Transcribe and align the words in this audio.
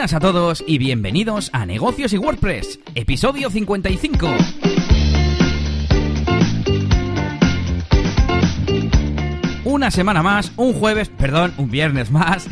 Buenas 0.00 0.14
a 0.14 0.20
todos 0.20 0.64
y 0.66 0.78
bienvenidos 0.78 1.50
a 1.52 1.66
Negocios 1.66 2.14
y 2.14 2.16
WordPress, 2.16 2.80
episodio 2.94 3.50
55. 3.50 4.28
Una 9.64 9.90
semana 9.90 10.22
más, 10.22 10.52
un 10.56 10.72
jueves, 10.72 11.10
perdón, 11.10 11.52
un 11.58 11.70
viernes 11.70 12.10
más. 12.10 12.48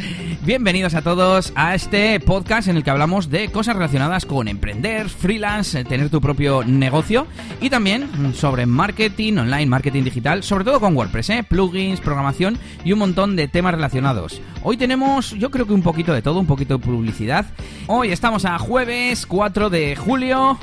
Bienvenidos 0.49 0.95
a 0.95 1.03
todos 1.03 1.53
a 1.57 1.75
este 1.75 2.19
podcast 2.21 2.69
en 2.69 2.79
el 2.79 2.83
que 2.83 2.89
hablamos 2.89 3.29
de 3.29 3.51
cosas 3.51 3.77
relacionadas 3.77 4.25
con 4.25 4.49
emprender, 4.49 5.11
freelance, 5.11 5.85
tener 5.85 6.09
tu 6.09 6.23
propio 6.23 6.65
negocio 6.65 7.27
y 7.61 7.69
también 7.69 8.33
sobre 8.35 8.65
marketing 8.65 9.35
online, 9.35 9.67
marketing 9.67 10.05
digital, 10.05 10.43
sobre 10.43 10.65
todo 10.65 10.81
con 10.81 10.97
WordPress, 10.97 11.29
¿eh? 11.29 11.45
plugins, 11.47 12.01
programación 12.01 12.57
y 12.83 12.95
un 12.95 13.01
montón 13.01 13.37
de 13.37 13.47
temas 13.47 13.75
relacionados. 13.75 14.41
Hoy 14.63 14.79
tenemos, 14.79 15.33
yo 15.33 15.51
creo 15.51 15.67
que 15.67 15.75
un 15.75 15.83
poquito 15.83 16.15
de 16.15 16.23
todo, 16.23 16.41
un 16.41 16.47
poquito 16.47 16.79
de 16.79 16.85
publicidad. 16.85 17.45
Hoy 17.87 18.11
estamos 18.11 18.47
a 18.47 18.59
jueves 18.59 19.27
4 19.27 19.69
de 19.69 19.97
julio 19.97 20.59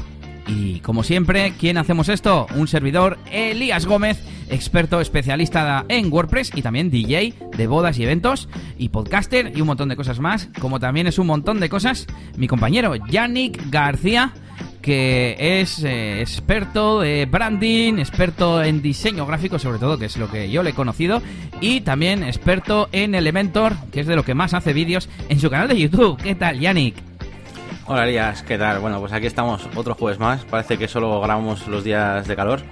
y 0.48 0.80
como 0.82 1.04
siempre, 1.04 1.54
¿quién 1.60 1.78
hacemos 1.78 2.10
esto? 2.10 2.48
Un 2.56 2.68
servidor, 2.68 3.18
Elías 3.32 3.86
Gómez, 3.86 4.24
experto 4.50 5.02
especialista 5.02 5.86
en 5.90 6.12
WordPress 6.12 6.52
y 6.56 6.62
también 6.62 6.92
DJ 6.92 7.34
de 7.58 7.68
bodas 7.68 7.98
y 7.98 8.04
eventos 8.04 8.48
y 8.78 8.90
podcaster 8.90 9.52
y 9.56 9.62
un 9.62 9.68
montón 9.68 9.90
de 9.90 9.96
cosas 9.96 10.20
más, 10.20 10.50
como 10.60 10.80
también 10.80 11.08
es 11.08 11.20
un 11.20 11.28
montón 11.28 11.60
de 11.60 11.70
cosas 11.70 12.08
mi 12.38 12.48
compañero 12.48 12.96
Yannick 12.96 13.70
García 13.70 14.34
que 14.86 15.36
es 15.40 15.84
eh, 15.84 16.22
experto 16.22 17.00
de 17.00 17.26
branding, 17.26 17.98
experto 17.98 18.62
en 18.62 18.84
diseño 18.84 19.26
gráfico 19.26 19.58
sobre 19.58 19.80
todo, 19.80 19.98
que 19.98 20.06
es 20.06 20.16
lo 20.16 20.30
que 20.30 20.52
yo 20.52 20.62
le 20.62 20.70
he 20.70 20.74
conocido, 20.74 21.24
y 21.60 21.82
también 21.82 22.22
experto 22.22 22.88
en 22.92 23.16
Elementor, 23.16 23.74
que 23.92 24.02
es 24.02 24.08
de 24.08 24.16
lo 24.16 24.24
que 24.24 24.36
más 24.36 24.54
hace 24.54 24.74
vídeos 24.74 25.10
en 25.28 25.40
su 25.40 25.50
canal 25.50 25.70
de 25.70 25.80
YouTube. 25.80 26.22
¿Qué 26.22 26.36
tal, 26.36 26.60
Yannick? 26.60 27.15
Hola 27.88 28.08
Elías, 28.08 28.42
¿qué 28.42 28.58
tal? 28.58 28.80
Bueno, 28.80 29.00
pues 29.00 29.14
aquí 29.14 29.28
estamos 29.28 29.70
otro 29.76 29.94
jueves 29.94 30.18
más. 30.18 30.44
Parece 30.46 30.76
que 30.76 30.88
solo 30.88 31.22
grabamos 31.22 31.68
los 31.68 31.84
días 31.84 32.28
de 32.28 32.36
calor. 32.36 32.64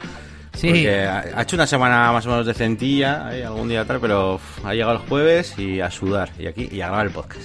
Sí. 0.54 0.70
Porque 0.70 1.04
ha 1.04 1.42
hecho 1.42 1.56
una 1.56 1.68
semana 1.68 2.12
más 2.12 2.26
o 2.26 2.32
menos 2.32 2.48
decentilla, 2.48 3.30
¿eh? 3.36 3.46
algún 3.46 3.70
día 3.70 3.86
tal, 3.86 4.00
pero 4.00 4.36
uf, 4.36 4.66
ha 4.66 4.74
llegado 4.74 4.94
el 4.94 4.98
jueves 5.00 5.58
y 5.60 5.82
a 5.82 5.92
sudar 5.92 6.32
y 6.40 6.48
aquí 6.48 6.68
y 6.72 6.82
a 6.82 6.88
grabar 6.88 7.06
el 7.06 7.12
podcast. 7.12 7.44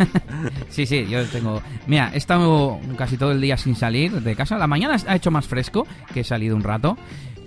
sí, 0.68 0.84
sí, 0.84 1.06
yo 1.08 1.24
tengo. 1.26 1.62
Mira, 1.86 2.10
he 2.12 2.18
estado 2.18 2.78
casi 2.98 3.16
todo 3.16 3.32
el 3.32 3.40
día 3.40 3.56
sin 3.56 3.74
salir 3.74 4.12
de 4.12 4.36
casa. 4.36 4.58
La 4.58 4.66
mañana 4.66 4.96
ha 5.06 5.16
hecho 5.16 5.30
más 5.30 5.46
fresco, 5.46 5.86
que 6.12 6.20
he 6.20 6.24
salido 6.24 6.56
un 6.56 6.62
rato. 6.62 6.98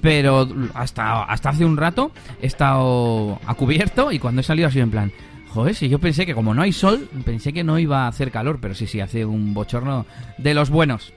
Pero 0.02 0.48
hasta, 0.73 1.22
hasta 1.23 1.50
hace 1.50 1.64
un 1.64 1.78
rato 1.78 2.12
he 2.42 2.48
estado 2.48 3.40
a 3.46 3.53
cubierto 3.53 4.12
y 4.12 4.18
cuando 4.18 4.42
he 4.42 4.44
salido 4.44 4.68
ha 4.68 4.72
sido 4.72 4.86
en 4.86 4.92
plan. 4.92 5.12
Joder, 5.54 5.76
si 5.76 5.90
yo 5.90 6.00
pensé 6.00 6.26
que 6.26 6.34
como 6.34 6.54
no 6.54 6.62
hay 6.62 6.72
sol, 6.72 7.10
pensé 7.26 7.52
que 7.52 7.66
no 7.66 7.78
iba 7.78 8.06
a 8.06 8.08
hacer 8.08 8.32
calor, 8.32 8.60
pero 8.62 8.74
sí, 8.74 8.88
sí, 8.88 9.02
hace 9.02 9.26
un 9.26 9.54
bochorno 9.54 10.06
de 10.38 10.54
los 10.54 10.70
buenos. 10.70 11.14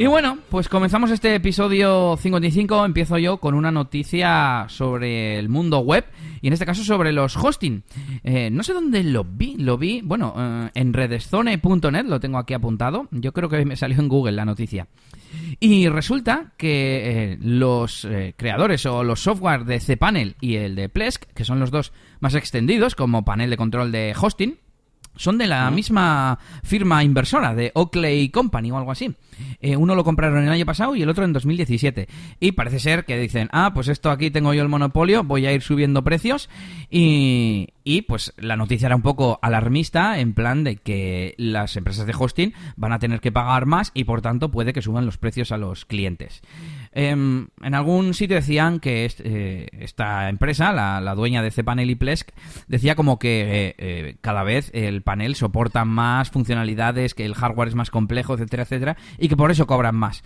Y 0.00 0.06
bueno, 0.06 0.38
pues 0.48 0.68
comenzamos 0.68 1.10
este 1.10 1.34
episodio 1.34 2.16
55. 2.16 2.84
Empiezo 2.84 3.18
yo 3.18 3.38
con 3.38 3.54
una 3.54 3.72
noticia 3.72 4.66
sobre 4.68 5.40
el 5.40 5.48
mundo 5.48 5.80
web 5.80 6.04
y 6.40 6.46
en 6.46 6.52
este 6.52 6.64
caso 6.64 6.84
sobre 6.84 7.10
los 7.10 7.36
hosting. 7.36 7.82
Eh, 8.22 8.48
no 8.48 8.62
sé 8.62 8.74
dónde 8.74 9.02
lo 9.02 9.24
vi, 9.24 9.56
lo 9.56 9.76
vi, 9.76 10.00
bueno, 10.00 10.34
eh, 10.38 10.70
en 10.74 10.92
redestone.net 10.92 12.04
lo 12.04 12.20
tengo 12.20 12.38
aquí 12.38 12.54
apuntado. 12.54 13.08
Yo 13.10 13.32
creo 13.32 13.48
que 13.48 13.64
me 13.64 13.74
salió 13.74 13.98
en 13.98 14.06
Google 14.06 14.36
la 14.36 14.44
noticia. 14.44 14.86
Y 15.58 15.88
resulta 15.88 16.52
que 16.56 17.32
eh, 17.32 17.38
los 17.40 18.06
creadores 18.36 18.86
o 18.86 19.02
los 19.02 19.18
software 19.18 19.64
de 19.64 19.80
cPanel 19.80 20.36
y 20.40 20.54
el 20.54 20.76
de 20.76 20.88
Plesk, 20.88 21.24
que 21.34 21.44
son 21.44 21.58
los 21.58 21.72
dos 21.72 21.92
más 22.20 22.36
extendidos 22.36 22.94
como 22.94 23.24
panel 23.24 23.50
de 23.50 23.56
control 23.56 23.90
de 23.90 24.14
hosting, 24.16 24.58
son 25.18 25.36
de 25.36 25.46
la 25.46 25.70
misma 25.70 26.38
firma 26.62 27.04
inversora, 27.04 27.54
de 27.54 27.72
Oakley 27.74 28.30
Company 28.30 28.70
o 28.70 28.78
algo 28.78 28.92
así. 28.92 29.14
Eh, 29.60 29.76
uno 29.76 29.94
lo 29.94 30.04
compraron 30.04 30.44
el 30.44 30.50
año 30.50 30.64
pasado 30.64 30.96
y 30.96 31.02
el 31.02 31.08
otro 31.08 31.24
en 31.24 31.32
2017. 31.32 32.08
Y 32.40 32.52
parece 32.52 32.78
ser 32.78 33.04
que 33.04 33.18
dicen, 33.18 33.48
ah, 33.52 33.72
pues 33.74 33.88
esto 33.88 34.10
aquí 34.10 34.30
tengo 34.30 34.54
yo 34.54 34.62
el 34.62 34.68
monopolio, 34.68 35.24
voy 35.24 35.46
a 35.46 35.52
ir 35.52 35.62
subiendo 35.62 36.02
precios. 36.02 36.48
Y, 36.90 37.68
y 37.84 38.02
pues 38.02 38.32
la 38.36 38.56
noticia 38.56 38.86
era 38.86 38.96
un 38.96 39.02
poco 39.02 39.38
alarmista, 39.42 40.18
en 40.20 40.34
plan 40.34 40.64
de 40.64 40.76
que 40.76 41.34
las 41.36 41.76
empresas 41.76 42.06
de 42.06 42.14
hosting 42.16 42.52
van 42.76 42.92
a 42.92 42.98
tener 42.98 43.20
que 43.20 43.32
pagar 43.32 43.66
más 43.66 43.90
y 43.94 44.04
por 44.04 44.22
tanto 44.22 44.50
puede 44.50 44.72
que 44.72 44.82
suban 44.82 45.06
los 45.06 45.18
precios 45.18 45.52
a 45.52 45.58
los 45.58 45.84
clientes. 45.84 46.42
Eh, 47.00 47.10
en 47.10 47.74
algún 47.74 48.12
sitio 48.12 48.34
decían 48.34 48.80
que 48.80 49.08
eh, 49.22 49.68
esta 49.78 50.28
empresa, 50.28 50.72
la, 50.72 51.00
la, 51.00 51.14
dueña 51.14 51.44
de 51.44 51.52
cPanel 51.52 51.90
y 51.90 51.94
Plesk, 51.94 52.30
decía 52.66 52.96
como 52.96 53.20
que 53.20 53.76
eh, 53.78 54.16
cada 54.20 54.42
vez 54.42 54.72
el 54.74 55.02
panel 55.02 55.36
soporta 55.36 55.84
más 55.84 56.30
funcionalidades, 56.30 57.14
que 57.14 57.24
el 57.24 57.36
hardware 57.36 57.68
es 57.68 57.76
más 57.76 57.90
complejo, 57.90 58.34
etcétera, 58.34 58.64
etcétera, 58.64 58.96
y 59.16 59.28
que 59.28 59.36
por 59.36 59.52
eso 59.52 59.68
cobran 59.68 59.94
más. 59.94 60.24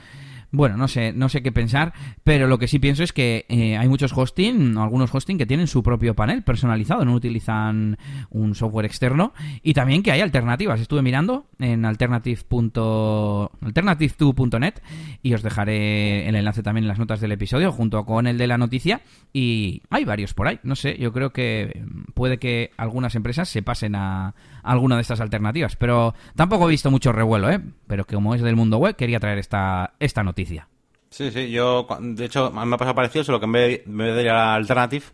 Bueno, 0.54 0.76
no 0.76 0.86
sé, 0.86 1.14
no 1.14 1.30
sé 1.30 1.42
qué 1.42 1.50
pensar, 1.50 1.94
pero 2.24 2.46
lo 2.46 2.58
que 2.58 2.68
sí 2.68 2.78
pienso 2.78 3.02
es 3.02 3.14
que 3.14 3.46
eh, 3.48 3.78
hay 3.78 3.88
muchos 3.88 4.12
hosting, 4.14 4.76
algunos 4.76 5.12
hosting 5.12 5.38
que 5.38 5.46
tienen 5.46 5.66
su 5.66 5.82
propio 5.82 6.14
panel 6.14 6.42
personalizado, 6.42 7.06
no 7.06 7.14
utilizan 7.14 7.96
un 8.28 8.54
software 8.54 8.84
externo, 8.84 9.32
y 9.62 9.72
también 9.72 10.02
que 10.02 10.12
hay 10.12 10.20
alternativas. 10.20 10.78
Estuve 10.78 11.00
mirando 11.00 11.46
en 11.58 11.86
alternative.net 11.86 14.74
y 15.22 15.32
os 15.32 15.42
dejaré 15.42 16.28
el 16.28 16.36
enlace 16.36 16.62
también 16.62 16.84
en 16.84 16.88
las 16.88 16.98
notas 16.98 17.20
del 17.20 17.32
episodio 17.32 17.72
junto 17.72 18.04
con 18.04 18.26
el 18.26 18.36
de 18.36 18.46
la 18.46 18.58
noticia 18.58 19.00
y 19.32 19.80
hay 19.88 20.04
varios 20.04 20.34
por 20.34 20.48
ahí. 20.48 20.60
No 20.64 20.76
sé, 20.76 20.98
yo 20.98 21.14
creo 21.14 21.30
que 21.30 21.82
puede 22.12 22.38
que 22.38 22.72
algunas 22.76 23.14
empresas 23.14 23.48
se 23.48 23.62
pasen 23.62 23.94
a 23.94 24.34
alguna 24.62 24.96
de 24.96 25.02
estas 25.02 25.20
alternativas, 25.20 25.76
pero 25.76 26.14
tampoco 26.36 26.66
he 26.66 26.70
visto 26.70 26.90
mucho 26.90 27.12
revuelo, 27.12 27.50
¿eh? 27.50 27.60
Pero 27.86 28.04
que 28.04 28.14
como 28.14 28.34
es 28.34 28.42
del 28.42 28.56
mundo 28.56 28.78
web 28.78 28.96
quería 28.96 29.20
traer 29.20 29.38
esta 29.38 29.94
esta 29.98 30.22
noticia. 30.22 30.68
Sí, 31.10 31.30
sí, 31.30 31.50
yo, 31.50 31.86
de 32.00 32.24
hecho, 32.24 32.50
me 32.50 32.74
ha 32.74 32.78
pasado 32.78 32.94
parecido, 32.94 33.22
solo 33.22 33.38
que 33.38 33.44
en 33.44 33.52
vez, 33.52 33.82
de 33.84 34.22
ir 34.22 34.30
a 34.30 34.34
la 34.34 34.54
Alternative, 34.54 35.04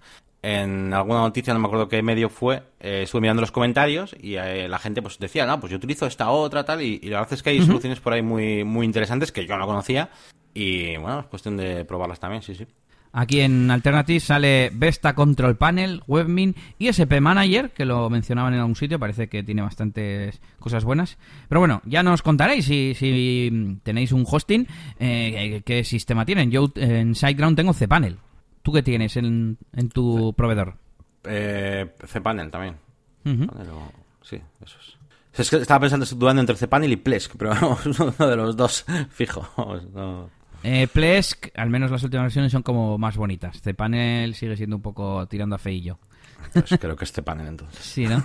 en 0.42 0.94
alguna 0.94 1.18
noticia, 1.20 1.52
no 1.52 1.58
me 1.58 1.66
acuerdo 1.66 1.88
qué 1.88 2.00
medio 2.02 2.28
fue, 2.28 2.62
eh, 2.78 3.02
estuve 3.02 3.22
mirando 3.22 3.40
los 3.40 3.50
comentarios 3.50 4.14
y 4.20 4.36
eh, 4.36 4.68
la 4.68 4.78
gente 4.78 5.02
pues 5.02 5.18
decía, 5.18 5.44
no, 5.44 5.58
pues 5.58 5.72
yo 5.72 5.76
utilizo 5.76 6.06
esta 6.06 6.30
otra, 6.30 6.64
tal, 6.64 6.82
y, 6.82 7.00
y 7.02 7.08
la 7.08 7.18
verdad 7.18 7.34
es 7.34 7.42
que 7.42 7.50
hay 7.50 7.58
uh 7.58 7.62
-huh. 7.62 7.66
soluciones 7.66 7.98
por 7.98 8.12
ahí 8.12 8.22
muy, 8.22 8.62
muy 8.62 8.86
interesantes 8.86 9.32
que 9.32 9.44
yo 9.44 9.58
no 9.58 9.66
conocía 9.66 10.10
y 10.54 10.96
bueno, 10.98 11.20
es 11.20 11.26
cuestión 11.26 11.56
de 11.56 11.84
probarlas 11.84 12.20
también, 12.20 12.42
sí, 12.42 12.54
sí. 12.54 12.64
Aquí 13.12 13.40
en 13.40 13.70
Alternative 13.70 14.20
sale 14.20 14.70
Vesta 14.72 15.14
Control 15.14 15.56
Panel, 15.56 16.02
WebMin 16.06 16.54
y 16.78 16.88
SP 16.92 17.20
Manager, 17.20 17.70
que 17.70 17.84
lo 17.84 18.10
mencionaban 18.10 18.54
en 18.54 18.60
algún 18.60 18.76
sitio, 18.76 18.98
parece 18.98 19.28
que 19.28 19.42
tiene 19.42 19.62
bastantes 19.62 20.40
cosas 20.58 20.84
buenas. 20.84 21.18
Pero 21.48 21.60
bueno, 21.60 21.80
ya 21.84 22.02
nos 22.02 22.22
contaréis 22.22 22.66
si, 22.66 22.94
si 22.94 23.78
tenéis 23.82 24.12
un 24.12 24.24
hosting, 24.28 24.66
eh, 24.98 25.62
qué 25.64 25.84
sistema 25.84 26.24
tienen. 26.26 26.50
Yo 26.50 26.70
en 26.76 27.14
SiteGround 27.14 27.56
tengo 27.56 27.72
cPanel. 27.72 28.18
¿Tú 28.62 28.72
qué 28.72 28.82
tienes 28.82 29.16
en, 29.16 29.56
en 29.74 29.88
tu 29.88 30.34
proveedor? 30.34 30.74
Eh, 31.24 31.86
cPanel 32.12 32.50
también. 32.50 32.76
Uh 33.24 33.30
-huh. 33.30 33.46
Panel 33.46 33.70
o... 33.70 33.92
Sí, 34.22 34.36
eso 34.64 34.76
es. 34.80 34.98
Es 35.40 35.50
que 35.50 35.56
estaba 35.56 35.80
pensando, 35.80 36.04
dudando 36.04 36.40
entre 36.40 36.56
cPanel 36.56 36.92
y 36.92 36.96
Plesk, 36.96 37.36
pero 37.38 37.50
vamos, 37.60 37.86
uno 37.86 38.28
de 38.28 38.36
los 38.36 38.56
dos 38.56 38.84
fijo. 39.10 39.48
No. 39.94 40.30
Eh, 40.62 40.88
Plesk, 40.92 41.48
al 41.56 41.70
menos 41.70 41.90
las 41.90 42.02
últimas 42.02 42.24
versiones 42.24 42.52
son 42.52 42.62
como 42.62 42.98
más 42.98 43.16
bonitas. 43.16 43.60
cPanel 43.62 44.34
sigue 44.34 44.56
siendo 44.56 44.76
un 44.76 44.82
poco 44.82 45.26
tirando 45.26 45.56
a 45.56 45.58
feillo. 45.58 45.98
Pues 46.52 46.78
creo 46.80 46.96
que 46.96 47.04
este 47.04 47.22
panel 47.22 47.46
entonces. 47.46 47.84
Sí, 47.84 48.06
¿no? 48.06 48.22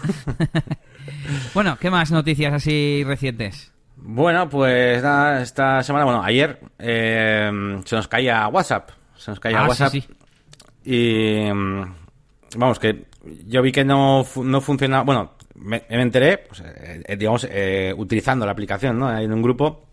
bueno, 1.53 1.77
¿qué 1.79 1.89
más 1.89 2.11
noticias 2.11 2.53
así 2.53 3.03
recientes? 3.05 3.71
Bueno, 3.97 4.49
pues 4.49 5.01
nada, 5.01 5.41
esta 5.41 5.83
semana, 5.83 6.05
bueno, 6.05 6.23
ayer 6.23 6.59
eh, 6.79 7.81
se 7.85 7.95
nos 7.95 8.07
caía 8.07 8.47
WhatsApp. 8.47 8.89
Se 9.15 9.31
nos 9.31 9.39
caía 9.39 9.61
ah, 9.61 9.67
WhatsApp. 9.67 9.91
Sí, 9.91 10.01
sí. 10.01 10.13
Y 10.85 11.47
vamos, 12.57 12.79
que 12.79 13.05
yo 13.45 13.61
vi 13.61 13.71
que 13.71 13.85
no, 13.85 14.25
no 14.43 14.61
funcionaba. 14.61 15.03
Bueno, 15.03 15.33
me, 15.55 15.83
me 15.89 16.01
enteré, 16.01 16.39
pues, 16.39 16.61
eh, 16.65 17.15
digamos, 17.17 17.47
eh, 17.49 17.93
utilizando 17.95 18.45
la 18.45 18.51
aplicación, 18.51 18.99
¿no? 18.99 19.17
En 19.17 19.31
un 19.31 19.41
grupo, 19.41 19.87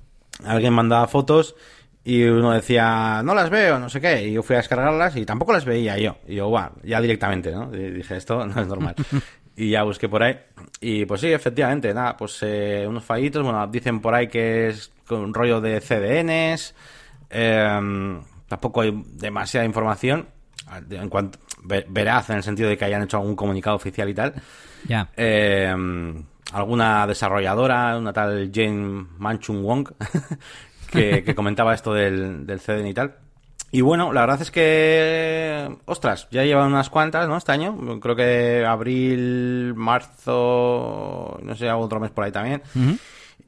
alguien 0.45 0.73
mandaba 0.73 1.07
fotos 1.07 1.55
y 2.03 2.25
uno 2.25 2.53
decía, 2.53 3.23
no 3.23 3.35
las 3.35 3.51
veo, 3.51 3.79
no 3.79 3.89
sé 3.89 4.01
qué, 4.01 4.29
y 4.29 4.33
yo 4.33 4.43
fui 4.43 4.55
a 4.55 4.59
descargarlas 4.59 5.17
y 5.17 5.27
tampoco 5.27 5.53
las 5.53 5.65
veía 5.65 5.99
yo. 5.99 6.17
Y 6.27 6.37
yo, 6.37 6.49
bueno, 6.49 6.73
ya 6.83 7.01
directamente, 7.01 7.53
¿no? 7.53 7.75
Y 7.75 7.91
dije, 7.91 8.17
esto 8.17 8.47
no 8.47 8.61
es 8.61 8.67
normal. 8.67 8.95
y 9.57 9.71
ya 9.71 9.83
busqué 9.83 10.09
por 10.09 10.23
ahí. 10.23 10.39
Y 10.81 11.05
pues 11.05 11.21
sí, 11.21 11.31
efectivamente, 11.31 11.93
nada, 11.93 12.17
pues 12.17 12.39
eh, 12.43 12.87
unos 12.89 13.05
fallitos, 13.05 13.43
bueno, 13.43 13.67
dicen 13.67 14.01
por 14.01 14.15
ahí 14.15 14.29
que 14.29 14.69
es 14.69 14.93
con 15.07 15.21
un 15.21 15.35
rollo 15.35 15.61
de 15.61 15.81
CDNs, 15.81 16.75
eh, 17.29 18.21
tampoco 18.49 18.81
hay 18.81 19.03
demasiada 19.07 19.67
información, 19.67 20.27
en 20.91 21.09
cuanto, 21.09 21.39
veraz 21.89 22.31
en 22.31 22.37
el 22.37 22.43
sentido 22.43 22.69
de 22.69 22.79
que 22.79 22.85
hayan 22.87 23.03
hecho 23.03 23.19
algún 23.19 23.37
comunicado 23.37 23.77
oficial 23.77 24.09
y 24.09 24.15
tal. 24.15 24.35
Ya. 24.89 25.09
Eh, 25.17 25.75
alguna 26.53 27.07
desarrolladora, 27.07 27.97
una 27.99 28.13
tal 28.13 28.51
Jane 28.53 29.07
Manchung 29.19 29.63
Wong, 29.63 29.89
que, 30.91 31.23
que, 31.25 31.35
comentaba 31.35 31.75
esto 31.75 31.93
del, 31.93 32.47
del 32.47 32.61
CDN 32.61 32.87
y 32.87 32.95
tal. 32.95 33.17
Y 33.73 33.83
bueno, 33.83 34.13
la 34.13 34.23
verdad 34.23 34.43
es 34.43 34.51
que, 34.51 35.77
ostras, 35.85 36.27
ya 36.31 36.45
llevan 36.45 36.73
unas 36.73 36.91
cuantas, 36.91 37.29
¿no? 37.29 37.37
Este 37.37 37.53
año. 37.53 38.01
Creo 38.01 38.17
que 38.17 38.65
abril, 38.67 39.75
marzo, 39.77 41.39
no 41.43 41.55
sé, 41.55 41.71
otro 41.71 42.01
mes 42.01 42.11
por 42.11 42.25
ahí 42.25 42.33
también. 42.33 42.63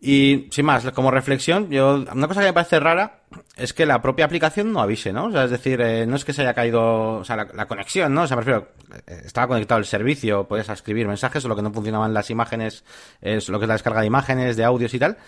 Y 0.01 0.49
sin 0.51 0.65
más, 0.65 0.89
como 0.93 1.11
reflexión, 1.11 1.71
yo 1.71 2.05
una 2.13 2.29
cosa 2.29 2.41
que 2.41 2.47
me 2.47 2.53
parece 2.53 2.81
rara 2.81 3.21
es 3.57 3.73
que 3.73 3.87
la 3.87 4.03
propia 4.03 4.25
aplicación 4.25 4.73
no 4.73 4.81
avise, 4.81 5.13
¿no? 5.13 5.27
O 5.27 5.31
sea, 5.31 5.45
es 5.45 5.51
decir, 5.51 5.81
eh, 5.81 6.07
no 6.07 6.17
es 6.17 6.25
que 6.25 6.33
se 6.33 6.43
haya 6.43 6.55
caído, 6.55 7.19
o 7.19 7.25
sea, 7.25 7.37
la, 7.37 7.67
conexión, 7.67 8.13
¿no? 8.13 8.23
O 8.23 8.27
sea, 8.27 8.37
me 8.37 8.43
refiero, 8.43 8.69
eh, 9.07 9.23
estaba 9.25 9.47
conectado 9.47 9.79
el 9.79 9.87
servicio, 9.87 10.49
podías 10.49 10.69
escribir 10.69 11.07
mensajes, 11.07 11.45
o 11.45 11.49
lo 11.49 11.55
que 11.55 11.63
no 11.63 11.73
funcionaban 11.73 12.13
las 12.15 12.31
imágenes 12.31 12.85
es 13.21 13.49
lo 13.49 13.61
que 13.61 13.65
es 13.65 13.69
la 13.69 13.75
descarga 13.75 14.01
de 14.01 14.07
imágenes, 14.09 14.57
de 14.57 14.65
audios 14.65 14.93
y 14.93 14.99
tal. 14.99 15.19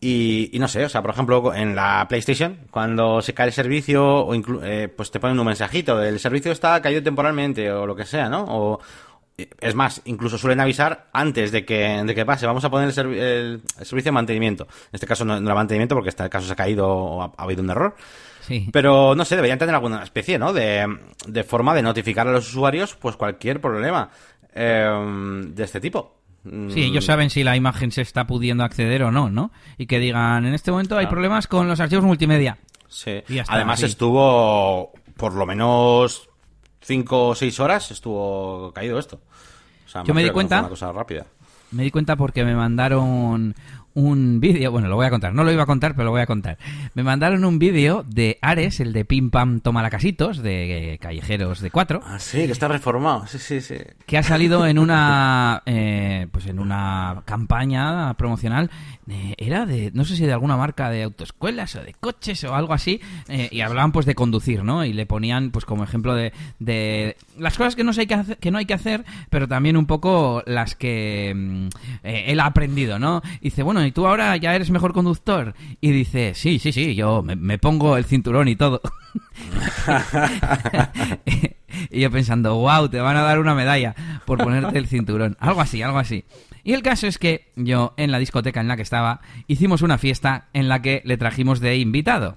Y, 0.00 0.50
no 0.54 0.68
sé, 0.68 0.84
o 0.84 0.88
sea, 0.88 1.02
por 1.02 1.10
ejemplo, 1.10 1.52
en 1.52 1.74
la 1.74 2.06
PlayStation, 2.08 2.58
cuando 2.70 3.20
se 3.20 3.34
cae 3.34 3.48
el 3.48 3.52
servicio, 3.52 4.04
o 4.04 4.62
eh, 4.62 4.88
pues 4.88 5.10
te 5.10 5.18
ponen 5.18 5.38
un 5.38 5.46
mensajito, 5.46 6.00
el 6.00 6.20
servicio 6.20 6.52
está 6.52 6.80
caído 6.80 7.02
temporalmente, 7.02 7.72
o 7.72 7.84
lo 7.84 7.96
que 7.96 8.04
sea, 8.04 8.28
¿no? 8.28 8.44
O, 8.48 8.80
es 9.60 9.74
más, 9.74 10.02
incluso 10.04 10.36
suelen 10.36 10.60
avisar 10.60 11.08
antes 11.12 11.52
de 11.52 11.64
que, 11.64 12.02
de 12.04 12.14
que 12.14 12.26
pase. 12.26 12.46
Vamos 12.46 12.64
a 12.64 12.70
poner 12.70 12.88
el, 12.88 13.62
servicio 13.82 14.08
de 14.08 14.12
mantenimiento. 14.12 14.64
En 14.64 14.94
este 14.94 15.06
caso 15.06 15.24
no, 15.24 15.40
no 15.40 15.54
mantenimiento 15.54 15.94
porque 15.94 16.08
este 16.08 16.28
caso 16.28 16.46
se 16.46 16.52
ha 16.52 16.56
caído 16.56 16.88
o 16.88 17.22
ha, 17.22 17.32
habido 17.36 17.62
un 17.62 17.70
error. 17.70 17.94
Sí. 18.40 18.68
Pero 18.72 19.14
no 19.14 19.24
sé, 19.24 19.36
deberían 19.36 19.58
tener 19.58 19.74
alguna 19.74 20.02
especie, 20.02 20.38
¿no? 20.38 20.52
De, 20.52 20.86
de 21.26 21.44
forma 21.44 21.74
de 21.74 21.82
notificar 21.82 22.26
a 22.26 22.32
los 22.32 22.48
usuarios 22.48 22.96
pues 22.96 23.14
cualquier 23.16 23.60
problema 23.60 24.10
eh, 24.54 25.44
de 25.50 25.64
este 25.64 25.80
tipo. 25.80 26.17
Sí, 26.44 26.82
ellos 26.82 27.04
saben 27.04 27.30
si 27.30 27.44
la 27.44 27.56
imagen 27.56 27.90
se 27.90 28.00
está 28.00 28.26
pudiendo 28.26 28.64
acceder 28.64 29.02
o 29.02 29.10
no, 29.10 29.28
¿no? 29.28 29.50
Y 29.76 29.86
que 29.86 29.98
digan, 29.98 30.46
en 30.46 30.54
este 30.54 30.70
momento 30.70 30.96
hay 30.96 31.06
problemas 31.06 31.46
con 31.46 31.68
los 31.68 31.80
archivos 31.80 32.04
multimedia. 32.04 32.58
Sí. 32.88 33.22
Además 33.48 33.82
estuvo 33.82 34.92
por 35.16 35.34
lo 35.34 35.44
menos 35.44 36.28
cinco 36.80 37.28
o 37.28 37.34
seis 37.34 37.60
horas 37.60 37.90
estuvo 37.90 38.72
caído 38.72 38.98
esto. 38.98 39.20
Yo 40.04 40.14
me 40.14 40.22
di 40.22 40.30
cuenta. 40.30 40.60
Una 40.60 40.68
cosa 40.68 40.92
rápida. 40.92 41.26
Me 41.70 41.82
di 41.82 41.90
cuenta 41.90 42.16
porque 42.16 42.44
me 42.44 42.54
mandaron 42.54 43.54
un 43.94 44.40
vídeo, 44.40 44.70
bueno, 44.70 44.88
lo 44.88 44.96
voy 44.96 45.06
a 45.06 45.10
contar, 45.10 45.34
no 45.34 45.44
lo 45.44 45.52
iba 45.52 45.64
a 45.64 45.66
contar, 45.66 45.94
pero 45.94 46.04
lo 46.06 46.10
voy 46.10 46.20
a 46.20 46.26
contar. 46.26 46.58
Me 46.94 47.02
mandaron 47.02 47.44
un 47.44 47.58
vídeo 47.58 48.04
de 48.06 48.38
Ares, 48.42 48.80
el 48.80 48.92
de 48.92 49.04
Pim 49.04 49.30
Pam 49.30 49.60
Toma 49.60 49.82
la 49.82 49.90
Casitos, 49.90 50.42
de 50.42 50.94
eh, 50.94 50.98
Callejeros 50.98 51.60
de 51.60 51.70
Cuatro. 51.70 52.00
Ah, 52.04 52.18
sí, 52.18 52.46
que 52.46 52.52
está 52.52 52.68
reformado, 52.68 53.26
sí, 53.26 53.38
sí, 53.38 53.60
sí. 53.60 53.76
Que 54.06 54.18
ha 54.18 54.22
salido 54.22 54.66
en 54.66 54.78
una, 54.78 55.62
eh, 55.66 56.28
pues 56.30 56.46
en 56.46 56.58
una 56.58 57.22
campaña 57.24 58.14
promocional, 58.14 58.70
eh, 59.10 59.34
era 59.38 59.66
de, 59.66 59.90
no 59.94 60.04
sé 60.04 60.16
si 60.16 60.26
de 60.26 60.32
alguna 60.32 60.56
marca 60.56 60.90
de 60.90 61.02
autoescuelas 61.02 61.74
o 61.76 61.82
de 61.82 61.94
coches 61.94 62.42
o 62.44 62.54
algo 62.54 62.74
así, 62.74 63.00
y 63.50 63.60
hablaban 63.60 63.92
pues 63.92 64.06
de 64.06 64.14
conducir, 64.14 64.64
¿no? 64.64 64.84
Y 64.84 64.92
le 64.92 65.06
ponían 65.06 65.50
pues 65.50 65.64
como 65.64 65.84
ejemplo 65.84 66.14
de, 66.14 66.32
de 66.58 67.16
las 67.38 67.56
cosas 67.56 67.76
que 67.76 67.84
no, 67.84 67.92
hay 67.96 68.06
que, 68.06 68.14
hacer, 68.14 68.38
que 68.38 68.50
no 68.50 68.58
hay 68.58 68.66
que 68.66 68.74
hacer, 68.74 69.04
pero 69.30 69.48
también 69.48 69.76
un 69.76 69.86
poco 69.86 70.42
las 70.46 70.74
que 70.74 71.32
mm, 71.34 71.68
él 72.02 72.40
ha 72.40 72.46
aprendido, 72.46 72.98
¿no? 72.98 73.22
Y 73.40 73.44
dice, 73.44 73.62
bueno, 73.62 73.84
y 73.84 73.92
tú 73.92 74.06
ahora 74.06 74.36
ya 74.36 74.54
eres 74.54 74.70
mejor 74.70 74.92
conductor. 74.92 75.54
Y 75.80 75.90
dice, 75.90 76.34
sí, 76.34 76.58
sí, 76.58 76.72
sí, 76.72 76.94
yo 76.94 77.22
me, 77.22 77.58
pongo 77.58 77.96
el 77.96 78.04
cinturón 78.04 78.48
y 78.48 78.56
todo. 78.56 78.80
y 81.90 82.00
yo 82.00 82.10
pensando, 82.10 82.56
wow, 82.56 82.88
te 82.88 83.00
van 83.00 83.16
a 83.16 83.22
dar 83.22 83.38
una 83.38 83.54
medalla 83.54 83.94
por 84.24 84.38
ponerte 84.38 84.78
el 84.78 84.86
cinturón. 84.86 85.36
Algo 85.40 85.60
así, 85.60 85.82
algo 85.82 85.98
así. 85.98 86.24
Y 86.68 86.74
el 86.74 86.82
caso 86.82 87.06
es 87.06 87.16
que 87.16 87.50
yo, 87.56 87.94
en 87.96 88.12
la 88.12 88.18
discoteca 88.18 88.60
en 88.60 88.68
la 88.68 88.76
que 88.76 88.82
estaba, 88.82 89.22
hicimos 89.46 89.80
una 89.80 89.96
fiesta 89.96 90.48
en 90.52 90.68
la 90.68 90.82
que 90.82 91.00
le 91.06 91.16
trajimos 91.16 91.60
de 91.60 91.78
invitado. 91.78 92.36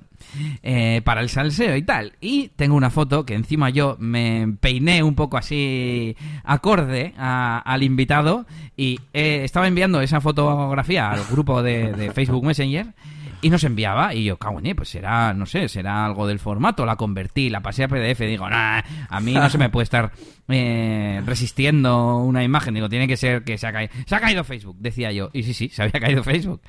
Eh, 0.64 1.02
para 1.04 1.20
el 1.20 1.28
salseo 1.28 1.76
y 1.76 1.82
tal. 1.82 2.14
Y 2.22 2.48
tengo 2.56 2.76
una 2.76 2.90
foto 2.90 3.26
que 3.26 3.34
encima 3.34 3.70
yo 3.72 3.98
me 4.00 4.56
peiné 4.62 5.04
un 5.04 5.16
poco 5.16 5.36
así 5.36 6.16
acorde 6.46 7.14
al 7.18 7.84
invitado 7.84 8.46
y 8.78 9.02
eh, 9.14 9.42
estaba 9.44 9.68
enviando 9.68 10.00
esa 10.00 10.22
fotografía 10.22 11.12
al 11.12 11.26
grupo 11.26 11.62
de, 11.62 12.12
Facebook 12.16 12.46
Messenger 12.46 12.94
y 13.42 13.50
nos 13.50 13.64
enviaba 13.64 14.14
y 14.14 14.24
yo, 14.24 14.38
cago 14.38 14.60
en 14.60 14.76
pues 14.76 14.90
será, 14.90 15.34
no 15.34 15.46
sé, 15.46 15.68
será 15.68 16.06
algo 16.06 16.28
del 16.28 16.40
formato, 16.40 16.86
la 16.86 16.96
convertí, 16.96 17.50
la 17.50 17.62
pasé 17.62 17.84
a 17.84 17.88
PDF, 17.88 18.20
digo, 18.20 18.50
nah, 18.50 18.82
a 19.10 19.20
mí 19.20 19.34
no 19.34 19.50
se 19.50 19.58
me 19.58 19.70
puede 19.70 19.84
estar 19.84 20.12
eh, 20.48 21.22
resistiendo 21.26 22.18
una 22.18 22.44
imagen, 22.44 22.74
digo, 22.74 22.90
tiene 22.90 23.08
que 23.08 23.18
ser 23.18 23.44
que 23.44 23.58
se 23.58 23.68
ha 23.68 23.74
caído, 23.74 23.94
se 24.06 24.16
ha 24.16 24.20
caído 24.20 24.44
Facebook, 24.44 24.78
decía 24.80 25.12
yo, 25.12 25.30
y 25.34 25.44
sí, 25.44 25.54
sí, 25.54 25.70
se 25.70 25.84
había 25.84 26.00
caído 26.00 26.24
Facebook, 26.24 26.62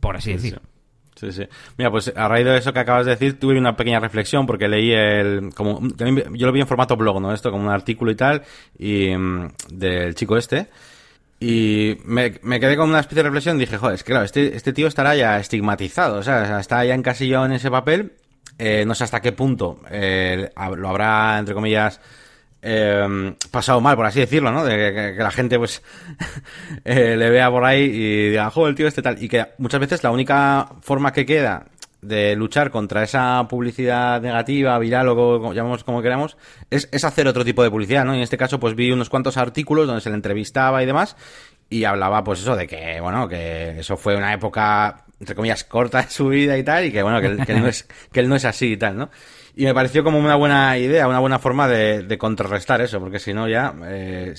por 0.00 0.16
así 0.16 0.32
decirlo. 0.32 0.62
Sí, 1.16 1.32
sí. 1.32 1.42
Mira, 1.76 1.90
pues 1.90 2.10
a 2.16 2.28
raíz 2.28 2.46
de 2.46 2.56
eso 2.56 2.72
que 2.72 2.78
acabas 2.78 3.04
de 3.04 3.12
decir, 3.12 3.38
tuve 3.38 3.58
una 3.58 3.76
pequeña 3.76 4.00
reflexión 4.00 4.46
porque 4.46 4.68
leí 4.68 4.90
el. 4.92 5.50
como 5.54 5.80
Yo 6.32 6.46
lo 6.46 6.52
vi 6.52 6.60
en 6.60 6.66
formato 6.66 6.96
blog, 6.96 7.20
¿no? 7.20 7.34
Esto, 7.34 7.50
como 7.50 7.64
un 7.64 7.70
artículo 7.70 8.10
y 8.10 8.14
tal, 8.14 8.42
y 8.78 9.14
mm, 9.14 9.48
del 9.70 10.14
chico 10.14 10.38
este. 10.38 10.68
Y 11.40 11.96
me, 12.04 12.32
quedé 12.32 12.76
con 12.76 12.90
una 12.90 13.00
especie 13.00 13.22
de 13.22 13.30
reflexión. 13.30 13.58
Dije, 13.58 13.78
joder, 13.78 13.94
es 13.94 14.04
que 14.04 14.12
claro, 14.12 14.26
este, 14.26 14.54
este 14.54 14.74
tío 14.74 14.86
estará 14.86 15.16
ya 15.16 15.38
estigmatizado, 15.40 16.18
o 16.18 16.22
sea, 16.22 16.60
está 16.60 16.84
ya 16.84 16.94
encasillado 16.94 17.46
en 17.46 17.52
ese 17.52 17.70
papel. 17.70 18.12
Eh, 18.58 18.84
no 18.86 18.94
sé 18.94 19.04
hasta 19.04 19.22
qué 19.22 19.32
punto 19.32 19.80
eh, 19.90 20.50
lo 20.76 20.88
habrá, 20.90 21.38
entre 21.38 21.54
comillas, 21.54 21.98
eh, 22.62 23.34
pasado 23.50 23.80
mal, 23.80 23.96
por 23.96 24.04
así 24.04 24.20
decirlo, 24.20 24.52
¿no? 24.52 24.64
De 24.64 25.14
que, 25.16 25.22
la 25.22 25.30
gente, 25.30 25.58
pues, 25.58 25.82
eh, 26.84 27.16
le 27.16 27.30
vea 27.30 27.50
por 27.50 27.64
ahí 27.64 27.84
y 27.84 28.28
diga, 28.30 28.50
joder, 28.50 28.70
el 28.70 28.76
tío 28.76 28.86
este 28.86 29.02
tal. 29.02 29.22
Y 29.22 29.28
que 29.28 29.46
muchas 29.58 29.80
veces 29.80 30.02
la 30.02 30.10
única 30.10 30.68
forma 30.82 31.12
que 31.12 31.24
queda 31.24 31.66
de 32.02 32.34
luchar 32.34 32.70
contra 32.70 33.02
esa 33.02 33.46
publicidad 33.48 34.20
negativa, 34.22 34.78
viral 34.78 35.08
o 35.08 35.52
llamamos 35.52 35.84
como 35.84 36.02
queramos, 36.02 36.36
es, 36.70 36.88
es, 36.92 37.04
hacer 37.04 37.28
otro 37.28 37.44
tipo 37.44 37.62
de 37.62 37.70
publicidad, 37.70 38.04
¿no? 38.04 38.14
Y 38.14 38.18
en 38.18 38.22
este 38.22 38.38
caso, 38.38 38.58
pues 38.58 38.74
vi 38.74 38.90
unos 38.90 39.10
cuantos 39.10 39.36
artículos 39.36 39.86
donde 39.86 40.00
se 40.00 40.08
le 40.08 40.16
entrevistaba 40.16 40.82
y 40.82 40.86
demás, 40.86 41.16
y 41.68 41.84
hablaba, 41.84 42.24
pues 42.24 42.40
eso, 42.40 42.56
de 42.56 42.66
que, 42.66 43.00
bueno, 43.00 43.28
que 43.28 43.80
eso 43.80 43.96
fue 43.96 44.16
una 44.16 44.32
época, 44.32 45.04
entre 45.20 45.34
comillas, 45.34 45.64
corta 45.64 46.02
de 46.02 46.10
su 46.10 46.28
vida 46.28 46.56
y 46.58 46.64
tal, 46.64 46.86
y 46.86 46.92
que, 46.92 47.02
bueno, 47.02 47.20
que, 47.20 47.44
que, 47.44 47.54
no, 47.54 47.68
es, 47.68 47.86
que 48.10 48.20
él 48.20 48.28
no 48.28 48.36
es 48.36 48.44
así 48.44 48.72
y 48.72 48.76
tal, 48.76 48.96
¿no? 48.96 49.10
Y 49.54 49.64
me 49.64 49.74
pareció 49.74 50.02
como 50.02 50.18
una 50.18 50.36
buena 50.36 50.78
idea, 50.78 51.06
una 51.06 51.18
buena 51.20 51.38
forma 51.38 51.68
de, 51.68 52.18
contrarrestar 52.18 52.80
eso, 52.80 52.98
porque 52.98 53.18
si 53.18 53.34
no 53.34 53.48
ya 53.48 53.74
eh, 53.84 54.34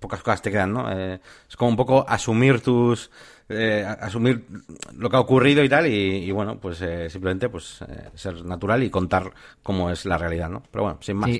pocas 0.00 0.22
cosas 0.22 0.42
te 0.42 0.50
quedan, 0.50 0.72
¿no? 0.72 0.92
Eh, 0.92 1.20
es 1.48 1.56
como 1.56 1.70
un 1.70 1.76
poco 1.76 2.04
asumir 2.08 2.60
tus... 2.60 3.10
Eh, 3.50 3.82
asumir 3.82 4.46
lo 4.94 5.08
que 5.08 5.16
ha 5.16 5.20
ocurrido 5.20 5.64
y 5.64 5.68
tal 5.68 5.86
y, 5.86 6.30
bueno, 6.32 6.58
pues 6.60 6.84
simplemente 7.10 7.48
pues 7.48 7.82
ser 8.14 8.44
natural 8.44 8.82
y 8.82 8.90
contar 8.90 9.32
cómo 9.62 9.90
es 9.90 10.04
la 10.04 10.18
realidad, 10.18 10.50
¿no? 10.50 10.62
Pero 10.70 10.84
bueno, 10.84 10.98
sin 11.00 11.16
más. 11.16 11.30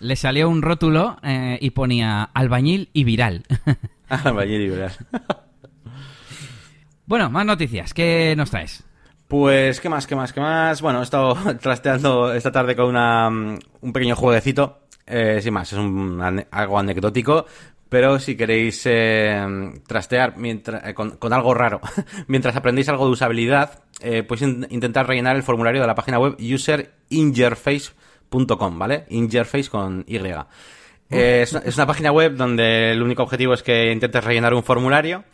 Le 0.00 0.16
salió 0.16 0.48
un 0.50 0.62
rótulo 0.62 1.18
y 1.60 1.70
ponía 1.70 2.24
albañil 2.34 2.90
y 2.92 3.04
viral. 3.04 3.44
albañil 4.08 4.60
y 4.62 4.68
viral. 4.68 4.92
bueno, 7.06 7.30
más 7.30 7.46
noticias. 7.46 7.92
¿Qué 7.94 8.34
nos 8.36 8.50
traes? 8.50 8.84
Pues, 9.28 9.80
¿qué 9.80 9.88
más, 9.88 10.06
qué 10.06 10.14
más, 10.14 10.32
qué 10.32 10.40
más? 10.40 10.80
Bueno, 10.80 11.00
he 11.00 11.02
estado 11.02 11.36
trasteando 11.60 12.32
esta 12.32 12.52
tarde 12.52 12.76
con 12.76 12.86
una, 12.86 13.28
mm, 13.28 13.58
un 13.80 13.92
pequeño 13.92 14.14
jueguecito. 14.14 14.82
Eh, 15.04 15.40
sin 15.42 15.54
más, 15.54 15.72
es 15.72 15.78
un, 15.78 16.44
algo 16.50 16.78
anecdótico. 16.78 17.46
Pero 17.96 18.18
si 18.18 18.36
queréis 18.36 18.82
eh, 18.84 19.42
trastear 19.86 20.36
mientras, 20.36 20.86
eh, 20.86 20.92
con, 20.92 21.32
algo 21.32 21.54
raro, 21.54 21.80
mientras 22.26 22.54
aprendéis 22.54 22.90
algo 22.90 23.06
de 23.06 23.12
usabilidad, 23.12 23.84
eh, 24.02 24.22
podéis 24.22 24.54
intentar 24.68 25.08
rellenar 25.08 25.34
el 25.34 25.42
formulario 25.42 25.80
de 25.80 25.86
la 25.86 25.94
página 25.94 26.18
web 26.18 26.36
userinterface.com, 26.38 28.78
¿vale? 28.78 29.06
Interface 29.08 29.70
con 29.70 30.04
Y. 30.06 30.18
es, 31.08 31.54
es 31.54 31.76
una 31.76 31.86
página 31.86 32.12
web 32.12 32.36
donde 32.36 32.90
el 32.90 33.02
único 33.02 33.22
objetivo 33.22 33.54
es 33.54 33.62
que 33.62 33.90
intentes 33.90 34.22
rellenar 34.22 34.52
un 34.52 34.62
formulario 34.62 35.24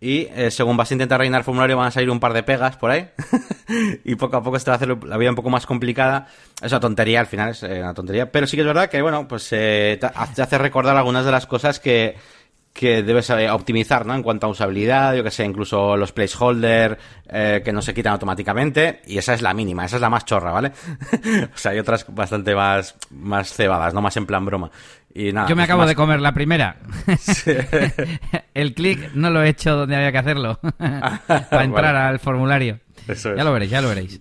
y 0.00 0.28
eh, 0.30 0.50
según 0.50 0.76
vas 0.76 0.90
a 0.90 0.94
intentar 0.94 1.18
rellenar 1.18 1.40
el 1.40 1.44
formulario 1.44 1.76
van 1.76 1.88
a 1.88 1.90
salir 1.90 2.08
un 2.10 2.20
par 2.20 2.32
de 2.32 2.44
pegas 2.44 2.76
por 2.76 2.90
ahí. 2.90 3.08
y 4.04 4.14
poco 4.14 4.36
a 4.36 4.42
poco 4.42 4.56
esto 4.56 4.70
va 4.70 4.74
a 4.74 4.76
hacer 4.76 5.04
la 5.04 5.16
vida 5.16 5.30
un 5.30 5.36
poco 5.36 5.50
más 5.50 5.66
complicada. 5.66 6.28
Es 6.62 6.70
una 6.70 6.80
tontería, 6.80 7.20
al 7.20 7.26
final 7.26 7.50
es 7.50 7.62
eh, 7.64 7.80
una 7.80 7.94
tontería. 7.94 8.30
Pero 8.30 8.46
sí 8.46 8.56
que 8.56 8.60
es 8.60 8.66
verdad 8.66 8.88
que, 8.88 9.02
bueno, 9.02 9.26
pues 9.26 9.48
eh, 9.52 9.98
te 10.00 10.42
hace 10.42 10.58
recordar 10.58 10.96
algunas 10.96 11.24
de 11.24 11.32
las 11.32 11.46
cosas 11.46 11.80
que, 11.80 12.14
que 12.72 13.02
debes 13.02 13.28
optimizar, 13.30 14.06
¿no? 14.06 14.14
En 14.14 14.22
cuanto 14.22 14.46
a 14.46 14.50
usabilidad, 14.50 15.16
yo 15.16 15.24
que 15.24 15.32
sé, 15.32 15.44
incluso 15.44 15.96
los 15.96 16.12
placeholder 16.12 16.96
que 17.28 17.72
no 17.72 17.82
se 17.82 17.92
quitan 17.92 18.12
automáticamente. 18.12 19.02
Y 19.06 19.18
esa 19.18 19.34
es 19.34 19.42
la 19.42 19.52
mínima, 19.52 19.84
esa 19.84 19.96
es 19.96 20.02
la 20.02 20.10
más 20.10 20.24
chorra, 20.24 20.52
¿vale? 20.52 20.70
o 21.54 21.58
sea, 21.58 21.72
hay 21.72 21.80
otras 21.80 22.06
bastante 22.08 22.54
más, 22.54 22.94
más 23.10 23.52
cebadas, 23.52 23.92
¿no? 23.94 24.00
Más 24.00 24.16
en 24.16 24.26
plan 24.26 24.44
broma. 24.44 24.70
Yo 25.24 25.32
me 25.32 25.54
pues 25.54 25.64
acabo 25.64 25.84
de 25.84 25.96
comer 25.96 26.20
la 26.20 26.32
primera. 26.32 26.76
el 28.54 28.74
clic 28.74 29.12
no 29.14 29.30
lo 29.30 29.42
he 29.42 29.48
hecho 29.48 29.74
donde 29.74 29.96
había 29.96 30.12
que 30.12 30.18
hacerlo 30.18 30.60
para 30.78 31.64
entrar 31.64 31.96
al 31.96 32.20
formulario. 32.20 32.78
Ya 33.06 33.42
lo 33.42 33.52
veréis, 33.52 33.70
ya 33.70 33.80
lo 33.80 33.88
veréis. 33.88 34.20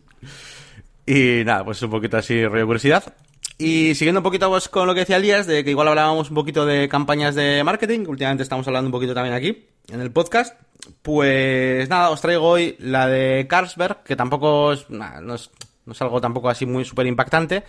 Y 1.06 1.44
nada, 1.46 1.63
pues 1.63 1.82
un 1.84 1.92
poquito 1.92 2.18
así 2.18 2.46
rollo 2.46 2.66
curiosidad. 2.66 3.13
Y 3.60 3.96
siguiendo 3.96 4.22
un 4.22 4.24
poquito 4.24 4.50
pues, 4.50 4.70
con 4.70 4.88
lo 4.88 4.94
que 4.94 5.01
decía 5.01 5.18
Elías, 5.18 5.46
de 5.46 5.63
que 5.63 5.72
igual 5.72 5.88
hablábamos 5.88 6.30
un 6.30 6.36
poquito 6.36 6.66
de 6.66 6.89
campañas 6.89 7.36
de 7.36 7.63
marketing, 7.63 8.06
últimamente 8.08 8.44
estamos 8.44 8.68
hablando 8.68 8.88
un 8.88 8.92
poquito 8.92 9.13
también 9.13 9.36
aquí, 9.36 9.68
en 9.89 10.01
el 10.01 10.12
podcast, 10.12 10.60
pues 11.01 11.88
nada, 11.89 12.10
os 12.10 12.22
traigo 12.22 12.48
hoy 12.48 12.75
la 12.80 13.08
de 13.08 13.48
Carlsberg, 13.48 14.04
que 14.04 14.16
tampoco 14.16 14.74
es, 14.74 14.89
no 14.89 15.36
es 15.36 15.50
No 15.86 15.94
es 15.94 16.01
algo 16.01 16.20
tampoco 16.22 16.50
así 16.50 16.66
muy 16.66 16.86
súper 16.86 17.08
impactante, 17.08 17.63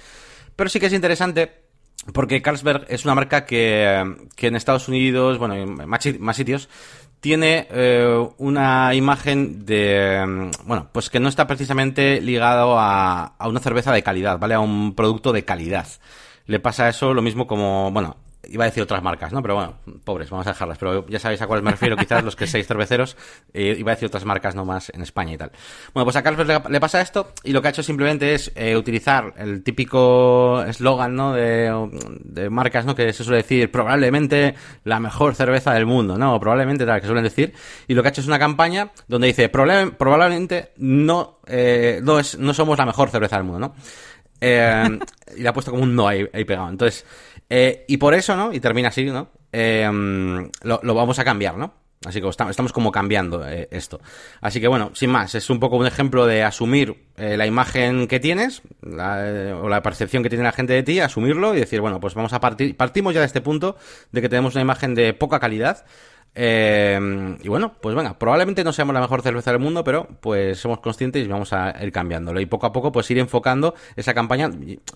pero 0.56 0.68
sí 0.68 0.80
que 0.80 0.86
es 0.86 0.92
interesante 0.92 1.67
porque 2.12 2.42
Carlsberg 2.42 2.86
es 2.88 3.04
una 3.04 3.14
marca 3.14 3.44
que, 3.44 4.16
que 4.36 4.46
en 4.46 4.56
Estados 4.56 4.88
Unidos, 4.88 5.38
bueno, 5.38 5.54
en 5.54 5.88
más, 5.88 6.36
sitios, 6.36 6.68
tiene 7.20 7.66
eh, 7.70 8.28
una 8.38 8.94
imagen 8.94 9.66
de, 9.66 10.50
bueno, 10.64 10.88
pues 10.92 11.10
que 11.10 11.20
no 11.20 11.28
está 11.28 11.46
precisamente 11.46 12.20
ligado 12.20 12.78
a, 12.78 13.34
a 13.38 13.48
una 13.48 13.60
cerveza 13.60 13.92
de 13.92 14.02
calidad, 14.02 14.38
¿vale? 14.38 14.54
A 14.54 14.60
un 14.60 14.94
producto 14.94 15.32
de 15.32 15.44
calidad. 15.44 15.86
Le 16.46 16.60
pasa 16.60 16.88
eso 16.88 17.12
lo 17.12 17.22
mismo 17.22 17.46
como, 17.46 17.90
bueno, 17.90 18.16
iba 18.44 18.64
a 18.64 18.66
decir 18.66 18.82
otras 18.82 19.02
marcas, 19.02 19.32
¿no? 19.32 19.42
Pero 19.42 19.54
bueno, 19.56 19.74
pobres, 20.04 20.30
vamos 20.30 20.46
a 20.46 20.50
dejarlas. 20.50 20.78
Pero 20.78 21.06
ya 21.08 21.18
sabéis 21.18 21.42
a 21.42 21.46
cuáles 21.46 21.64
me 21.64 21.70
refiero, 21.70 21.96
quizás 21.96 22.22
los 22.24 22.36
que 22.36 22.46
seis 22.46 22.66
cerveceros. 22.66 23.16
Eh, 23.52 23.76
iba 23.78 23.92
a 23.92 23.94
decir 23.94 24.06
otras 24.06 24.24
marcas 24.24 24.54
no 24.54 24.64
más 24.64 24.90
en 24.90 25.02
España 25.02 25.34
y 25.34 25.36
tal. 25.36 25.50
Bueno, 25.92 26.04
pues 26.04 26.16
a 26.16 26.22
Carlos 26.22 26.46
le, 26.46 26.80
pasa 26.80 27.00
esto 27.00 27.32
y 27.44 27.52
lo 27.52 27.60
que 27.60 27.68
ha 27.68 27.70
hecho 27.70 27.82
simplemente 27.82 28.34
es 28.34 28.52
eh, 28.54 28.76
utilizar 28.76 29.34
el 29.36 29.62
típico 29.62 30.62
eslogan, 30.64 31.14
¿no? 31.14 31.32
De, 31.32 32.48
marcas, 32.50 32.86
¿no? 32.86 32.94
Que 32.94 33.12
se 33.12 33.24
suele 33.24 33.38
decir 33.38 33.70
probablemente 33.70 34.54
la 34.84 35.00
mejor 35.00 35.34
cerveza 35.34 35.74
del 35.74 35.86
mundo, 35.86 36.16
¿no? 36.16 36.34
O 36.34 36.40
probablemente 36.40 36.86
tal, 36.86 37.00
que 37.00 37.06
suelen 37.06 37.24
decir. 37.24 37.52
Y 37.86 37.94
lo 37.94 38.02
que 38.02 38.08
ha 38.08 38.10
hecho 38.10 38.20
es 38.20 38.28
una 38.28 38.38
campaña 38.38 38.90
donde 39.06 39.26
dice 39.26 39.48
probablemente 39.48 40.72
no, 40.76 41.40
eh, 41.46 42.00
no, 42.02 42.18
es, 42.18 42.38
no 42.38 42.54
somos 42.54 42.78
la 42.78 42.86
mejor 42.86 43.10
cerveza 43.10 43.36
del 43.36 43.44
mundo, 43.44 43.68
¿no? 43.68 43.74
Eh, 44.40 44.98
y 45.36 45.42
le 45.42 45.48
ha 45.48 45.52
puesto 45.52 45.70
como 45.70 45.82
un 45.82 45.94
no 45.94 46.06
ahí 46.06 46.26
pegado. 46.44 46.68
Entonces, 46.68 47.04
eh, 47.50 47.84
y 47.88 47.96
por 47.96 48.14
eso, 48.14 48.36
¿no? 48.36 48.52
Y 48.52 48.60
termina 48.60 48.88
así, 48.88 49.04
¿no? 49.04 49.28
Eh, 49.52 49.88
lo, 50.62 50.80
lo, 50.82 50.94
vamos 50.94 51.18
a 51.18 51.24
cambiar, 51.24 51.56
¿no? 51.56 51.72
Así 52.04 52.20
que 52.20 52.28
estamos, 52.28 52.52
estamos 52.52 52.72
como 52.72 52.92
cambiando 52.92 53.46
eh, 53.48 53.68
esto. 53.72 54.00
Así 54.40 54.60
que 54.60 54.68
bueno, 54.68 54.92
sin 54.94 55.10
más, 55.10 55.34
es 55.34 55.50
un 55.50 55.58
poco 55.58 55.76
un 55.76 55.86
ejemplo 55.86 56.26
de 56.26 56.44
asumir 56.44 57.08
eh, 57.16 57.36
la 57.36 57.44
imagen 57.44 58.06
que 58.06 58.20
tienes, 58.20 58.62
la, 58.82 59.58
o 59.60 59.68
la 59.68 59.82
percepción 59.82 60.22
que 60.22 60.28
tiene 60.28 60.44
la 60.44 60.52
gente 60.52 60.74
de 60.74 60.84
ti, 60.84 61.00
asumirlo 61.00 61.56
y 61.56 61.60
decir, 61.60 61.80
bueno, 61.80 61.98
pues 61.98 62.14
vamos 62.14 62.32
a 62.32 62.40
partir, 62.40 62.76
partimos 62.76 63.14
ya 63.14 63.20
de 63.20 63.26
este 63.26 63.40
punto 63.40 63.76
de 64.12 64.20
que 64.20 64.28
tenemos 64.28 64.54
una 64.54 64.62
imagen 64.62 64.94
de 64.94 65.12
poca 65.12 65.40
calidad. 65.40 65.84
Eh, 66.34 67.36
y 67.42 67.48
bueno, 67.48 67.72
pues 67.80 67.96
venga, 67.96 68.16
probablemente 68.16 68.62
no 68.62 68.72
seamos 68.72 68.94
la 68.94 69.00
mejor 69.00 69.22
cerveza 69.22 69.50
del 69.50 69.60
mundo, 69.60 69.82
pero 69.82 70.06
pues 70.20 70.58
somos 70.58 70.80
conscientes 70.80 71.24
y 71.24 71.28
vamos 71.28 71.52
a 71.52 71.74
ir 71.82 71.90
cambiándolo. 71.90 72.40
Y 72.40 72.46
poco 72.46 72.66
a 72.66 72.72
poco, 72.72 72.92
pues 72.92 73.10
ir 73.10 73.18
enfocando 73.18 73.74
esa 73.96 74.14
campaña. 74.14 74.50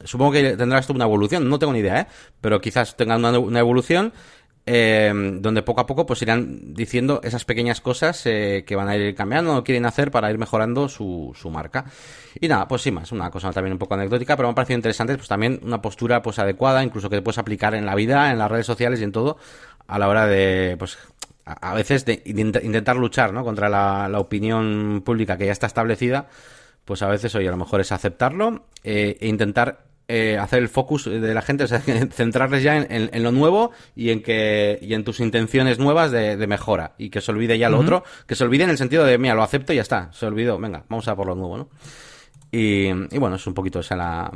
Supongo 0.05 0.33
que 0.33 0.57
tendrá 0.57 0.79
esto 0.79 0.93
una 0.93 1.05
evolución, 1.05 1.49
no 1.49 1.59
tengo 1.59 1.73
ni 1.73 1.81
idea, 1.81 2.03
¿eh? 2.03 2.07
Pero 2.41 2.61
quizás 2.61 2.97
tenga 2.97 3.17
una, 3.17 3.59
evolución 3.59 4.12
eh, 4.67 5.12
donde 5.41 5.62
poco 5.62 5.81
a 5.81 5.87
poco 5.87 6.07
pues 6.07 6.23
irán 6.23 6.75
diciendo 6.75 7.21
esas 7.25 7.45
pequeñas 7.45 7.81
cosas 7.81 8.25
eh, 8.27 8.62
que 8.65 8.77
van 8.77 8.89
a 8.89 8.97
ir 8.97 9.12
cambiando 9.17 9.57
o 9.57 9.65
quieren 9.65 9.87
hacer 9.87 10.12
para 10.12 10.31
ir 10.31 10.39
mejorando 10.39 10.89
su, 10.89 11.33
su 11.35 11.51
marca. 11.51 11.87
Y 12.41 12.47
nada, 12.47 12.69
pues 12.69 12.83
sin 12.83 12.95
más, 12.95 13.11
una 13.11 13.31
cosa 13.31 13.51
también 13.51 13.73
un 13.73 13.79
poco 13.79 13.95
anecdótica, 13.95 14.37
pero 14.37 14.49
me 14.49 14.53
ha 14.53 14.55
parecido 14.55 14.77
interesante, 14.77 15.17
pues 15.17 15.29
también 15.29 15.59
una 15.65 15.83
postura 15.83 16.23
pues 16.23 16.39
adecuada, 16.39 16.85
incluso 16.85 17.11
que 17.11 17.21
puedes 17.21 17.39
aplicar 17.39 17.75
en 17.75 17.85
la 17.85 17.97
vida, 17.97 18.31
en 18.31 18.39
las 18.39 18.51
redes 18.51 18.67
sociales 18.67 19.01
y 19.01 19.05
en 19.05 19.11
todo, 19.11 19.39
a 19.89 19.99
la 19.99 20.09
hora 20.09 20.27
de 20.27 20.77
pues 20.79 20.97
a, 21.45 21.75
veces 21.75 22.05
de, 22.05 22.23
intentar 22.25 22.97
luchar 22.97 23.33
¿no? 23.33 23.45
contra 23.45 23.69
la, 23.69 24.09
la, 24.09 24.21
opinión 24.21 25.03
pública 25.05 25.37
que 25.37 25.47
ya 25.47 25.53
está 25.53 25.67
establecida, 25.67 26.29
pues 26.85 27.03
a 27.03 27.09
veces, 27.09 27.35
oye, 27.35 27.49
a 27.49 27.51
lo 27.51 27.57
mejor 27.57 27.81
es 27.81 27.93
aceptarlo 27.93 28.67
eh, 28.85 29.17
e 29.21 29.29
intentar 29.29 29.85
eh, 30.09 30.37
hacer 30.39 30.61
el 30.61 30.69
focus 30.69 31.07
de 31.07 31.35
la 31.35 31.43
gente, 31.43 31.65
o 31.65 31.67
sea, 31.67 31.81
centrarles 32.11 32.63
ya 32.63 32.77
en, 32.77 32.87
en, 32.91 33.11
en, 33.13 33.23
lo 33.23 33.33
nuevo 33.33 33.71
y 33.95 34.11
en 34.11 34.23
que 34.23 34.79
y 34.83 34.95
en 34.95 35.05
tus 35.05 35.21
intenciones 35.21 35.79
nuevas 35.79 36.11
de, 36.11 36.37
de 36.37 36.47
mejora 36.47 36.95
y 36.99 37.11
que 37.11 37.21
se 37.21 37.31
olvide 37.33 37.59
ya 37.59 37.71
lo 37.71 37.79
uh 37.79 37.81
-huh. 37.81 37.85
otro, 37.85 38.05
que 38.27 38.35
se 38.35 38.45
olvide 38.45 38.65
en 38.65 38.71
el 38.71 38.79
sentido 38.79 39.05
de, 39.05 39.17
mira, 39.19 39.35
lo 39.35 39.43
acepto 39.43 39.73
y 39.73 39.77
ya 39.77 39.83
está, 39.83 40.13
se 40.13 40.27
olvidó, 40.27 40.59
venga, 40.59 40.85
vamos 40.89 41.07
a 41.09 41.17
por 41.17 41.27
lo 41.27 41.35
nuevo, 41.35 41.57
¿no? 41.57 41.69
Y, 42.51 42.89
y 42.89 43.19
bueno, 43.19 43.37
es 43.37 43.47
un 43.47 43.55
poquito 43.55 43.81
esa 43.81 43.97
la, 43.97 44.31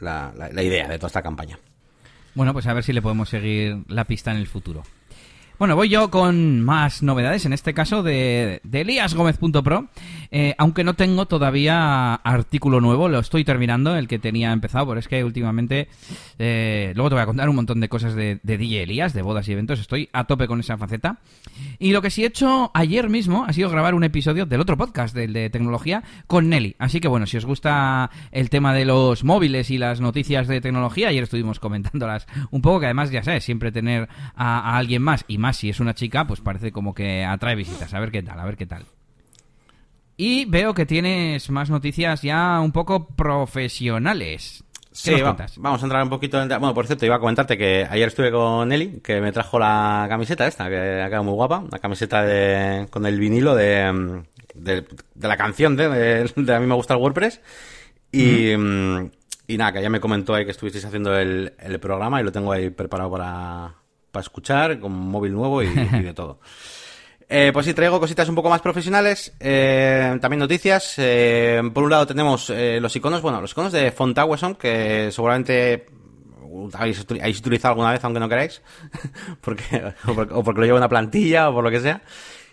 la, 0.00 0.32
la, 0.36 0.48
la 0.48 0.62
idea 0.62 0.88
de 0.88 0.96
toda 0.96 1.08
esta 1.08 1.22
campaña. 1.22 1.58
Bueno, 2.34 2.52
pues 2.52 2.66
a 2.66 2.72
ver 2.72 2.84
si 2.84 2.92
le 2.92 3.02
podemos 3.02 3.28
seguir 3.28 3.82
la 3.88 4.04
pista 4.04 4.30
en 4.30 4.38
el 4.38 4.46
futuro. 4.46 4.82
Bueno, 5.60 5.76
voy 5.76 5.90
yo 5.90 6.10
con 6.10 6.62
más 6.62 7.02
novedades, 7.02 7.44
en 7.44 7.52
este 7.52 7.74
caso 7.74 8.02
de, 8.02 8.62
de 8.64 8.80
eh, 10.30 10.54
aunque 10.56 10.84
no 10.84 10.94
tengo 10.94 11.26
todavía 11.26 12.14
artículo 12.14 12.80
nuevo, 12.80 13.10
lo 13.10 13.18
estoy 13.18 13.44
terminando, 13.44 13.94
el 13.94 14.08
que 14.08 14.18
tenía 14.18 14.52
empezado, 14.52 14.86
pero 14.86 15.00
es 15.00 15.06
que 15.06 15.22
últimamente, 15.22 15.88
eh, 16.38 16.92
luego 16.94 17.10
te 17.10 17.14
voy 17.16 17.22
a 17.22 17.26
contar 17.26 17.50
un 17.50 17.56
montón 17.56 17.78
de 17.80 17.90
cosas 17.90 18.14
de, 18.14 18.40
de 18.42 18.56
DJ 18.56 18.84
Elías, 18.84 19.12
de 19.12 19.20
bodas 19.20 19.48
y 19.48 19.52
eventos, 19.52 19.80
estoy 19.80 20.08
a 20.14 20.24
tope 20.24 20.46
con 20.46 20.60
esa 20.60 20.78
faceta. 20.78 21.18
Y 21.78 21.92
lo 21.92 22.00
que 22.00 22.08
sí 22.08 22.22
he 22.22 22.28
hecho 22.28 22.70
ayer 22.72 23.10
mismo 23.10 23.44
ha 23.44 23.52
sido 23.52 23.68
grabar 23.68 23.94
un 23.94 24.04
episodio 24.04 24.46
del 24.46 24.62
otro 24.62 24.78
podcast, 24.78 25.14
del 25.14 25.34
de 25.34 25.50
tecnología, 25.50 26.02
con 26.26 26.48
Nelly. 26.48 26.76
Así 26.78 27.00
que 27.00 27.08
bueno, 27.08 27.26
si 27.26 27.36
os 27.36 27.44
gusta 27.44 28.10
el 28.32 28.48
tema 28.48 28.72
de 28.72 28.86
los 28.86 29.24
móviles 29.24 29.70
y 29.70 29.76
las 29.76 30.00
noticias 30.00 30.48
de 30.48 30.62
tecnología, 30.62 31.08
ayer 31.08 31.24
estuvimos 31.24 31.60
comentándolas 31.60 32.26
un 32.50 32.62
poco, 32.62 32.80
que 32.80 32.86
además 32.86 33.10
ya 33.10 33.22
sabes, 33.22 33.44
siempre 33.44 33.72
tener 33.72 34.08
a 34.34 34.78
alguien 34.78 35.02
más 35.02 35.26
y 35.28 35.36
más 35.36 35.49
si 35.52 35.70
es 35.70 35.80
una 35.80 35.94
chica, 35.94 36.26
pues 36.26 36.40
parece 36.40 36.72
como 36.72 36.94
que 36.94 37.24
atrae 37.24 37.54
visitas. 37.54 37.92
A 37.94 38.00
ver 38.00 38.10
qué 38.10 38.22
tal, 38.22 38.38
a 38.38 38.44
ver 38.44 38.56
qué 38.56 38.66
tal. 38.66 38.84
Y 40.16 40.44
veo 40.44 40.74
que 40.74 40.84
tienes 40.84 41.48
más 41.48 41.70
noticias 41.70 42.20
ya 42.20 42.60
un 42.60 42.72
poco 42.72 43.06
profesionales. 43.08 44.62
Sí, 44.92 45.18
va, 45.20 45.34
vamos 45.56 45.82
a 45.82 45.86
entrar 45.86 46.02
un 46.02 46.10
poquito 46.10 46.42
en... 46.42 46.48
Bueno, 46.48 46.74
por 46.74 46.86
cierto, 46.86 47.06
iba 47.06 47.16
a 47.16 47.20
comentarte 47.20 47.56
que 47.56 47.86
ayer 47.88 48.08
estuve 48.08 48.30
con 48.30 48.70
Eli, 48.70 49.00
que 49.00 49.20
me 49.20 49.32
trajo 49.32 49.58
la 49.58 50.04
camiseta 50.08 50.46
esta, 50.46 50.68
que 50.68 51.00
ha 51.00 51.06
quedado 51.06 51.24
muy 51.24 51.32
guapa, 51.32 51.60
una 51.60 51.78
camiseta 51.78 52.22
de, 52.22 52.86
con 52.90 53.06
el 53.06 53.18
vinilo 53.18 53.54
de, 53.54 54.22
de, 54.54 54.84
de 55.14 55.28
la 55.28 55.36
canción 55.38 55.74
de, 55.76 55.88
de, 55.88 56.32
de, 56.36 56.54
A 56.54 56.60
mí 56.60 56.66
me 56.66 56.74
gusta 56.74 56.92
el 56.92 57.00
WordPress. 57.00 57.40
Y, 58.12 58.54
mm. 58.56 59.10
y 59.46 59.56
nada, 59.56 59.72
que 59.72 59.82
ya 59.82 59.88
me 59.88 60.00
comentó 60.00 60.34
ahí 60.34 60.44
que 60.44 60.50
estuvisteis 60.50 60.84
haciendo 60.84 61.16
el, 61.16 61.54
el 61.58 61.80
programa 61.80 62.20
y 62.20 62.24
lo 62.24 62.32
tengo 62.32 62.52
ahí 62.52 62.68
preparado 62.68 63.10
para, 63.10 63.74
para 64.10 64.22
escuchar, 64.22 64.78
con 64.80 64.92
móvil 64.92 65.32
nuevo 65.32 65.62
y, 65.62 65.66
y 65.66 66.02
de 66.02 66.14
todo. 66.14 66.40
Eh, 67.32 67.50
pues 67.52 67.64
sí, 67.64 67.74
traigo 67.74 68.00
cositas 68.00 68.28
un 68.28 68.34
poco 68.34 68.50
más 68.50 68.60
profesionales, 68.60 69.32
eh, 69.38 70.18
también 70.20 70.40
noticias. 70.40 70.94
Eh, 70.98 71.62
por 71.72 71.84
un 71.84 71.90
lado 71.90 72.04
tenemos 72.04 72.50
eh, 72.50 72.80
los 72.80 72.96
iconos, 72.96 73.22
bueno, 73.22 73.40
los 73.40 73.52
iconos 73.52 73.70
de 73.70 73.92
Fontaweson, 73.92 74.56
que 74.56 75.10
seguramente 75.12 75.86
habéis, 76.72 77.06
habéis, 77.08 77.38
utilizado 77.38 77.74
alguna 77.74 77.92
vez, 77.92 78.02
aunque 78.02 78.18
no 78.18 78.28
queráis, 78.28 78.60
porque, 79.40 79.94
o, 80.08 80.14
porque, 80.14 80.34
o 80.34 80.42
porque 80.42 80.60
lo 80.60 80.66
lleva 80.66 80.78
una 80.78 80.88
plantilla 80.88 81.50
o 81.50 81.54
por 81.54 81.62
lo 81.62 81.70
que 81.70 81.78
sea. 81.78 82.02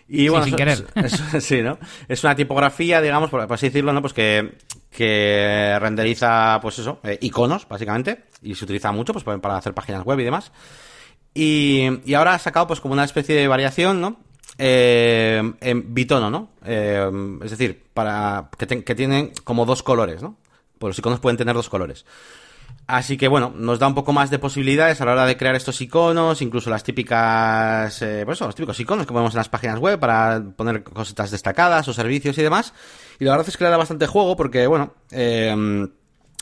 Y 0.06 0.28
bueno, 0.28 0.44
sí, 0.44 0.50
sin 0.50 0.56
querer. 0.56 0.86
Es, 0.94 1.34
es, 1.34 1.44
sí, 1.44 1.60
¿no? 1.60 1.78
Es 2.06 2.22
una 2.22 2.36
tipografía, 2.36 3.00
digamos, 3.00 3.30
por, 3.30 3.44
por, 3.48 3.54
así 3.54 3.66
decirlo, 3.66 3.92
¿no? 3.92 4.00
Pues 4.00 4.12
que, 4.12 4.58
que 4.90 5.76
renderiza, 5.80 6.60
pues 6.62 6.78
eso, 6.78 7.00
eh, 7.02 7.18
iconos, 7.20 7.66
básicamente, 7.68 8.26
y 8.42 8.54
se 8.54 8.64
utiliza 8.64 8.92
mucho, 8.92 9.12
pues 9.12 9.24
para 9.24 9.56
hacer 9.56 9.74
páginas 9.74 10.04
web 10.04 10.20
y 10.20 10.24
demás. 10.24 10.52
Y, 11.40 12.00
y, 12.04 12.14
ahora 12.14 12.34
ha 12.34 12.38
sacado 12.40 12.66
pues 12.66 12.80
como 12.80 12.94
una 12.94 13.04
especie 13.04 13.36
de 13.36 13.46
variación, 13.46 14.00
¿no? 14.00 14.16
Eh, 14.58 15.40
en 15.60 15.94
bitono, 15.94 16.30
¿no? 16.30 16.48
Eh, 16.64 17.08
es 17.44 17.52
decir, 17.52 17.84
para 17.94 18.50
que, 18.58 18.66
te, 18.66 18.82
que, 18.82 18.96
tienen 18.96 19.30
como 19.44 19.64
dos 19.64 19.84
colores, 19.84 20.20
¿no? 20.20 20.36
Pues 20.80 20.90
los 20.90 20.98
iconos 20.98 21.20
pueden 21.20 21.36
tener 21.36 21.54
dos 21.54 21.68
colores. 21.68 22.04
Así 22.88 23.16
que 23.16 23.28
bueno, 23.28 23.52
nos 23.54 23.78
da 23.78 23.86
un 23.86 23.94
poco 23.94 24.12
más 24.12 24.30
de 24.30 24.40
posibilidades 24.40 25.00
a 25.00 25.04
la 25.04 25.12
hora 25.12 25.26
de 25.26 25.36
crear 25.36 25.54
estos 25.54 25.80
iconos, 25.80 26.42
incluso 26.42 26.70
las 26.70 26.82
típicas, 26.82 28.02
eh, 28.02 28.22
pues 28.24 28.38
eso, 28.38 28.46
los 28.46 28.56
típicos 28.56 28.80
iconos 28.80 29.06
que 29.06 29.12
ponemos 29.12 29.34
en 29.34 29.38
las 29.38 29.48
páginas 29.48 29.78
web 29.78 30.00
para 30.00 30.42
poner 30.56 30.82
cositas 30.82 31.30
destacadas 31.30 31.86
o 31.86 31.92
servicios 31.92 32.36
y 32.36 32.42
demás. 32.42 32.74
Y 33.20 33.26
la 33.26 33.30
verdad 33.30 33.48
es 33.48 33.56
que 33.56 33.62
le 33.62 33.70
da 33.70 33.76
bastante 33.76 34.08
juego 34.08 34.34
porque, 34.36 34.66
bueno, 34.66 34.94
eh, 35.12 35.86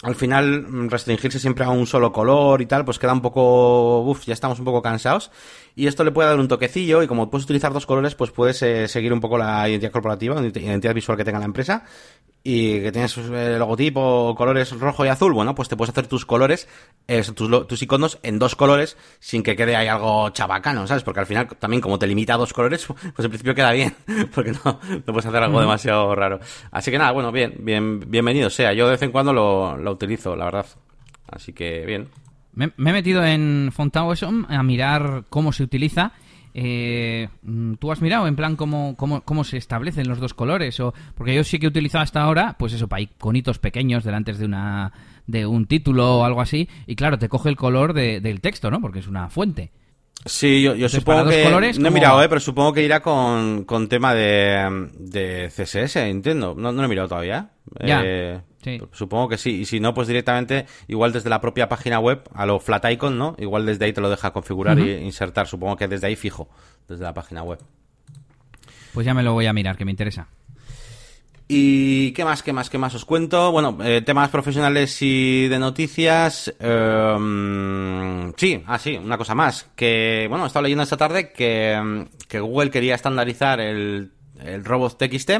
al 0.02 0.14
final 0.14 0.90
restringirse 0.90 1.38
siempre 1.38 1.64
a 1.64 1.70
un 1.70 1.86
solo 1.86 2.12
color 2.12 2.60
y 2.60 2.66
tal, 2.66 2.84
pues 2.84 2.98
queda 2.98 3.12
un 3.12 3.22
poco, 3.22 4.00
uff, 4.02 4.24
ya 4.24 4.34
estamos 4.34 4.58
un 4.58 4.64
poco 4.64 4.82
cansados. 4.82 5.30
Y 5.78 5.86
esto 5.86 6.04
le 6.04 6.10
puede 6.10 6.30
dar 6.30 6.40
un 6.40 6.48
toquecillo 6.48 7.02
y 7.02 7.06
como 7.06 7.30
puedes 7.30 7.44
utilizar 7.44 7.70
dos 7.70 7.84
colores, 7.84 8.14
pues 8.14 8.30
puedes 8.30 8.62
eh, 8.62 8.88
seguir 8.88 9.12
un 9.12 9.20
poco 9.20 9.36
la 9.36 9.68
identidad 9.68 9.92
corporativa, 9.92 10.34
la 10.40 10.46
identidad 10.46 10.94
visual 10.94 11.18
que 11.18 11.24
tenga 11.24 11.38
la 11.38 11.44
empresa 11.44 11.84
y 12.42 12.80
que 12.80 12.92
tienes 12.92 13.14
el 13.18 13.58
logotipo, 13.58 14.34
colores 14.38 14.70
rojo 14.70 15.04
y 15.04 15.08
azul, 15.08 15.34
bueno, 15.34 15.54
pues 15.54 15.68
te 15.68 15.76
puedes 15.76 15.90
hacer 15.90 16.06
tus 16.06 16.24
colores, 16.24 16.66
eh, 17.08 17.22
tus, 17.34 17.66
tus 17.66 17.82
iconos 17.82 18.18
en 18.22 18.38
dos 18.38 18.56
colores 18.56 18.96
sin 19.18 19.42
que 19.42 19.54
quede 19.54 19.76
ahí 19.76 19.86
algo 19.86 20.30
chabacano, 20.30 20.86
¿sabes? 20.86 21.02
Porque 21.02 21.20
al 21.20 21.26
final 21.26 21.48
también 21.58 21.82
como 21.82 21.98
te 21.98 22.06
limita 22.06 22.34
a 22.34 22.38
dos 22.38 22.54
colores, 22.54 22.86
pues 22.86 23.24
en 23.24 23.28
principio 23.28 23.54
queda 23.54 23.72
bien, 23.72 23.94
porque 24.34 24.52
no, 24.52 24.80
no 24.88 25.12
puedes 25.12 25.26
hacer 25.26 25.42
algo 25.42 25.60
demasiado 25.60 26.14
raro. 26.14 26.40
Así 26.70 26.90
que 26.90 26.96
nada, 26.96 27.12
bueno, 27.12 27.32
bien, 27.32 27.54
bien, 27.58 28.00
bienvenido 28.08 28.48
sea. 28.48 28.72
Yo 28.72 28.86
de 28.86 28.92
vez 28.92 29.02
en 29.02 29.12
cuando 29.12 29.34
lo, 29.34 29.76
lo 29.76 29.90
utilizo, 29.90 30.36
la 30.36 30.46
verdad. 30.46 30.66
Así 31.28 31.52
que 31.52 31.84
bien. 31.84 32.08
Me, 32.56 32.72
me 32.76 32.90
he 32.90 32.92
metido 32.92 33.24
en 33.24 33.70
Fontaueson 33.72 34.46
a 34.48 34.62
mirar 34.64 35.24
cómo 35.28 35.52
se 35.52 35.62
utiliza 35.62 36.12
eh, 36.58 37.28
¿Tú 37.78 37.92
has 37.92 38.00
mirado 38.00 38.26
en 38.26 38.34
plan 38.34 38.56
cómo, 38.56 38.94
cómo, 38.96 39.20
cómo, 39.20 39.44
se 39.44 39.58
establecen 39.58 40.08
los 40.08 40.20
dos 40.20 40.32
colores? 40.32 40.80
O, 40.80 40.94
porque 41.14 41.34
yo 41.34 41.44
sí 41.44 41.58
que 41.58 41.66
he 41.66 41.68
utilizado 41.68 42.02
hasta 42.02 42.22
ahora, 42.22 42.56
pues 42.58 42.72
eso, 42.72 42.88
para 42.88 43.02
iconitos 43.02 43.58
pequeños 43.58 44.04
delante 44.04 44.32
de 44.32 44.46
una 44.46 44.90
de 45.26 45.44
un 45.44 45.66
título 45.66 46.20
o 46.20 46.24
algo 46.24 46.40
así, 46.40 46.66
y 46.86 46.96
claro, 46.96 47.18
te 47.18 47.28
coge 47.28 47.50
el 47.50 47.56
color 47.56 47.92
de, 47.92 48.22
del 48.22 48.40
texto, 48.40 48.70
¿no? 48.70 48.80
Porque 48.80 49.00
es 49.00 49.06
una 49.06 49.28
fuente. 49.28 49.70
Sí, 50.24 50.62
yo, 50.62 50.74
yo 50.74 50.88
supongo 50.88 51.28
que... 51.28 51.42
Colores, 51.42 51.78
no 51.78 51.88
he 51.88 51.90
mirado, 51.90 52.22
eh, 52.22 52.28
pero 52.30 52.40
supongo 52.40 52.72
que 52.72 52.82
irá 52.82 53.00
con, 53.00 53.64
con 53.64 53.88
tema 53.88 54.14
de, 54.14 54.88
de 54.98 55.50
CSS, 55.54 55.96
entiendo. 55.96 56.54
No, 56.56 56.72
no 56.72 56.80
lo 56.80 56.84
he 56.84 56.88
mirado 56.88 57.08
todavía. 57.08 57.50
Ya. 57.84 58.00
Eh... 58.02 58.40
Supongo 58.92 59.28
que 59.28 59.38
sí. 59.38 59.60
Y 59.60 59.64
si 59.64 59.80
no, 59.80 59.94
pues 59.94 60.08
directamente, 60.08 60.66
igual 60.88 61.12
desde 61.12 61.30
la 61.30 61.40
propia 61.40 61.68
página 61.68 61.98
web, 61.98 62.22
a 62.34 62.46
lo 62.46 62.58
flat 62.60 62.84
icon, 62.90 63.18
¿no? 63.18 63.34
Igual 63.38 63.66
desde 63.66 63.84
ahí 63.84 63.92
te 63.92 64.00
lo 64.00 64.10
deja 64.10 64.32
configurar 64.32 64.78
e 64.78 65.02
insertar. 65.02 65.46
Supongo 65.46 65.76
que 65.76 65.88
desde 65.88 66.06
ahí 66.06 66.16
fijo, 66.16 66.48
desde 66.88 67.04
la 67.04 67.14
página 67.14 67.42
web. 67.42 67.58
Pues 68.92 69.06
ya 69.06 69.14
me 69.14 69.22
lo 69.22 69.32
voy 69.32 69.46
a 69.46 69.52
mirar, 69.52 69.76
que 69.76 69.84
me 69.84 69.90
interesa. 69.90 70.28
¿Y 71.48 72.10
qué 72.12 72.24
más, 72.24 72.42
qué 72.42 72.52
más, 72.52 72.68
qué 72.68 72.78
más 72.78 72.94
os 72.94 73.04
cuento? 73.04 73.52
Bueno, 73.52 73.78
eh, 73.84 74.02
temas 74.02 74.30
profesionales 74.30 75.00
y 75.00 75.46
de 75.46 75.58
noticias. 75.60 76.52
Em, 76.58 78.32
sí, 78.36 78.62
ah, 78.66 78.78
sí, 78.78 78.96
una 78.96 79.16
cosa 79.16 79.34
más. 79.36 79.70
Que, 79.76 80.26
bueno, 80.28 80.44
he 80.44 80.46
estado 80.48 80.64
leyendo 80.64 80.82
esta 80.82 80.96
tarde 80.96 81.32
que, 81.32 82.06
que 82.26 82.40
Google 82.40 82.70
quería 82.70 82.96
estandarizar 82.96 83.60
el, 83.60 84.10
el 84.40 84.64
robot 84.64 84.98
TXT 84.98 85.30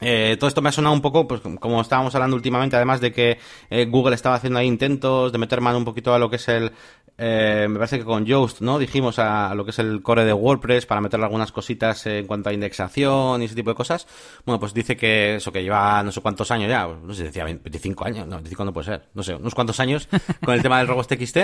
eh, 0.00 0.36
todo 0.38 0.48
esto 0.48 0.62
me 0.62 0.68
ha 0.68 0.72
sonado 0.72 0.94
un 0.94 1.02
poco, 1.02 1.26
pues 1.28 1.40
como 1.40 1.80
estábamos 1.80 2.14
hablando 2.14 2.36
últimamente, 2.36 2.76
además 2.76 3.00
de 3.00 3.12
que 3.12 3.38
eh, 3.68 3.86
Google 3.86 4.14
estaba 4.14 4.36
haciendo 4.36 4.58
ahí 4.58 4.66
intentos 4.66 5.32
de 5.32 5.38
meter 5.38 5.60
mano 5.60 5.78
un 5.78 5.84
poquito 5.84 6.14
a 6.14 6.18
lo 6.18 6.30
que 6.30 6.36
es 6.36 6.48
el, 6.48 6.72
eh, 7.18 7.66
me 7.68 7.76
parece 7.76 7.98
que 7.98 8.04
con 8.04 8.24
Yoast, 8.24 8.62
¿no? 8.62 8.78
Dijimos 8.78 9.18
a, 9.18 9.54
lo 9.54 9.64
que 9.64 9.72
es 9.72 9.78
el 9.78 10.02
core 10.02 10.24
de 10.24 10.32
WordPress 10.32 10.86
para 10.86 11.02
meterle 11.02 11.26
algunas 11.26 11.52
cositas 11.52 12.06
en 12.06 12.26
cuanto 12.26 12.48
a 12.48 12.52
indexación 12.52 13.42
y 13.42 13.44
ese 13.44 13.54
tipo 13.54 13.70
de 13.70 13.76
cosas. 13.76 14.06
Bueno, 14.46 14.58
pues 14.58 14.72
dice 14.72 14.96
que 14.96 15.36
eso 15.36 15.52
que 15.52 15.62
lleva 15.62 16.02
no 16.02 16.12
sé 16.12 16.22
cuántos 16.22 16.50
años 16.50 16.70
ya, 16.70 16.86
no 16.86 17.12
sé, 17.12 17.24
decía 17.24 17.44
25 17.44 18.04
años, 18.06 18.26
no, 18.26 18.36
25 18.36 18.64
no 18.64 18.72
puede 18.72 18.86
ser, 18.86 19.02
no 19.12 19.22
sé, 19.22 19.34
unos 19.34 19.54
cuantos 19.54 19.78
años 19.80 20.08
con 20.44 20.54
el 20.54 20.62
tema 20.62 20.78
del 20.78 20.88
Robots 20.88 21.08
TXT 21.08 21.38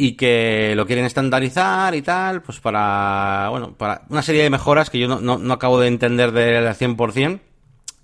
y 0.00 0.12
que 0.12 0.74
lo 0.76 0.86
quieren 0.86 1.04
estandarizar 1.04 1.94
y 1.94 2.02
tal, 2.02 2.40
pues 2.40 2.60
para, 2.60 3.48
bueno, 3.50 3.74
para 3.76 4.02
una 4.08 4.22
serie 4.22 4.44
de 4.44 4.48
mejoras 4.48 4.90
que 4.90 4.98
yo 5.00 5.08
no, 5.08 5.20
no, 5.20 5.38
no 5.38 5.52
acabo 5.52 5.80
de 5.80 5.88
entender 5.88 6.30
del 6.32 6.64
100%. 6.66 7.40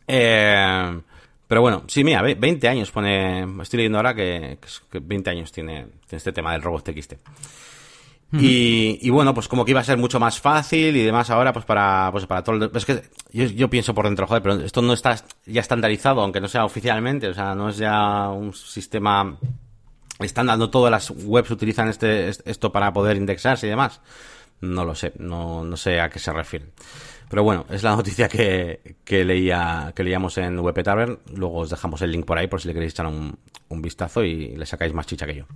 Eh, 0.06 1.00
pero 1.46 1.60
bueno, 1.60 1.84
sí, 1.86 2.02
mira, 2.04 2.22
20 2.22 2.68
años 2.68 2.90
pone. 2.90 3.46
Estoy 3.62 3.78
leyendo 3.78 3.98
ahora 3.98 4.14
que, 4.14 4.58
20 4.92 5.30
años 5.30 5.52
tiene, 5.52 5.86
este 6.10 6.32
tema 6.32 6.52
del 6.52 6.62
robot 6.62 6.84
TXT. 6.84 7.14
Y, 8.32 9.10
bueno, 9.10 9.32
pues 9.32 9.46
como 9.46 9.64
que 9.64 9.70
iba 9.70 9.80
a 9.80 9.84
ser 9.84 9.96
mucho 9.96 10.18
más 10.18 10.40
fácil 10.40 10.96
y 10.96 11.02
demás 11.02 11.30
ahora, 11.30 11.52
pues 11.52 11.64
para, 11.64 12.08
pues 12.10 12.26
para 12.26 12.42
todo 12.42 12.56
el... 12.56 12.70
Es 12.74 12.84
que 12.84 13.02
yo, 13.32 13.70
pienso 13.70 13.94
por 13.94 14.06
dentro, 14.06 14.26
joder, 14.26 14.42
pero 14.42 14.54
esto 14.56 14.82
no 14.82 14.92
está 14.92 15.16
ya 15.46 15.60
estandarizado, 15.60 16.20
aunque 16.20 16.40
no 16.40 16.48
sea 16.48 16.64
oficialmente, 16.64 17.28
o 17.28 17.34
sea, 17.34 17.54
no 17.54 17.68
es 17.68 17.76
ya 17.76 18.28
un 18.30 18.52
sistema 18.52 19.38
estándar, 20.18 20.58
no 20.58 20.70
todas 20.70 20.90
las 20.90 21.10
webs 21.10 21.50
utilizan 21.52 21.88
este, 21.88 22.28
esto 22.28 22.72
para 22.72 22.92
poder 22.92 23.16
indexarse 23.16 23.66
y 23.66 23.70
demás. 23.70 24.00
No 24.60 24.84
lo 24.84 24.94
sé, 24.94 25.12
no, 25.18 25.62
no 25.62 25.76
sé 25.76 26.00
a 26.00 26.08
qué 26.08 26.18
se 26.18 26.32
refieren. 26.32 26.72
Pero 27.28 27.42
bueno, 27.42 27.66
es 27.70 27.82
la 27.82 27.96
noticia 27.96 28.28
que, 28.28 28.96
que, 29.04 29.24
leía, 29.24 29.92
que 29.94 30.04
leíamos 30.04 30.38
en 30.38 30.56
WP 30.56 30.82
Tavern. 30.82 31.18
Luego 31.34 31.60
os 31.60 31.70
dejamos 31.70 32.02
el 32.02 32.12
link 32.12 32.24
por 32.24 32.38
ahí 32.38 32.46
por 32.46 32.60
si 32.60 32.68
le 32.68 32.74
queréis 32.74 32.92
echar 32.92 33.06
un, 33.06 33.36
un 33.68 33.82
vistazo 33.82 34.24
y 34.24 34.56
le 34.56 34.66
sacáis 34.66 34.92
más 34.92 35.06
chicha 35.06 35.26
que 35.26 35.36
yo. 35.36 35.46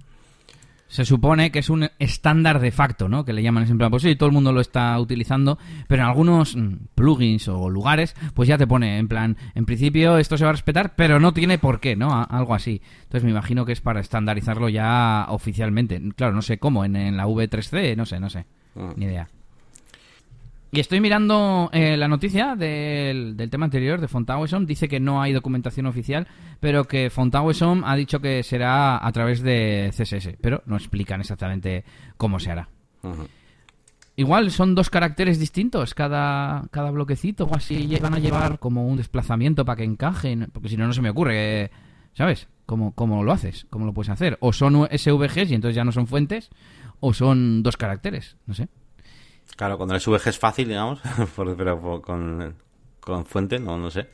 Se 0.89 1.05
supone 1.05 1.53
que 1.53 1.59
es 1.59 1.69
un 1.69 1.91
estándar 1.99 2.61
de 2.61 2.71
facto, 2.71 3.11
¿no? 3.11 3.25
Que 3.27 3.35
le 3.35 3.43
llaman 3.43 3.69
en 3.69 3.77
plan, 3.77 3.91
pues 3.91 4.03
sí, 4.03 4.17
todo 4.17 4.29
el 4.29 4.33
mundo 4.33 4.53
lo 4.53 4.63
está 4.63 4.99
utilizando, 4.99 5.59
pero 5.87 6.03
en 6.03 6.09
algunos 6.09 6.57
mm, 6.57 6.87
plugins 6.95 7.47
o 7.49 7.69
lugares, 7.69 8.17
pues 8.33 8.49
ya 8.49 8.57
te 8.57 8.67
pone 8.67 8.99
en 8.99 9.07
plan, 9.07 9.37
en 9.55 9.67
principio 9.67 10.17
esto 10.17 10.39
se 10.39 10.45
va 10.45 10.51
a 10.51 10.55
respetar, 10.55 10.97
pero 10.97 11.21
no 11.21 11.35
tiene 11.35 11.59
por 11.59 11.81
qué, 11.81 11.95
¿no? 11.95 12.27
algo 12.29 12.55
así. 12.55 12.81
Entonces 13.03 13.25
me 13.25 13.31
imagino 13.31 13.67
que 13.67 13.73
es 13.73 13.83
para 13.83 14.01
estandarizarlo 14.01 14.71
ya 14.71 15.27
oficialmente. 15.29 16.01
Claro, 16.17 16.33
no 16.33 16.43
sé 16.43 16.59
cómo, 16.59 16.87
en, 16.87 16.97
en 16.97 17.19
la 17.19 17.27
V3C, 17.27 17.95
no 17.95 18.07
sé, 18.07 18.19
no 18.19 18.31
sé. 18.31 18.47
Ah. 18.75 18.95
Ni 18.97 19.05
idea. 19.05 19.29
Y 20.71 20.81
estoy 20.81 21.01
mirando 21.01 21.71
eh, 21.73 21.97
la 21.97 22.09
noticia 22.09 22.55
del, 22.55 23.37
tema 23.51 23.65
anterior 23.65 24.01
de 24.01 24.09
Fontawesom. 24.09 24.67
Dice 24.67 24.87
que 24.87 25.01
no 25.01 25.23
hay 25.23 25.33
documentación 25.33 25.87
oficial, 25.87 26.29
pero 26.61 26.85
que 26.85 27.09
Fontawesom 27.09 27.85
ha 27.85 27.97
dicho 27.97 28.21
que 28.21 28.43
será 28.43 29.05
a 29.05 29.13
través 29.13 29.41
de 29.41 29.91
CSS. 29.97 30.37
Pero 30.41 30.63
no 30.67 30.77
explican 30.77 31.21
exactamente 31.21 31.85
cómo 32.19 32.39
se 32.39 32.51
hará. 32.51 32.69
Igual 34.17 34.51
son 34.51 34.75
dos 34.75 34.91
caracteres 34.91 35.39
distintos 35.39 35.95
cada, 35.95 36.65
cada 36.71 36.91
bloquecito, 36.91 37.45
o 37.45 37.57
así 37.57 37.97
van 38.03 38.15
a 38.15 38.19
llevar 38.19 38.59
como 38.59 38.87
un 38.87 38.99
desplazamiento 38.99 39.65
para 39.65 39.77
que 39.77 39.85
encajen. 39.85 40.51
Porque 40.53 40.69
si 40.69 40.77
no, 40.77 40.87
no 40.87 40.93
se 40.93 41.01
me 41.01 41.11
ocurre, 41.11 41.71
¿sabes? 42.13 42.47
¿Cómo, 42.67 42.93
¿Cómo 42.93 43.25
lo 43.25 43.33
haces? 43.33 43.67
¿Cómo 43.71 43.87
lo 43.87 43.95
puedes 43.95 44.11
hacer? 44.11 44.37
O 44.41 44.53
son 44.53 44.87
SVGs 44.95 45.51
y 45.51 45.55
entonces 45.55 45.77
ya 45.77 45.85
no 45.85 45.93
son 45.93 46.07
fuentes, 46.07 46.51
o 47.01 47.15
son 47.15 47.63
dos 47.63 47.79
caracteres, 47.79 48.37
no 48.45 48.53
sé. 48.53 48.69
Claro, 49.59 49.77
cuando 49.77 49.97
el 49.97 50.01
SVG 50.01 50.29
es 50.29 50.39
fácil, 50.39 50.69
digamos, 50.69 51.01
pero 51.57 52.01
con, 52.01 52.55
con 53.01 53.27
fuente, 53.27 53.59
no, 53.59 53.77
no 53.77 53.91
sé. 53.91 54.07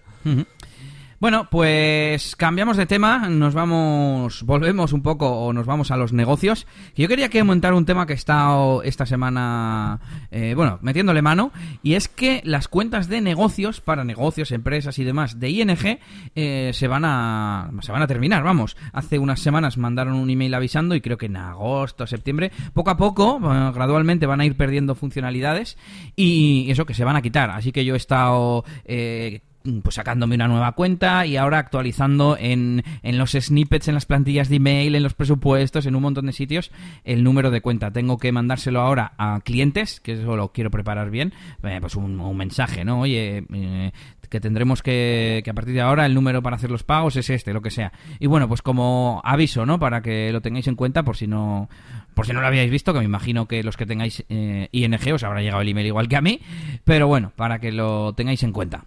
Bueno, 1.25 1.49
pues 1.51 2.37
cambiamos 2.37 2.77
de 2.77 2.85
tema, 2.85 3.31
nos 3.31 3.55
vamos, 3.55 4.43
volvemos 4.43 4.93
un 4.93 5.01
poco 5.01 5.27
o 5.27 5.55
nos 5.55 5.65
vamos 5.65 5.91
a 5.91 5.97
los 5.97 6.13
negocios. 6.13 6.67
Yo 6.97 7.09
quería 7.09 7.31
que 7.31 7.39
comentar 7.39 7.73
un 7.73 7.87
tema 7.87 8.05
que 8.05 8.13
he 8.13 8.17
estado 8.17 8.83
esta 8.83 9.07
semana, 9.07 10.01
eh, 10.31 10.53
bueno, 10.55 10.79
metiéndole 10.83 11.23
mano, 11.23 11.51
y 11.83 11.95
es 11.95 12.09
que 12.09 12.43
las 12.45 12.69
cuentas 12.69 13.09
de 13.09 13.23
negocios 13.23 13.81
para 13.81 14.05
negocios, 14.05 14.53
empresas 14.53 14.99
y 14.99 15.05
demás 15.05 15.41
de 15.41 15.49
ING 15.49 15.99
eh, 16.35 16.73
se 16.75 16.89
van 16.89 17.07
a 17.07 17.71
se 17.81 17.91
van 17.91 18.03
a 18.03 18.07
terminar. 18.07 18.43
Vamos, 18.43 18.77
hace 18.93 19.19
unas 19.19 19.41
semanas 19.41 19.79
mandaron 19.79 20.17
un 20.17 20.29
email 20.29 20.53
avisando 20.53 20.95
y 20.95 21.01
creo 21.01 21.17
que 21.17 21.25
en 21.25 21.39
agosto, 21.39 22.07
septiembre, 22.07 22.53
poco 22.75 22.91
a 22.91 22.99
poco, 22.99 23.41
eh, 23.43 23.73
gradualmente 23.75 24.27
van 24.27 24.43
a 24.43 24.45
ir 24.45 24.59
perdiendo 24.59 24.95
funcionalidades 24.95 25.79
y 26.17 26.71
eso 26.71 26.85
que 26.85 26.93
se 26.93 27.05
van 27.05 27.17
a 27.17 27.23
quitar. 27.23 27.49
Así 27.49 27.73
que 27.73 27.87
yo 27.87 27.95
he 27.95 27.97
estado 27.97 28.67
Mm, 28.87 29.54
pues 29.83 29.95
sacándome 29.95 30.35
una 30.35 30.49
nueva 30.49 30.73
cuenta 30.73 31.25
y 31.27 31.37
ahora 31.37 31.59
actualizando 31.59 32.37
en, 32.39 32.83
en, 33.03 33.19
los 33.19 33.33
snippets, 33.33 33.89
en 33.89 33.95
las 33.95 34.05
plantillas 34.05 34.49
de 34.49 34.57
email, 34.57 34.95
en 34.95 35.03
los 35.03 35.15
presupuestos, 35.15 35.87
en 35.87 35.97
un 35.97 36.03
montón 36.03 36.27
de 36.27 36.33
sitios, 36.33 36.71
el 37.05 37.25
número 37.25 37.51
de 37.51 37.63
cuenta. 37.63 37.91
Tengo 37.91 38.19
que 38.19 38.31
mandárselo 38.31 38.81
ahora 38.81 39.15
a 39.17 39.41
clientes, 39.43 40.01
que 40.01 40.13
eso 40.13 40.37
lo 40.37 40.53
quiero 40.53 40.71
preparar 40.71 41.11
bien, 41.11 41.33
eh, 41.63 41.79
pues 41.81 41.97
un, 41.97 42.15
mensaje, 42.37 42.85
¿no? 42.85 43.01
Oye, 43.01 43.45
eh, 43.53 43.93
que 44.29 44.41
tendremos 44.41 44.83
que, 44.83 45.41
que 45.45 45.51
a 45.51 45.55
partir 45.55 45.75
de 45.75 45.81
ahora 45.81 46.05
el 46.05 46.15
número 46.15 46.43
para 46.43 46.57
hacer 46.57 46.71
los 46.71 46.83
pagos 46.83 47.17
es 47.17 47.31
este, 47.31 47.53
lo 47.53 47.63
que 47.63 47.71
sea. 47.71 47.93
Y 48.19 48.27
bueno, 48.27 48.49
pues 48.49 48.61
como 48.61 49.23
aviso, 49.25 49.65
¿no? 49.65 49.79
Para 49.79 50.03
que 50.03 50.33
lo 50.33 50.41
tengáis 50.41 50.67
en 50.67 50.75
cuenta 50.75 51.05
por 51.05 51.17
si 51.17 51.27
no 51.27 51.69
por 52.15 52.27
si 52.27 52.33
no 52.33 52.41
lo 52.41 52.47
habíais 52.47 52.71
visto, 52.71 52.93
que 52.93 53.01
me 53.01 53.05
imagino 53.05 53.47
que 53.47 53.63
los 53.63 53.77
que 53.77 53.87
tengáis 53.87 54.25
eh, 54.29 54.69
ING 54.73 55.13
os 55.13 55.25
habrá 55.25 55.41
llegado 55.41 55.63
el 55.63 55.69
email 55.69 55.87
igual 55.87 56.09
que 56.09 56.17
a 56.17 56.21
mí, 56.21 56.41
pero 56.85 57.07
bueno, 57.07 57.33
para 57.35 57.59
que 57.59 57.73
lo 57.73 58.13
tengáis 58.15 58.43
en 58.43 58.53
cuenta. 58.53 58.85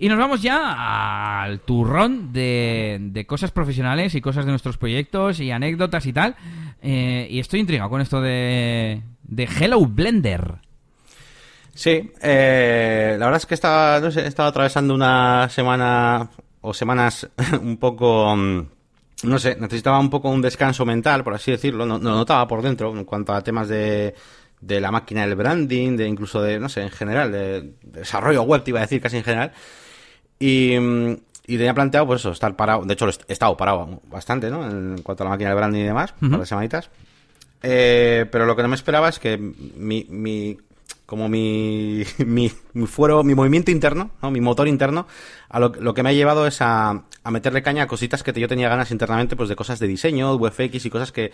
Y 0.00 0.08
nos 0.08 0.18
vamos 0.18 0.42
ya 0.42 1.42
al 1.42 1.60
turrón 1.60 2.32
de, 2.32 2.98
de 3.00 3.26
cosas 3.26 3.50
profesionales 3.50 4.14
y 4.14 4.20
cosas 4.20 4.44
de 4.44 4.52
nuestros 4.52 4.78
proyectos 4.78 5.40
y 5.40 5.50
anécdotas 5.50 6.06
y 6.06 6.12
tal. 6.12 6.36
Eh, 6.80 7.26
y 7.28 7.40
estoy 7.40 7.60
intrigado 7.60 7.90
con 7.90 8.00
esto 8.00 8.20
de, 8.20 9.02
de 9.24 9.44
Hello 9.44 9.84
Blender. 9.84 10.58
Sí, 11.74 12.10
eh, 12.22 13.16
la 13.18 13.26
verdad 13.26 13.40
es 13.40 13.46
que 13.46 13.54
estaba, 13.54 14.00
no 14.00 14.10
sé, 14.10 14.26
estaba 14.26 14.48
atravesando 14.48 14.94
una 14.94 15.48
semana 15.48 16.30
o 16.60 16.74
semanas 16.74 17.28
un 17.62 17.76
poco, 17.76 18.34
mm, 18.36 18.66
no 19.24 19.38
sé, 19.38 19.56
necesitaba 19.60 19.98
un 19.98 20.10
poco 20.10 20.28
un 20.28 20.42
descanso 20.42 20.84
mental, 20.84 21.24
por 21.24 21.34
así 21.34 21.50
decirlo, 21.50 21.86
no, 21.86 21.98
lo 21.98 22.10
notaba 22.10 22.46
por 22.48 22.62
dentro 22.62 22.90
en 22.96 23.04
cuanto 23.04 23.32
a 23.32 23.42
temas 23.42 23.68
de, 23.68 24.14
de 24.60 24.80
la 24.80 24.90
máquina 24.90 25.26
del 25.26 25.36
branding, 25.36 25.96
de 25.96 26.08
incluso 26.08 26.42
de, 26.42 26.58
no 26.58 26.68
sé, 26.68 26.82
en 26.82 26.90
general, 26.90 27.30
de, 27.30 27.74
desarrollo 27.82 28.42
web, 28.42 28.62
te 28.64 28.70
iba 28.70 28.80
a 28.80 28.82
decir 28.82 29.00
casi 29.00 29.18
en 29.18 29.24
general. 29.24 29.52
Y, 30.38 30.76
tenía 31.46 31.74
planteado, 31.74 32.06
pues 32.06 32.20
eso, 32.20 32.32
estar 32.32 32.54
parado. 32.56 32.84
De 32.84 32.94
hecho, 32.94 33.08
he 33.08 33.32
estado 33.32 33.56
parado 33.56 34.00
bastante, 34.08 34.50
¿no? 34.50 34.68
En 34.68 35.02
cuanto 35.02 35.22
a 35.22 35.26
la 35.26 35.30
máquina 35.30 35.50
de 35.50 35.56
branding 35.56 35.80
y 35.80 35.84
demás, 35.84 36.14
uh 36.20 36.26
-huh. 36.26 36.44
semanitas. 36.44 36.90
Eh, 37.62 38.26
pero 38.30 38.46
lo 38.46 38.54
que 38.54 38.62
no 38.62 38.68
me 38.68 38.76
esperaba 38.76 39.08
es 39.08 39.18
que 39.18 39.36
mi, 39.36 40.06
mi 40.08 40.58
como 41.06 41.28
mi, 41.28 42.04
mi, 42.18 42.52
mi, 42.74 42.86
fuero, 42.86 43.24
mi 43.24 43.34
movimiento 43.34 43.70
interno, 43.70 44.10
¿no? 44.22 44.30
mi 44.30 44.40
motor 44.42 44.68
interno, 44.68 45.06
a 45.48 45.58
lo, 45.58 45.70
lo, 45.70 45.94
que 45.94 46.02
me 46.02 46.10
ha 46.10 46.12
llevado 46.12 46.46
es 46.46 46.60
a, 46.60 47.04
a 47.24 47.30
meterle 47.30 47.62
caña 47.62 47.84
a 47.84 47.86
cositas 47.86 48.22
que 48.22 48.38
yo 48.38 48.46
tenía 48.46 48.68
ganas 48.68 48.90
internamente, 48.90 49.34
pues 49.34 49.48
de 49.48 49.56
cosas 49.56 49.78
de 49.78 49.86
diseño, 49.86 50.38
VFX 50.38 50.84
y 50.84 50.90
cosas 50.90 51.10
que, 51.10 51.32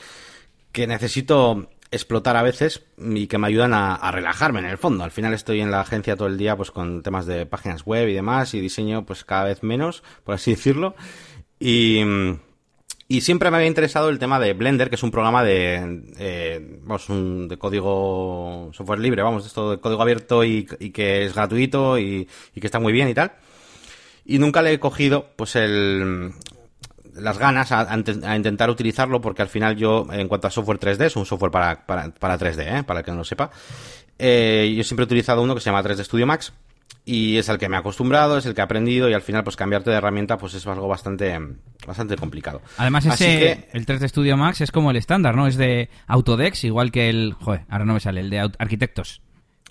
que 0.70 0.86
necesito 0.86 1.70
explotar 1.90 2.36
a 2.36 2.42
veces 2.42 2.82
y 2.98 3.26
que 3.26 3.38
me 3.38 3.46
ayudan 3.46 3.72
a, 3.74 4.10
relajarme 4.10 4.60
en 4.60 4.66
el 4.66 4.78
fondo. 4.78 5.04
Al 5.04 5.10
final 5.10 5.32
estoy 5.34 5.60
en 5.60 5.70
la 5.70 5.80
agencia 5.80 6.16
todo 6.16 6.28
el 6.28 6.38
día 6.38 6.56
pues 6.56 6.70
con 6.70 7.02
temas 7.02 7.26
de 7.26 7.46
páginas 7.46 7.84
web 7.84 8.08
y 8.08 8.14
demás 8.14 8.54
y 8.54 8.60
diseño 8.60 9.04
pues 9.04 9.24
cada 9.24 9.44
vez 9.44 9.62
menos, 9.62 10.02
por 10.24 10.34
así 10.34 10.50
decirlo. 10.54 10.94
Y, 11.58 12.02
siempre 13.20 13.50
me 13.50 13.58
había 13.58 13.68
interesado 13.68 14.08
el 14.10 14.18
tema 14.18 14.40
de 14.40 14.54
Blender, 14.54 14.88
que 14.88 14.96
es 14.96 15.02
un 15.02 15.12
programa 15.12 15.44
de, 15.44 16.02
eh, 16.18 16.80
vamos, 16.82 17.06
de 17.08 17.56
código 17.56 18.70
software 18.72 18.98
libre, 18.98 19.22
vamos, 19.22 19.46
esto 19.46 19.70
de 19.70 19.78
código 19.78 20.02
abierto 20.02 20.44
y, 20.44 20.66
y 20.80 20.90
que 20.90 21.24
es 21.24 21.34
gratuito 21.34 21.96
y, 21.98 22.28
y 22.54 22.60
que 22.60 22.66
está 22.66 22.80
muy 22.80 22.92
bien 22.92 23.08
y 23.08 23.14
tal. 23.14 23.32
Y 24.26 24.38
nunca 24.38 24.62
le 24.62 24.72
he 24.72 24.80
cogido 24.80 25.28
pues 25.36 25.54
el, 25.54 26.32
las 27.14 27.38
ganas 27.38 27.72
a, 27.72 27.92
a, 27.92 28.37
intentar 28.37 28.70
utilizarlo 28.70 29.20
porque 29.20 29.42
al 29.42 29.48
final 29.48 29.77
yo, 29.77 30.07
en 30.11 30.29
cuanto 30.29 30.48
a 30.48 30.50
software 30.50 30.79
3D, 30.79 31.07
es 31.07 31.16
un 31.16 31.27
software 31.27 31.50
para, 31.50 31.87
para, 31.87 32.11
para 32.11 32.38
3D, 32.38 32.81
¿eh? 32.81 32.83
para 32.83 33.00
el 33.00 33.05
que 33.05 33.11
no 33.11 33.18
lo 33.18 33.24
sepa. 33.24 33.50
Eh, 34.18 34.72
yo 34.77 34.85
siempre 34.85 35.05
he 35.05 35.07
utilizado 35.07 35.42
uno 35.42 35.55
que 35.55 35.61
se 35.61 35.70
llama 35.70 35.83
3D 35.83 36.05
Studio 36.05 36.27
Max 36.27 36.53
y 37.05 37.37
es 37.37 37.48
el 37.48 37.59
que 37.59 37.68
me 37.68 37.77
he 37.77 37.81
acostumbrado, 37.81 38.38
es 38.38 38.46
el 38.46 38.55
que 38.55 38.61
he 38.61 38.64
aprendido 38.64 39.09
y 39.11 39.12
al 39.12 39.22
final 39.22 39.44
pues 39.44 39.57
cambiarte 39.57 39.90
de 39.90 39.96
herramienta 39.96 40.38
pues 40.38 40.55
es 40.55 40.66
algo 40.66 40.88
bastante 40.88 41.38
bastante 41.87 42.16
complicado. 42.16 42.62
Además 42.79 43.05
ese 43.07 43.68
el 43.72 43.87
3D 43.87 44.09
Studio 44.09 44.37
Max 44.37 44.61
es 44.61 44.70
como 44.70 44.90
el 44.90 44.96
estándar, 44.96 45.37
¿no? 45.37 45.46
Es 45.46 45.57
de 45.57 45.90
Autodex, 46.07 46.64
igual 46.64 46.92
que 46.92 47.11
el, 47.11 47.35
joder, 47.35 47.64
ahora 47.68 47.85
no 47.85 47.94
me 47.94 48.00
sale, 48.00 48.20
el 48.20 48.31
de 48.31 48.38
arquitectos. 48.59 49.20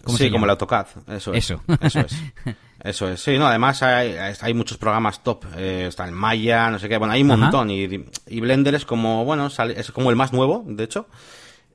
Sí, 0.08 0.32
como 0.32 0.46
el 0.46 0.52
AutoCAD, 0.52 0.88
eso 1.10 1.34
es. 1.34 1.46
Eso. 1.46 1.62
Eso 1.82 2.00
es. 2.00 2.16
Eso 2.84 3.08
es. 3.08 3.22
Sí, 3.22 3.38
no, 3.38 3.48
además 3.48 3.82
hay, 3.82 4.14
hay 4.42 4.54
muchos 4.54 4.78
programas 4.78 5.24
top, 5.24 5.46
eh, 5.56 5.86
está 5.88 6.04
el 6.04 6.12
Maya, 6.12 6.70
no 6.70 6.80
sé 6.80 6.90
qué, 6.90 6.98
bueno, 6.98 7.14
hay 7.14 7.22
un 7.22 7.30
montón 7.30 7.72
y, 7.72 7.84
y, 8.28 8.40
Blender 8.42 8.76
es 8.76 8.84
como, 8.84 9.24
bueno, 9.24 9.48
es 9.48 9.92
como 9.92 10.10
el 10.10 10.18
más 10.18 10.34
nuevo, 10.34 10.66
de 10.68 10.84
hecho, 10.84 11.08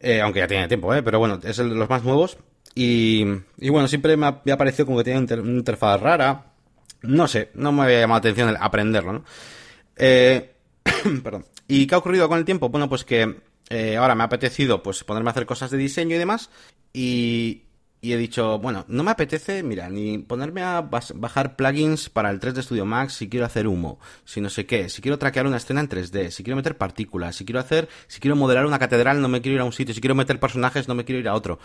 eh, 0.00 0.20
aunque 0.20 0.40
ya 0.40 0.46
tiene 0.46 0.68
tiempo, 0.68 0.94
¿eh? 0.94 1.02
pero 1.02 1.18
bueno, 1.18 1.40
es 1.42 1.58
el 1.60 1.70
de 1.70 1.76
los 1.76 1.88
más 1.88 2.04
nuevos 2.04 2.36
y, 2.80 3.24
bueno, 3.70 3.88
siempre 3.88 4.16
me 4.16 4.26
ha, 4.26 4.56
parecido 4.56 4.86
como 4.86 4.98
que 4.98 5.04
tiene 5.04 5.18
una 5.18 5.50
interfaz 5.50 6.00
rara. 6.00 6.52
No 7.02 7.26
sé, 7.26 7.50
no 7.54 7.72
me 7.72 7.82
había 7.82 8.00
llamado 8.00 8.18
la 8.18 8.20
atención 8.20 8.48
el 8.48 8.56
aprenderlo, 8.56 9.12
¿no? 9.14 9.24
Eh, 9.96 10.54
perdón. 11.24 11.44
¿Y 11.66 11.88
qué 11.88 11.94
ha 11.96 11.98
ocurrido 11.98 12.28
con 12.28 12.38
el 12.38 12.44
tiempo? 12.44 12.68
Bueno, 12.68 12.88
pues 12.88 13.04
que 13.04 13.40
eh, 13.68 13.96
ahora 13.96 14.14
me 14.14 14.22
ha 14.22 14.26
apetecido 14.26 14.80
pues 14.80 15.02
ponerme 15.02 15.30
a 15.30 15.32
hacer 15.32 15.44
cosas 15.44 15.72
de 15.72 15.76
diseño 15.76 16.14
y 16.14 16.18
demás. 16.20 16.50
Y, 16.92 17.62
y 18.00 18.12
he 18.12 18.16
dicho, 18.16 18.58
bueno, 18.60 18.84
no 18.86 19.02
me 19.02 19.10
apetece, 19.10 19.62
mira, 19.64 19.88
ni 19.88 20.18
ponerme 20.18 20.62
a 20.62 20.82
bajar 20.82 21.56
plugins 21.56 22.08
para 22.08 22.30
el 22.30 22.38
3D 22.38 22.62
Studio 22.62 22.84
Max 22.84 23.14
si 23.14 23.28
quiero 23.28 23.44
hacer 23.44 23.66
humo, 23.66 23.98
si 24.24 24.40
no 24.40 24.50
sé 24.50 24.66
qué, 24.66 24.88
si 24.88 25.02
quiero 25.02 25.18
traquear 25.18 25.46
una 25.46 25.56
escena 25.56 25.80
en 25.80 25.88
3D, 25.88 26.30
si 26.30 26.44
quiero 26.44 26.56
meter 26.56 26.76
partículas, 26.76 27.34
si 27.34 27.44
quiero 27.44 27.58
hacer, 27.58 27.88
si 28.06 28.20
quiero 28.20 28.36
modelar 28.36 28.66
una 28.66 28.78
catedral 28.78 29.20
no 29.20 29.28
me 29.28 29.40
quiero 29.40 29.56
ir 29.56 29.60
a 29.62 29.64
un 29.64 29.72
sitio, 29.72 29.94
si 29.94 30.00
quiero 30.00 30.14
meter 30.14 30.38
personajes 30.38 30.86
no 30.86 30.94
me 30.94 31.04
quiero 31.04 31.20
ir 31.20 31.28
a 31.28 31.34
otro. 31.34 31.58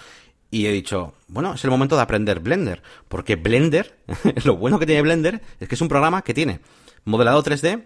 Y 0.50 0.66
he 0.66 0.72
dicho, 0.72 1.14
bueno, 1.28 1.54
es 1.54 1.64
el 1.64 1.70
momento 1.70 1.96
de 1.96 2.02
aprender 2.02 2.40
Blender, 2.40 2.82
porque 3.10 3.36
Blender, 3.36 4.00
lo 4.44 4.58
bueno 4.58 4.80
que 4.80 4.88
tiene 4.88 5.04
Blender 5.04 5.42
es 5.60 5.68
que 5.68 5.76
es 5.76 5.82
un 5.82 5.88
programa 5.88 6.24
que 6.24 6.34
tiene 6.34 6.62
modelado 7.06 7.44
3D, 7.44 7.84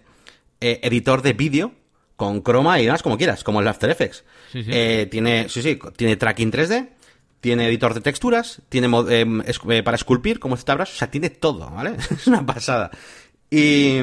eh, 0.61 0.79
editor 0.83 1.21
de 1.21 1.33
vídeo, 1.33 1.73
con 2.15 2.41
croma 2.41 2.79
y 2.79 2.85
demás 2.85 3.03
como 3.03 3.17
quieras, 3.17 3.43
como 3.43 3.61
el 3.61 3.67
After 3.67 3.89
Effects. 3.89 4.23
Eh, 4.53 5.07
tiene, 5.11 5.49
sí, 5.49 5.61
sí, 5.61 5.79
tiene 5.95 6.15
tracking 6.15 6.51
3D, 6.51 6.89
tiene 7.41 7.67
editor 7.67 7.93
de 7.93 8.01
texturas, 8.01 8.61
tiene 8.69 8.87
em, 9.09 9.41
eh, 9.41 9.83
para 9.83 9.95
esculpir 9.95 10.39
como 10.39 10.57
ZBrush, 10.57 10.93
o 10.93 10.97
sea, 10.97 11.11
tiene 11.11 11.29
todo, 11.29 11.69
¿vale? 11.69 11.95
es 12.11 12.27
una 12.27 12.45
pasada. 12.45 12.91
Y, 13.49 13.99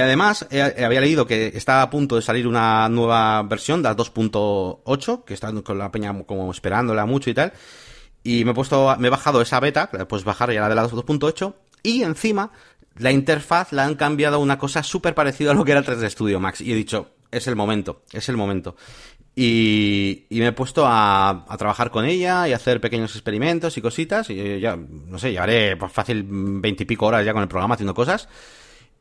además, 0.00 0.46
había 0.50 1.02
leído 1.02 1.26
que 1.26 1.48
está 1.48 1.82
a 1.82 1.90
punto 1.90 2.16
de 2.16 2.22
salir 2.22 2.46
una 2.46 2.88
nueva 2.88 3.42
versión, 3.42 3.82
la 3.82 3.94
2.8, 3.94 5.24
que 5.24 5.34
está 5.34 5.52
con 5.62 5.78
la 5.78 5.90
peña 5.90 6.14
como 6.24 6.50
esperándola 6.50 7.04
mucho 7.04 7.28
y 7.28 7.34
tal. 7.34 7.52
Y 8.22 8.44
me 8.44 8.52
he 8.52 8.54
puesto, 8.54 8.96
me 8.98 9.08
he 9.08 9.10
bajado 9.10 9.42
esa 9.42 9.60
beta, 9.60 9.90
pues 10.08 10.24
bajar 10.24 10.50
ya 10.50 10.62
la 10.62 10.70
de 10.70 10.74
la 10.76 10.88
2.8, 10.88 11.54
y 11.82 12.02
encima, 12.02 12.50
la 12.96 13.12
interfaz 13.12 13.72
la 13.72 13.84
han 13.84 13.96
cambiado 13.96 14.36
a 14.36 14.38
una 14.38 14.58
cosa 14.58 14.82
súper 14.82 15.14
parecida 15.14 15.50
a 15.50 15.54
lo 15.54 15.64
que 15.64 15.72
era 15.72 15.80
el 15.80 15.86
3D 15.86 16.08
Studio 16.10 16.40
Max. 16.40 16.62
Y 16.62 16.72
he 16.72 16.74
dicho, 16.74 17.10
es 17.30 17.46
el 17.46 17.56
momento, 17.56 18.02
es 18.12 18.28
el 18.28 18.36
momento. 18.36 18.76
Y, 19.38 20.24
me 20.30 20.46
he 20.46 20.52
puesto 20.52 20.84
a, 20.86 21.44
trabajar 21.58 21.90
con 21.90 22.06
ella 22.06 22.48
y 22.48 22.54
hacer 22.54 22.80
pequeños 22.80 23.14
experimentos 23.14 23.76
y 23.76 23.82
cositas. 23.82 24.30
Y 24.30 24.60
ya, 24.60 24.76
no 24.76 25.18
sé, 25.18 25.30
llevaré 25.30 25.76
pues, 25.76 25.92
fácil 25.92 26.24
veintipico 26.26 27.04
horas 27.04 27.24
ya 27.24 27.34
con 27.34 27.42
el 27.42 27.48
programa 27.48 27.74
haciendo 27.74 27.94
cosas. 27.94 28.28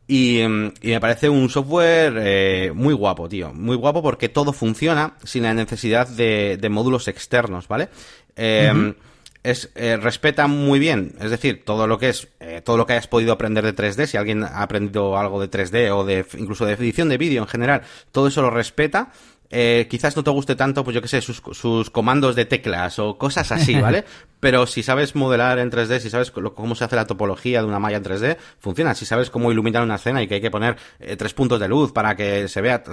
Y, 0.08 0.44
me 0.84 1.00
parece 1.00 1.30
un 1.30 1.50
software 1.50 2.16
eh, 2.18 2.72
muy 2.76 2.94
guapo, 2.94 3.30
tío. 3.30 3.54
Muy 3.54 3.78
guapo 3.78 4.04
porque 4.04 4.28
todo 4.28 4.52
funciona 4.52 5.16
sin 5.24 5.44
la 5.44 5.54
necesidad 5.54 6.10
de, 6.10 6.68
módulos 6.70 7.08
externos, 7.08 7.70
¿vale? 7.70 7.88
Eh, 8.36 8.94
es, 9.42 9.72
eh, 9.76 9.96
respeta 9.96 10.48
muy 10.48 10.80
bien, 10.80 11.14
es 11.22 11.30
decir, 11.30 11.64
todo 11.64 11.86
lo 11.86 12.00
que 12.00 12.10
es, 12.10 12.28
todo 12.64 12.78
lo 12.78 12.88
que 12.88 12.94
hayas 12.94 13.08
podido 13.08 13.32
aprender 13.32 13.64
de 13.64 13.76
3D, 13.76 14.08
si 14.08 14.18
alguien 14.18 14.44
ha 14.44 14.64
aprendido 14.64 15.20
algo 15.20 15.40
de 15.40 15.52
3D 15.52 15.96
o 15.96 16.04
de 16.04 16.26
incluso 16.40 16.66
de 16.66 16.74
edición 16.74 17.10
de 17.10 17.20
vídeo 17.20 17.44
en 17.44 17.48
general, 17.48 17.84
todo 18.12 18.28
eso 18.28 18.42
lo 18.42 18.50
respeta 18.50 19.12
eh, 19.58 19.88
quizás 19.90 20.18
no 20.18 20.24
te 20.26 20.32
guste 20.32 20.58
tanto, 20.58 20.84
pues 20.84 20.94
yo 20.94 21.02
qué 21.02 21.08
sé, 21.08 21.22
sus, 21.22 21.42
sus, 21.54 21.90
comandos 21.90 22.36
de 22.36 22.44
teclas 22.44 23.00
o 23.00 23.18
cosas 23.18 23.54
así, 23.54 23.74
¿vale? 23.80 24.04
Pero 24.42 24.68
si 24.68 24.84
sabes 24.84 25.16
modelar 25.16 25.60
en 25.60 25.72
3D, 25.72 26.00
si 26.00 26.10
sabes 26.10 26.30
cómo 26.32 26.76
se 26.76 26.84
hace 26.84 26.98
la 26.98 27.08
topología 27.08 27.62
de 27.62 27.68
una 27.68 27.80
malla 27.80 27.96
en 27.96 28.04
3D, 28.04 28.36
funciona. 28.60 28.94
Si 28.96 29.06
sabes 29.06 29.30
cómo 29.30 29.54
iluminar 29.54 29.82
una 29.82 29.96
escena 29.96 30.22
y 30.22 30.28
que 30.28 30.36
hay 30.36 30.42
que 30.42 30.52
poner 30.52 30.76
eh, 31.00 31.16
tres 31.16 31.34
puntos 31.34 31.62
de 31.62 31.70
luz 31.70 31.94
para 31.94 32.18
que 32.18 32.50
se 32.50 32.60
vea, 32.60 32.84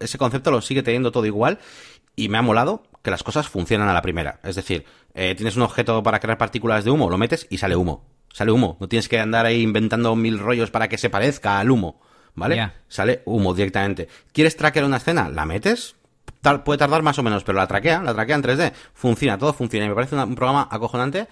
ese 0.00 0.18
concepto 0.18 0.50
lo 0.50 0.60
sigue 0.60 0.82
teniendo 0.82 1.10
todo 1.10 1.24
igual 1.24 1.58
y 2.16 2.28
me 2.28 2.36
ha 2.36 2.42
molado 2.42 2.82
que 3.02 3.10
las 3.10 3.22
cosas 3.22 3.48
funcionan 3.48 3.88
a 3.88 3.94
la 3.94 4.02
primera. 4.02 4.40
Es 4.44 4.56
decir, 4.56 4.84
eh, 5.14 5.34
tienes 5.36 5.56
un 5.56 5.62
objeto 5.62 6.02
para 6.02 6.20
crear 6.20 6.36
partículas 6.36 6.84
de 6.84 6.90
humo, 6.90 7.08
lo 7.08 7.16
metes 7.16 7.46
y 7.48 7.56
sale 7.56 7.76
humo. 7.76 8.04
Sale 8.30 8.52
humo. 8.52 8.76
No 8.78 8.88
tienes 8.88 9.08
que 9.08 9.18
andar 9.18 9.46
ahí 9.46 9.62
inventando 9.62 10.14
mil 10.16 10.38
rollos 10.38 10.70
para 10.70 10.88
que 10.88 10.98
se 10.98 11.08
parezca 11.08 11.58
al 11.58 11.70
humo. 11.70 11.98
¿Vale? 12.34 12.72
Sale 12.88 13.22
humo 13.24 13.54
directamente. 13.54 14.08
¿Quieres 14.32 14.56
traquear 14.56 14.84
una 14.84 14.98
escena? 14.98 15.28
La 15.28 15.44
metes, 15.44 15.96
puede 16.64 16.78
tardar 16.78 17.02
más 17.02 17.18
o 17.18 17.22
menos, 17.22 17.44
pero 17.44 17.58
la 17.58 17.66
traquea, 17.66 18.02
la 18.02 18.14
traquea 18.14 18.36
en 18.36 18.42
3D, 18.42 18.72
funciona, 18.94 19.38
todo 19.38 19.52
funciona. 19.52 19.86
Y 19.86 19.88
me 19.88 19.94
parece 19.94 20.16
un 20.16 20.34
programa 20.34 20.68
acojonante 20.70 21.28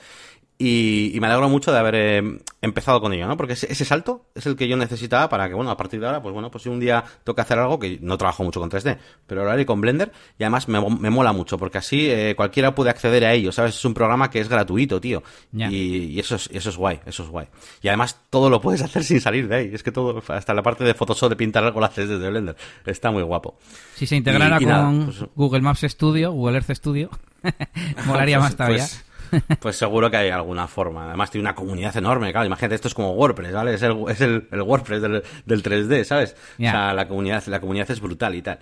y, 0.59 1.19
me 1.21 1.27
alegro 1.27 1.49
mucho 1.51 1.71
de 1.71 1.79
haber 1.79 1.95
eh, 1.95 2.38
empezado 2.62 3.01
con 3.01 3.12
ello, 3.12 3.27
¿no? 3.27 3.37
Porque 3.37 3.53
ese, 3.53 3.85
salto 3.85 4.27
es 4.35 4.47
el 4.47 4.57
que 4.57 4.66
yo 4.69 4.77
necesitaba 4.77 5.29
para 5.29 5.49
que, 5.49 5.55
bueno, 5.55 5.71
a 5.71 5.77
partir 5.77 6.01
de 6.01 6.07
ahora, 6.07 6.23
pues 6.23 6.33
bueno, 6.33 6.51
pues 6.51 6.62
si 6.62 6.71
un 6.71 6.81
día 6.81 7.05
toca 7.25 7.42
hacer 7.42 7.59
algo 7.59 7.79
que 7.79 7.99
no 8.01 8.16
trabajo 8.16 8.42
mucho 8.42 8.61
con 8.61 8.71
3D, 8.71 8.97
pero 9.27 9.45
lo 9.45 9.51
haré 9.51 9.66
con 9.66 9.81
Blender 9.81 10.12
y 10.38 10.45
además 10.45 10.69
me, 10.69 10.81
mola 10.81 11.33
mucho 11.33 11.59
porque 11.59 11.79
así 11.79 12.09
eh, 12.09 12.35
cualquiera 12.37 12.75
puede 12.75 12.88
acceder 12.88 13.25
a 13.27 13.35
ello, 13.35 13.53
¿sabes? 13.53 13.75
Es 13.75 13.85
un 13.85 13.92
programa 13.92 14.31
que 14.31 14.40
es 14.40 14.49
gratuito, 14.49 15.01
tío. 15.01 15.23
Y, 15.53 16.19
eso, 16.19 16.37
es, 16.37 16.49
eso 16.53 16.71
es 16.71 16.77
guay, 16.77 17.01
eso 17.05 17.23
es 17.23 17.29
guay. 17.29 17.49
Y 17.83 17.88
además 17.88 18.19
todo 18.31 18.49
lo 18.49 18.61
puedes 18.61 18.81
hacer 18.83 19.05
sin 19.05 19.21
salir 19.21 19.49
de 19.49 19.57
ahí. 19.57 19.71
Es 19.73 19.83
que 19.83 19.92
todo, 19.92 20.23
hasta 20.29 20.55
la 20.55 20.62
parte 20.62 20.85
de 20.85 20.95
Photoshop 20.95 21.31
de 21.31 21.37
pintar 21.37 21.64
algo 21.64 21.81
lo 21.81 21.87
haces 21.87 22.09
desde 22.09 22.31
Blender. 22.31 22.57
Está 22.87 23.11
muy 23.11 23.23
guapo. 23.23 23.59
Si 23.95 24.07
se 24.07 24.16
integrara 24.16 24.59
con 24.59 25.05
pues 25.07 25.25
Google 25.35 25.61
Maps 25.61 25.83
Studio, 25.83 26.33
Google 26.33 26.57
Earth 26.57 26.71
Studio, 26.71 27.11
molaría 28.07 28.38
más 28.40 28.57
todavía. 28.57 28.79
Pues, 28.79 29.06
Pues 29.61 29.77
seguro 29.77 30.11
que 30.11 30.17
hay 30.17 30.31
alguna 30.31 30.69
forma. 30.69 31.09
Además 31.09 31.31
tiene 31.31 31.43
una 31.43 31.55
comunidad 31.55 31.97
enorme, 31.97 32.33
claro. 32.33 32.47
Imagínate, 32.47 32.75
esto 32.75 32.89
es 32.89 32.95
como 32.95 33.12
WordPress, 33.12 33.53
¿vale? 33.53 33.75
Es 33.75 33.83
el, 33.83 33.97
es 34.09 34.21
el, 34.21 34.47
WordPress 34.53 35.03
del, 35.03 35.23
del, 35.45 35.62
3D, 35.62 36.05
¿sabes? 36.05 36.37
O 36.59 36.62
sea, 36.62 36.95
la 36.95 37.09
comunidad, 37.09 37.45
la 37.47 37.61
comunidad 37.61 37.91
es 37.91 38.01
brutal 38.01 38.35
y 38.35 38.43
tal. 38.43 38.59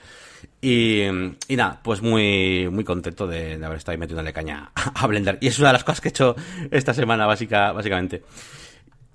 Y, 0.61 1.03
y 1.49 1.57
nada, 1.57 1.81
pues 1.83 2.03
muy, 2.03 2.69
muy 2.71 2.85
contento 2.85 3.27
de, 3.27 3.55
haber 3.65 3.79
estado 3.79 3.93
ahí 3.93 3.99
metiéndole 3.99 4.33
caña 4.33 4.71
a 4.75 5.07
Blender. 5.07 5.39
Y 5.41 5.49
es 5.49 5.59
una 5.59 5.69
de 5.69 5.75
las 5.75 5.85
cosas 5.85 6.01
que 6.01 6.09
he 6.09 6.11
hecho 6.11 6.37
esta 6.71 6.95
semana, 6.95 7.27
básica, 7.27 7.73
básicamente. 7.73 8.23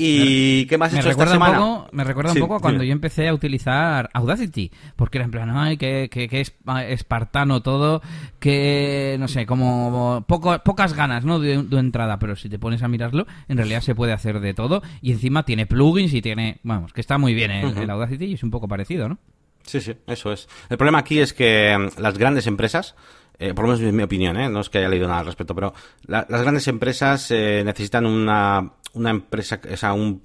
¿Y 0.01 0.65
qué 0.67 0.77
más 0.77 0.93
he 0.93 0.99
hecho 0.99 1.09
esta 1.09 1.27
semana? 1.27 1.61
Un 1.61 1.77
poco, 1.79 1.89
me 1.91 2.05
recuerda 2.05 2.31
un 2.31 2.39
poco 2.39 2.55
a 2.55 2.59
cuando 2.61 2.85
yo 2.85 2.93
empecé 2.93 3.27
a 3.27 3.33
utilizar 3.33 4.09
Audacity, 4.13 4.71
porque 4.95 5.17
era 5.17 5.25
en 5.25 5.31
plan, 5.31 5.49
ay, 5.49 5.75
que, 5.75 6.07
que, 6.09 6.29
que 6.29 6.39
es 6.39 6.53
espartano 6.87 7.61
todo, 7.61 8.01
que, 8.39 9.17
no 9.19 9.27
sé, 9.27 9.45
como 9.45 10.23
poco, 10.25 10.57
pocas 10.63 10.93
ganas, 10.93 11.25
¿no? 11.25 11.39
De, 11.39 11.53
entrada, 11.53 12.17
pero 12.17 12.37
si 12.37 12.47
te 12.47 12.57
pones 12.57 12.81
a 12.81 12.87
mirarlo, 12.87 13.27
en 13.49 13.57
realidad 13.57 13.81
se 13.81 13.93
puede 13.93 14.13
hacer 14.13 14.39
de 14.39 14.53
todo, 14.53 14.81
y 15.01 15.11
encima 15.11 15.43
tiene 15.43 15.65
plugins 15.65 16.13
y 16.13 16.21
tiene, 16.21 16.59
vamos, 16.63 16.93
que 16.93 17.01
está 17.01 17.17
muy 17.17 17.33
bien 17.33 17.51
el, 17.51 17.89
Audacity 17.89 18.25
y 18.25 18.33
es 18.35 18.43
un 18.43 18.51
poco 18.51 18.69
parecido, 18.69 19.09
¿no? 19.09 19.17
Sí, 19.63 19.81
sí, 19.81 19.93
eso 20.07 20.31
es. 20.31 20.47
El 20.69 20.77
problema 20.77 20.99
aquí 20.99 21.19
es 21.19 21.33
que 21.33 21.77
mm, 21.77 22.01
las 22.01 22.17
grandes 22.17 22.47
empresas, 22.47 22.95
eh, 23.39 23.53
por 23.53 23.65
lo 23.65 23.71
menos 23.71 23.81
es 23.81 23.93
mi 23.93 24.03
opinión, 24.03 24.37
¿eh? 24.37 24.49
no 24.49 24.59
es 24.59 24.69
que 24.69 24.79
haya 24.79 24.89
leído 24.89 25.07
nada 25.07 25.21
al 25.21 25.25
respecto, 25.25 25.55
pero 25.55 25.73
las 26.07 26.27
grandes 26.27 26.67
empresas 26.67 27.31
eh, 27.31 27.63
necesitan 27.65 28.05
una 28.05 28.73
una 28.93 29.11
empresa, 29.11 29.59
o 29.71 29.77
sea, 29.77 29.93
un, 29.93 30.21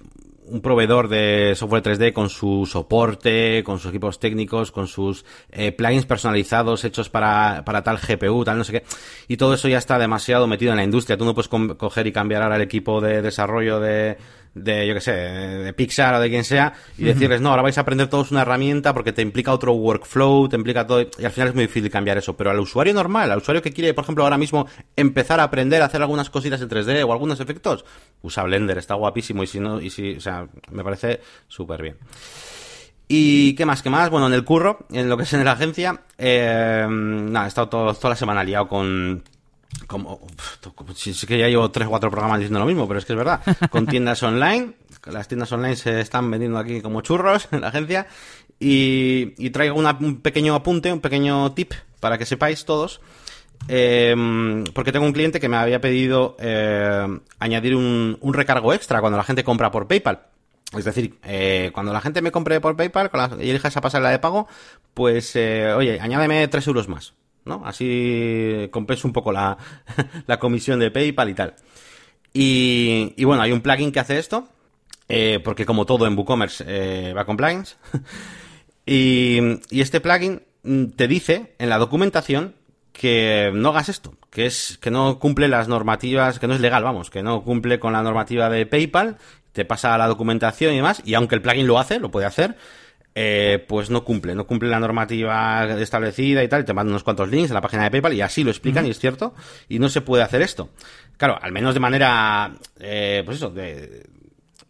un 0.47 0.61
proveedor 0.61 1.07
de 1.07 1.53
software 1.55 1.83
3D 1.83 2.13
con 2.13 2.29
su 2.29 2.65
soporte, 2.65 3.63
con 3.63 3.79
sus 3.79 3.89
equipos 3.89 4.19
técnicos, 4.19 4.71
con 4.71 4.87
sus 4.87 5.25
eh, 5.51 5.71
plugins 5.71 6.05
personalizados 6.05 6.83
hechos 6.83 7.09
para, 7.09 7.63
para 7.65 7.83
tal 7.83 7.97
GPU, 7.97 8.43
tal 8.43 8.57
no 8.57 8.63
sé 8.63 8.73
qué. 8.73 8.83
Y 9.27 9.37
todo 9.37 9.53
eso 9.53 9.67
ya 9.67 9.77
está 9.77 9.97
demasiado 9.97 10.47
metido 10.47 10.71
en 10.71 10.77
la 10.77 10.83
industria. 10.83 11.17
Tú 11.17 11.25
no 11.25 11.33
puedes 11.33 11.49
coger 11.49 12.07
y 12.07 12.11
cambiar 12.11 12.43
ahora 12.43 12.57
el 12.57 12.61
equipo 12.61 13.01
de 13.01 13.21
desarrollo 13.21 13.79
de, 13.79 14.17
de, 14.55 14.87
yo 14.87 14.93
que 14.93 15.01
sé, 15.01 15.11
de 15.11 15.73
Pixar 15.73 16.15
o 16.15 16.19
de 16.19 16.29
quien 16.29 16.43
sea, 16.43 16.73
y 16.97 17.03
decirles, 17.03 17.41
no, 17.41 17.49
ahora 17.49 17.61
vais 17.61 17.77
a 17.77 17.81
aprender 17.81 18.09
todos 18.09 18.31
una 18.31 18.41
herramienta 18.41 18.93
porque 18.93 19.11
te 19.11 19.21
implica 19.21 19.53
otro 19.53 19.73
workflow, 19.73 20.47
te 20.47 20.55
implica 20.55 20.87
todo, 20.87 21.01
y 21.01 21.25
al 21.25 21.31
final 21.31 21.49
es 21.49 21.55
muy 21.55 21.65
difícil 21.65 21.91
cambiar 21.91 22.17
eso. 22.17 22.35
Pero 22.35 22.49
al 22.49 22.59
usuario 22.59 22.93
normal, 22.93 23.31
al 23.31 23.39
usuario 23.39 23.61
que 23.61 23.71
quiere, 23.71 23.93
por 23.93 24.05
ejemplo, 24.05 24.23
ahora 24.23 24.37
mismo 24.37 24.65
empezar 24.95 25.39
a 25.39 25.43
aprender 25.43 25.81
a 25.81 25.85
hacer 25.85 26.01
algunas 26.01 26.29
cositas 26.29 26.61
en 26.61 26.69
3D 26.69 27.05
o 27.05 27.11
algunos 27.11 27.39
efectos, 27.39 27.85
usa 28.21 28.43
Blender, 28.43 28.77
está 28.77 28.95
guapísimo, 28.95 29.43
y 29.43 29.47
si 29.47 29.59
no, 29.59 29.81
y 29.81 29.89
si, 29.89 30.15
o 30.15 30.21
sea, 30.21 30.47
me 30.71 30.83
parece 30.83 31.19
súper 31.47 31.81
bien. 31.81 31.97
¿Y 33.07 33.53
qué 33.55 33.65
más? 33.65 33.83
¿Qué 33.83 33.89
más? 33.89 34.09
Bueno, 34.09 34.27
en 34.27 34.33
el 34.33 34.43
curro, 34.43 34.85
en 34.91 35.09
lo 35.09 35.17
que 35.17 35.23
es 35.23 35.33
en 35.33 35.45
la 35.45 35.51
agencia, 35.51 36.01
eh, 36.17 36.87
nada, 36.89 37.45
he 37.45 37.49
estado 37.49 37.67
toda 37.67 38.09
la 38.09 38.15
semana 38.15 38.43
liado 38.43 38.67
con 38.67 39.21
como 39.87 40.27
si 40.93 41.11
es 41.11 41.25
que 41.25 41.37
ya 41.37 41.47
llevo 41.47 41.69
tres 41.71 41.87
o 41.87 41.89
cuatro 41.89 42.09
programas 42.09 42.39
diciendo 42.39 42.59
lo 42.59 42.65
mismo, 42.65 42.87
pero 42.87 42.99
es 42.99 43.05
que 43.05 43.13
es 43.13 43.17
verdad, 43.17 43.41
con 43.69 43.85
tiendas 43.85 44.21
online, 44.23 44.73
las 45.05 45.27
tiendas 45.27 45.51
online 45.51 45.75
se 45.75 46.01
están 46.01 46.29
vendiendo 46.31 46.57
aquí 46.57 46.81
como 46.81 47.01
churros 47.01 47.47
en 47.51 47.61
la 47.61 47.67
agencia 47.67 48.07
y, 48.59 49.49
traigo 49.51 49.75
un 49.75 50.21
pequeño 50.21 50.55
apunte, 50.55 50.91
un 50.91 51.01
pequeño 51.01 51.51
tip 51.53 51.73
para 51.99 52.17
que 52.17 52.25
sepáis 52.25 52.65
todos 52.65 53.01
eh, 53.67 54.63
porque 54.73 54.91
tengo 54.91 55.05
un 55.05 55.13
cliente 55.13 55.39
que 55.39 55.49
me 55.49 55.57
había 55.57 55.81
pedido 55.81 56.35
eh, 56.39 57.19
añadir 57.39 57.75
un, 57.75 58.17
un 58.21 58.33
recargo 58.33 58.73
extra 58.73 59.01
cuando 59.01 59.17
la 59.17 59.23
gente 59.23 59.43
compra 59.43 59.71
por 59.71 59.87
PayPal. 59.87 60.21
Es 60.77 60.83
decir, 60.83 61.17
eh, 61.23 61.71
cuando 61.73 61.93
la 61.93 62.01
gente 62.01 62.21
me 62.21 62.31
compre 62.31 62.59
por 62.59 62.75
PayPal 62.75 63.09
con 63.09 63.19
la, 63.19 63.43
y 63.43 63.49
elija 63.49 63.67
esa 63.67 63.81
pasarela 63.81 64.09
de 64.09 64.19
pago, 64.19 64.47
pues, 64.93 65.35
eh, 65.35 65.71
oye, 65.73 65.99
añádeme 65.99 66.47
3 66.47 66.67
euros 66.67 66.89
más, 66.89 67.13
¿no? 67.45 67.61
Así 67.65 68.67
compenso 68.71 69.07
un 69.07 69.13
poco 69.13 69.31
la, 69.31 69.57
la 70.27 70.39
comisión 70.39 70.79
de 70.79 70.91
PayPal 70.91 71.29
y 71.29 71.33
tal. 71.33 71.55
Y, 72.33 73.13
y, 73.15 73.23
bueno, 73.23 73.41
hay 73.41 73.53
un 73.53 73.61
plugin 73.61 73.91
que 73.91 73.99
hace 73.99 74.19
esto, 74.19 74.49
eh, 75.07 75.39
porque 75.43 75.65
como 75.65 75.85
todo 75.85 76.05
en 76.05 76.17
WooCommerce 76.17 76.65
eh, 76.67 77.13
va 77.13 77.25
con 77.25 77.37
plugins. 77.37 77.77
y, 78.85 79.39
y 79.69 79.81
este 79.81 80.01
plugin 80.01 80.41
mm, 80.63 80.85
te 80.97 81.07
dice 81.07 81.55
en 81.59 81.69
la 81.69 81.77
documentación 81.77 82.55
que 82.91 83.51
no 83.53 83.69
hagas 83.69 83.89
esto, 83.89 84.15
que 84.29 84.45
es 84.45 84.77
que 84.81 84.91
no 84.91 85.19
cumple 85.19 85.47
las 85.47 85.67
normativas, 85.67 86.39
que 86.39 86.47
no 86.47 86.55
es 86.55 86.61
legal, 86.61 86.83
vamos, 86.83 87.09
que 87.09 87.23
no 87.23 87.43
cumple 87.43 87.79
con 87.79 87.93
la 87.93 88.01
normativa 88.01 88.49
de 88.49 88.65
PayPal, 88.65 89.17
te 89.51 89.65
pasa 89.65 89.97
la 89.97 90.07
documentación 90.07 90.73
y 90.73 90.77
demás, 90.77 91.01
y 91.05 91.13
aunque 91.13 91.35
el 91.35 91.41
plugin 91.41 91.67
lo 91.67 91.79
hace, 91.79 91.99
lo 91.99 92.11
puede 92.11 92.25
hacer, 92.25 92.57
eh, 93.15 93.63
pues 93.67 93.89
no 93.89 94.03
cumple, 94.03 94.35
no 94.35 94.45
cumple 94.45 94.69
la 94.69 94.79
normativa 94.79 95.63
establecida 95.79 96.43
y 96.43 96.49
tal, 96.49 96.61
y 96.61 96.65
te 96.65 96.73
mandan 96.73 96.91
unos 96.91 97.03
cuantos 97.03 97.29
links 97.29 97.49
en 97.49 97.53
la 97.55 97.61
página 97.61 97.83
de 97.83 97.91
PayPal 97.91 98.13
y 98.13 98.21
así 98.21 98.43
lo 98.43 98.51
explican, 98.51 98.83
uh 98.83 98.87
-huh. 98.87 98.89
y 98.89 98.91
es 98.91 98.99
cierto, 98.99 99.33
y 99.69 99.79
no 99.79 99.87
se 99.87 100.01
puede 100.01 100.21
hacer 100.21 100.41
esto. 100.41 100.69
Claro, 101.17 101.39
al 101.41 101.53
menos 101.53 101.73
de 101.73 101.79
manera, 101.79 102.53
eh, 102.77 103.23
pues 103.25 103.37
eso, 103.37 103.49
de, 103.49 104.05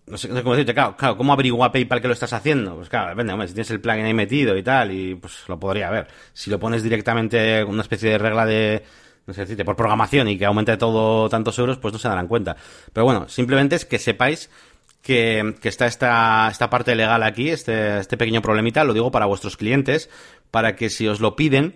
no 0.05 0.17
sé, 0.17 0.27
no 0.27 0.35
sé 0.35 0.43
cómo 0.43 0.53
decirte, 0.53 0.75
claro, 0.75 0.95
claro, 0.95 1.17
¿cómo 1.17 1.33
averigua 1.33 1.71
PayPal 1.71 2.01
que 2.01 2.07
lo 2.07 2.13
estás 2.13 2.33
haciendo? 2.33 2.75
Pues 2.75 2.87
claro, 2.87 3.09
depende, 3.09 3.33
hombre, 3.33 3.47
si 3.47 3.55
tienes 3.55 3.71
el 3.71 3.81
plugin 3.81 4.05
ahí 4.05 4.13
metido 4.13 4.55
y 4.55 4.61
tal, 4.61 4.91
y 4.91 5.15
pues 5.15 5.43
lo 5.47 5.59
podría 5.59 5.89
ver. 5.89 6.07
Si 6.33 6.51
lo 6.51 6.59
pones 6.59 6.83
directamente 6.83 7.63
una 7.63 7.81
especie 7.81 8.11
de 8.11 8.19
regla 8.19 8.45
de, 8.45 8.83
no 9.25 9.33
sé 9.33 9.41
decirte, 9.41 9.65
por 9.65 9.75
programación 9.75 10.27
y 10.27 10.37
que 10.37 10.45
aumente 10.45 10.77
todo 10.77 11.27
tantos 11.29 11.57
euros, 11.57 11.79
pues 11.79 11.91
no 11.91 11.97
se 11.97 12.07
darán 12.07 12.27
cuenta. 12.27 12.55
Pero 12.93 13.05
bueno, 13.05 13.27
simplemente 13.27 13.75
es 13.75 13.85
que 13.85 13.97
sepáis 13.97 14.51
que, 15.05 15.53
está 15.61 15.85
esta, 15.85 16.49
esta 16.49 16.71
parte 16.71 16.95
legal 16.95 17.21
aquí, 17.21 17.51
este, 17.51 17.99
este 17.99 18.17
pequeño 18.17 18.41
problemita, 18.41 18.83
lo 18.83 18.93
digo 18.93 19.11
para 19.11 19.27
vuestros 19.27 19.55
clientes, 19.55 20.09
para 20.49 20.75
que 20.75 20.89
si 20.89 21.07
os 21.07 21.19
lo 21.19 21.35
piden, 21.35 21.75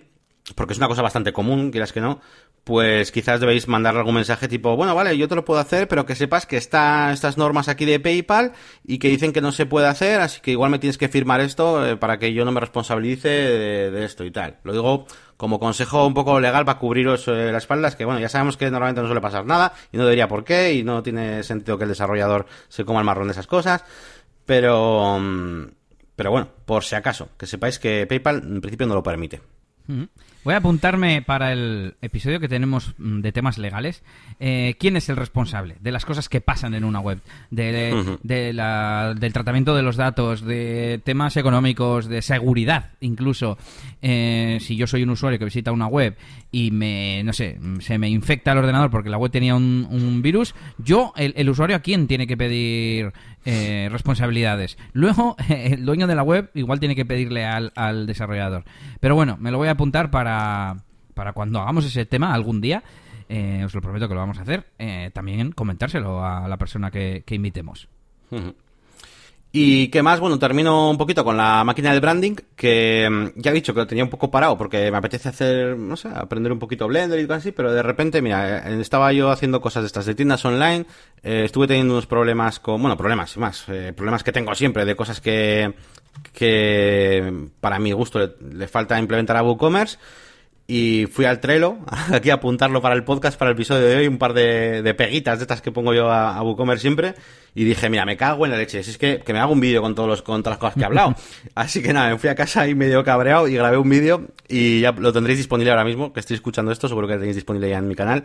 porque 0.56 0.72
es 0.72 0.78
una 0.78 0.88
cosa 0.88 1.02
bastante 1.02 1.32
común, 1.32 1.70
quieras 1.70 1.92
que 1.92 2.00
no, 2.00 2.20
pues 2.64 3.10
quizás 3.10 3.40
debéis 3.40 3.68
mandarle 3.68 4.00
algún 4.00 4.14
mensaje 4.14 4.46
tipo, 4.46 4.76
bueno, 4.76 4.94
vale, 4.94 5.16
yo 5.16 5.28
te 5.28 5.34
lo 5.34 5.44
puedo 5.44 5.60
hacer, 5.60 5.88
pero 5.88 6.04
que 6.04 6.14
sepas 6.14 6.46
que 6.46 6.56
están 6.56 7.12
estas 7.12 7.38
normas 7.38 7.68
aquí 7.68 7.84
de 7.84 7.98
PayPal 8.00 8.52
y 8.86 8.98
que 8.98 9.08
dicen 9.08 9.32
que 9.32 9.40
no 9.40 9.50
se 9.52 9.66
puede 9.66 9.86
hacer, 9.86 10.20
así 10.20 10.40
que 10.40 10.50
igual 10.50 10.70
me 10.70 10.78
tienes 10.78 10.98
que 10.98 11.08
firmar 11.08 11.40
esto 11.40 11.86
eh, 11.86 11.96
para 11.96 12.18
que 12.18 12.32
yo 12.32 12.44
no 12.44 12.52
me 12.52 12.60
responsabilice 12.60 13.28
de, 13.28 14.04
esto 14.04 14.24
y 14.24 14.30
tal. 14.30 14.58
Lo 14.62 14.72
digo 14.72 15.06
como 15.36 15.58
consejo 15.58 16.06
un 16.06 16.14
poco 16.14 16.38
legal 16.38 16.64
para 16.64 16.78
cubriros 16.78 17.26
eh, 17.28 17.50
las 17.50 17.64
espaldas, 17.64 17.96
que 17.96 18.04
bueno, 18.04 18.20
ya 18.20 18.28
sabemos 18.28 18.56
que 18.56 18.70
normalmente 18.70 19.00
no 19.00 19.08
suele 19.08 19.22
pasar 19.22 19.46
nada 19.46 19.72
y 19.90 19.96
no 19.96 20.04
debería 20.04 20.28
por 20.28 20.44
qué 20.44 20.74
y 20.74 20.82
no 20.82 21.02
tiene 21.02 21.42
sentido 21.42 21.78
que 21.78 21.84
el 21.84 21.90
desarrollador 21.90 22.46
se 22.68 22.84
coma 22.84 23.00
el 23.00 23.06
marrón 23.06 23.28
de 23.28 23.32
esas 23.32 23.46
cosas, 23.46 23.84
pero, 24.44 25.18
mm, 25.18 25.64
pero 26.14 26.30
bueno, 26.30 26.48
por 26.66 26.84
si 26.84 26.94
acaso, 26.94 27.30
que 27.38 27.46
sepáis 27.46 27.78
que 27.78 28.06
PayPal 28.06 28.42
en 28.44 28.60
principio 28.60 28.86
no 28.86 28.94
lo 28.94 29.02
permite. 29.02 29.40
Voy 30.42 30.54
a 30.54 30.58
apuntarme 30.58 31.20
para 31.20 31.52
el 31.52 31.96
episodio 32.00 32.40
que 32.40 32.48
tenemos 32.48 32.94
mm, 32.96 33.20
de 33.20 33.30
temas 33.30 33.58
legales. 33.58 34.02
Eh, 34.38 34.74
¿Quién 34.80 34.96
es 34.96 35.10
el 35.10 35.16
responsable 35.16 35.76
de 35.80 35.92
las 35.92 36.06
cosas 36.06 36.30
que 36.30 36.40
pasan 36.40 36.72
en 36.72 36.84
una 36.84 36.98
web? 36.98 37.20
De, 37.50 37.92
uh 37.92 37.96
-huh. 37.98 38.18
de 38.22 38.54
la, 38.54 39.14
del 39.18 39.34
tratamiento 39.34 39.76
de 39.76 39.82
los 39.82 39.96
datos, 39.96 40.40
de 40.40 40.98
temas 41.04 41.36
económicos, 41.36 42.06
de 42.06 42.22
seguridad, 42.22 42.92
incluso. 43.00 43.58
Eh, 44.00 44.56
si 44.60 44.76
yo 44.76 44.86
soy 44.86 45.02
un 45.02 45.10
usuario 45.10 45.38
que 45.38 45.44
visita 45.44 45.72
una 45.72 45.86
web 45.86 46.16
y 46.50 46.70
me, 46.70 47.22
no 47.22 47.34
sé, 47.34 47.58
se 47.80 47.98
me 47.98 48.08
infecta 48.08 48.52
el 48.52 48.58
ordenador 48.58 48.90
porque 48.90 49.10
la 49.10 49.18
web 49.18 49.30
tenía 49.30 49.54
un, 49.54 49.86
un 49.90 50.22
virus, 50.22 50.54
yo, 50.78 51.12
el, 51.16 51.34
el, 51.36 51.50
usuario, 51.50 51.76
¿a 51.76 51.80
quién 51.80 52.06
tiene 52.06 52.26
que 52.26 52.38
pedir 52.38 53.12
eh, 53.44 53.88
responsabilidades? 53.92 54.78
Luego, 54.94 55.36
el 55.50 55.84
dueño 55.84 56.06
de 56.06 56.14
la 56.14 56.22
web 56.22 56.50
igual 56.54 56.80
tiene 56.80 56.96
que 56.96 57.04
pedirle 57.04 57.44
al, 57.44 57.72
al 57.76 58.06
desarrollador. 58.06 58.64
Pero 59.00 59.14
bueno, 59.14 59.36
me 59.38 59.50
lo 59.50 59.58
voy 59.58 59.68
a 59.68 59.72
apuntar 59.72 60.10
para 60.10 60.29
para, 61.14 61.32
cuando 61.32 61.60
hagamos 61.60 61.84
ese 61.84 62.06
tema 62.06 62.34
algún 62.34 62.60
día, 62.60 62.82
eh, 63.28 63.62
os 63.64 63.74
lo 63.74 63.80
prometo 63.80 64.08
que 64.08 64.14
lo 64.14 64.20
vamos 64.20 64.38
a 64.38 64.42
hacer, 64.42 64.66
eh, 64.78 65.10
también 65.12 65.52
comentárselo 65.52 66.24
a 66.24 66.48
la 66.48 66.56
persona 66.56 66.90
que 66.90 67.24
invitemos. 67.28 67.88
¿Y 69.52 69.88
qué 69.88 70.00
más? 70.00 70.20
Bueno, 70.20 70.38
termino 70.38 70.90
un 70.90 70.96
poquito 70.96 71.24
con 71.24 71.36
la 71.36 71.64
máquina 71.64 71.92
de 71.92 71.98
branding, 71.98 72.36
que 72.54 73.08
mm, 73.10 73.40
ya 73.40 73.50
he 73.50 73.54
dicho 73.54 73.74
que 73.74 73.80
lo 73.80 73.86
tenía 73.86 74.04
un 74.04 74.10
poco 74.10 74.30
parado 74.30 74.56
porque 74.56 74.92
me 74.92 74.96
apetece 74.96 75.28
hacer, 75.28 75.76
no 75.76 75.96
sé, 75.96 76.08
aprender 76.14 76.52
un 76.52 76.60
poquito 76.60 76.86
Blender 76.86 77.18
y 77.18 77.26
cosas 77.26 77.42
así, 77.42 77.52
pero 77.52 77.72
de 77.72 77.82
repente, 77.82 78.22
mira, 78.22 78.68
eh, 78.70 78.80
estaba 78.80 79.12
yo 79.12 79.30
haciendo 79.30 79.60
cosas 79.60 79.82
de 79.82 79.88
estas 79.88 80.06
de 80.06 80.14
tiendas 80.14 80.44
online, 80.44 80.86
eh, 81.24 81.42
estuve 81.44 81.66
teniendo 81.66 81.94
unos 81.94 82.06
problemas 82.06 82.60
con, 82.60 82.80
bueno, 82.80 82.96
problemas 82.96 83.36
y 83.36 83.40
más, 83.40 83.64
eh, 83.68 83.92
problemas 83.92 84.22
que 84.22 84.30
tengo 84.30 84.54
siempre 84.54 84.84
de 84.84 84.94
cosas 84.94 85.20
que, 85.20 85.74
que 86.32 87.48
para 87.60 87.80
mi 87.80 87.90
gusto 87.90 88.20
le 88.20 88.68
falta 88.68 89.00
implementar 89.00 89.36
a 89.36 89.42
WooCommerce, 89.42 89.98
y 90.70 91.06
fui 91.06 91.24
al 91.24 91.40
Trello, 91.40 91.78
aquí 92.12 92.30
a 92.30 92.34
apuntarlo 92.34 92.80
para 92.80 92.94
el 92.94 93.02
podcast, 93.02 93.36
para 93.36 93.50
el 93.50 93.56
episodio 93.56 93.86
de 93.86 93.96
hoy, 93.96 94.06
un 94.06 94.18
par 94.18 94.34
de, 94.34 94.82
de 94.82 94.94
peguitas 94.94 95.40
de 95.40 95.42
estas 95.42 95.60
que 95.60 95.72
pongo 95.72 95.92
yo 95.92 96.08
a, 96.08 96.36
a, 96.36 96.42
WooCommerce 96.44 96.80
siempre, 96.80 97.16
y 97.56 97.64
dije, 97.64 97.90
mira, 97.90 98.06
me 98.06 98.16
cago 98.16 98.44
en 98.44 98.52
la 98.52 98.56
leche, 98.56 98.84
si 98.84 98.92
es 98.92 98.96
que, 98.96 99.18
que 99.18 99.32
me 99.32 99.40
hago 99.40 99.52
un 99.52 99.58
vídeo 99.58 99.82
con, 99.82 99.96
todos 99.96 100.08
los, 100.08 100.22
con 100.22 100.44
todas 100.44 100.52
las 100.52 100.58
cosas 100.60 100.74
que 100.76 100.82
he 100.82 100.84
hablado. 100.84 101.16
Así 101.56 101.82
que 101.82 101.92
nada, 101.92 102.10
me 102.10 102.18
fui 102.18 102.30
a 102.30 102.36
casa 102.36 102.68
y 102.68 102.76
medio 102.76 103.02
cabreado 103.02 103.48
y 103.48 103.54
grabé 103.56 103.78
un 103.78 103.90
vídeo 103.90 104.28
y 104.46 104.80
ya 104.80 104.92
lo 104.92 105.12
tendréis 105.12 105.40
disponible 105.40 105.72
ahora 105.72 105.84
mismo, 105.84 106.12
que 106.12 106.20
estoy 106.20 106.36
escuchando 106.36 106.70
esto, 106.70 106.86
seguro 106.86 107.08
que 107.08 107.14
lo 107.14 107.18
tenéis 107.18 107.34
disponible 107.34 107.68
ya 107.68 107.78
en 107.78 107.88
mi 107.88 107.96
canal, 107.96 108.22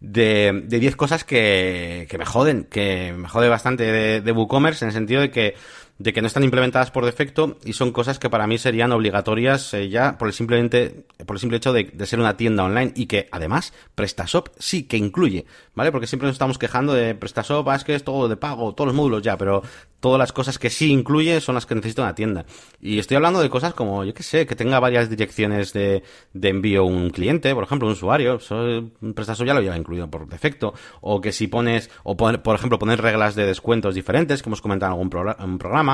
de, 0.00 0.64
de 0.66 0.78
10 0.78 0.96
cosas 0.96 1.24
que, 1.24 2.06
que 2.10 2.18
me 2.18 2.26
joden, 2.26 2.64
que 2.64 3.14
me 3.16 3.26
jode 3.26 3.48
bastante 3.48 3.84
de, 3.84 4.20
de 4.20 4.32
WooCommerce 4.32 4.84
en 4.84 4.88
el 4.90 4.94
sentido 4.94 5.22
de 5.22 5.30
que 5.30 5.54
de 5.98 6.12
que 6.12 6.20
no 6.20 6.26
están 6.26 6.44
implementadas 6.44 6.90
por 6.90 7.04
defecto 7.04 7.58
y 7.64 7.72
son 7.72 7.92
cosas 7.92 8.18
que 8.18 8.28
para 8.28 8.46
mí 8.46 8.58
serían 8.58 8.92
obligatorias 8.92 9.72
eh, 9.74 9.88
ya 9.88 10.18
por 10.18 10.28
el 10.28 10.34
simplemente 10.34 11.06
por 11.24 11.36
el 11.36 11.40
simple 11.40 11.56
hecho 11.56 11.72
de, 11.72 11.84
de, 11.84 12.06
ser 12.06 12.20
una 12.20 12.36
tienda 12.36 12.64
online 12.64 12.92
y 12.94 13.06
que 13.06 13.28
además 13.32 13.72
PrestaShop 13.94 14.48
sí 14.58 14.84
que 14.84 14.98
incluye, 14.98 15.46
¿vale? 15.74 15.90
Porque 15.90 16.06
siempre 16.06 16.26
nos 16.26 16.34
estamos 16.34 16.58
quejando 16.58 16.92
de 16.92 17.14
PrestaShop, 17.14 17.66
ah, 17.68 17.76
es 17.76 17.84
que 17.84 17.94
es 17.94 18.04
todo 18.04 18.28
de 18.28 18.36
pago, 18.36 18.74
todos 18.74 18.88
los 18.88 18.94
módulos 18.94 19.22
ya, 19.22 19.38
pero 19.38 19.62
todas 20.00 20.18
las 20.18 20.32
cosas 20.32 20.58
que 20.58 20.70
sí 20.70 20.92
incluye 20.92 21.40
son 21.40 21.54
las 21.54 21.66
que 21.66 21.74
necesita 21.74 22.02
una 22.02 22.14
tienda. 22.14 22.44
Y 22.80 22.98
estoy 22.98 23.16
hablando 23.16 23.40
de 23.40 23.48
cosas 23.48 23.74
como, 23.74 24.04
yo 24.04 24.14
qué 24.14 24.22
sé, 24.22 24.46
que 24.46 24.54
tenga 24.54 24.78
varias 24.78 25.08
direcciones 25.10 25.72
de, 25.72 26.02
de 26.32 26.48
envío 26.48 26.84
un 26.84 27.10
cliente, 27.10 27.54
por 27.54 27.64
ejemplo, 27.64 27.88
un 27.88 27.94
usuario, 27.94 28.36
eso, 28.36 28.90
PrestaShop 29.14 29.46
ya 29.46 29.54
lo 29.54 29.62
lleva 29.62 29.76
incluido 29.76 30.08
por 30.08 30.28
defecto, 30.28 30.74
o 31.00 31.20
que 31.20 31.32
si 31.32 31.46
pones, 31.48 31.90
o 32.04 32.16
poner, 32.16 32.42
por 32.42 32.54
ejemplo, 32.54 32.78
poner 32.78 33.00
reglas 33.00 33.34
de 33.34 33.46
descuentos 33.46 33.94
diferentes, 33.94 34.42
que 34.42 34.48
hemos 34.48 34.60
comentado 34.60 34.92
en 34.92 35.00
algún 35.00 35.58
programa, 35.58 35.85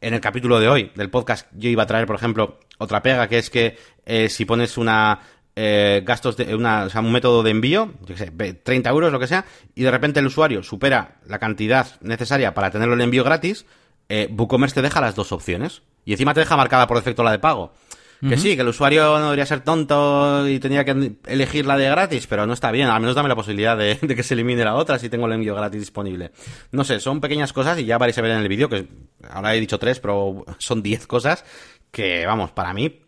en 0.00 0.14
el 0.14 0.20
capítulo 0.20 0.60
de 0.60 0.68
hoy 0.68 0.92
del 0.94 1.10
podcast 1.10 1.46
yo 1.52 1.68
iba 1.68 1.82
a 1.82 1.86
traer, 1.86 2.06
por 2.06 2.16
ejemplo, 2.16 2.58
otra 2.78 3.02
pega, 3.02 3.28
que 3.28 3.38
es 3.38 3.50
que 3.50 3.76
eh, 4.06 4.28
si 4.28 4.44
pones 4.44 4.76
una 4.78 5.20
eh, 5.56 6.02
gastos 6.04 6.36
de 6.36 6.54
una, 6.54 6.84
o 6.84 6.90
sea, 6.90 7.00
un 7.00 7.12
método 7.12 7.42
de 7.42 7.50
envío, 7.50 7.92
yo 8.06 8.16
sé, 8.16 8.30
30 8.30 8.88
euros, 8.88 9.12
lo 9.12 9.18
que 9.18 9.26
sea, 9.26 9.44
y 9.74 9.82
de 9.82 9.90
repente 9.90 10.20
el 10.20 10.26
usuario 10.26 10.62
supera 10.62 11.16
la 11.26 11.38
cantidad 11.38 11.86
necesaria 12.00 12.54
para 12.54 12.70
tenerlo 12.70 12.94
el 12.94 13.00
envío 13.00 13.24
gratis, 13.24 13.66
eh, 14.08 14.28
WooCommerce 14.30 14.74
te 14.74 14.82
deja 14.82 15.00
las 15.00 15.14
dos 15.14 15.32
opciones. 15.32 15.82
Y 16.04 16.12
encima 16.12 16.34
te 16.34 16.40
deja 16.40 16.56
marcada 16.56 16.86
por 16.86 16.96
defecto 16.96 17.22
la 17.22 17.32
de 17.32 17.38
pago. 17.38 17.72
Que 18.20 18.26
uh 18.26 18.30
-huh. 18.30 18.36
sí, 18.36 18.54
que 18.54 18.60
el 18.60 18.68
usuario 18.68 19.18
no 19.18 19.24
debería 19.24 19.46
ser 19.46 19.60
tonto 19.60 20.46
y 20.46 20.58
tendría 20.58 20.84
que 20.84 21.14
elegir 21.26 21.64
la 21.64 21.78
de 21.78 21.88
gratis, 21.88 22.26
pero 22.26 22.46
no 22.46 22.52
está 22.52 22.70
bien. 22.70 22.88
Al 22.88 23.00
menos 23.00 23.16
dame 23.16 23.30
la 23.30 23.34
posibilidad 23.34 23.78
de, 23.78 23.94
de, 24.00 24.14
que 24.14 24.22
se 24.22 24.34
elimine 24.34 24.62
la 24.62 24.74
otra 24.74 24.98
si 24.98 25.08
tengo 25.08 25.26
el 25.26 25.32
envío 25.32 25.54
gratis 25.54 25.80
disponible. 25.80 26.30
No 26.70 26.84
sé, 26.84 27.00
son 27.00 27.20
pequeñas 27.20 27.52
cosas 27.52 27.78
y 27.78 27.86
ya 27.86 27.96
vais 27.96 28.16
a 28.18 28.22
ver 28.22 28.32
en 28.32 28.38
el 28.38 28.48
vídeo, 28.48 28.68
que 28.68 28.86
ahora 29.30 29.54
he 29.54 29.60
dicho 29.60 29.78
tres, 29.78 30.00
pero 30.00 30.44
son 30.58 30.82
diez 30.82 31.06
cosas 31.06 31.44
que, 31.90 32.26
vamos, 32.26 32.50
para 32.50 32.74
mí 32.74 33.00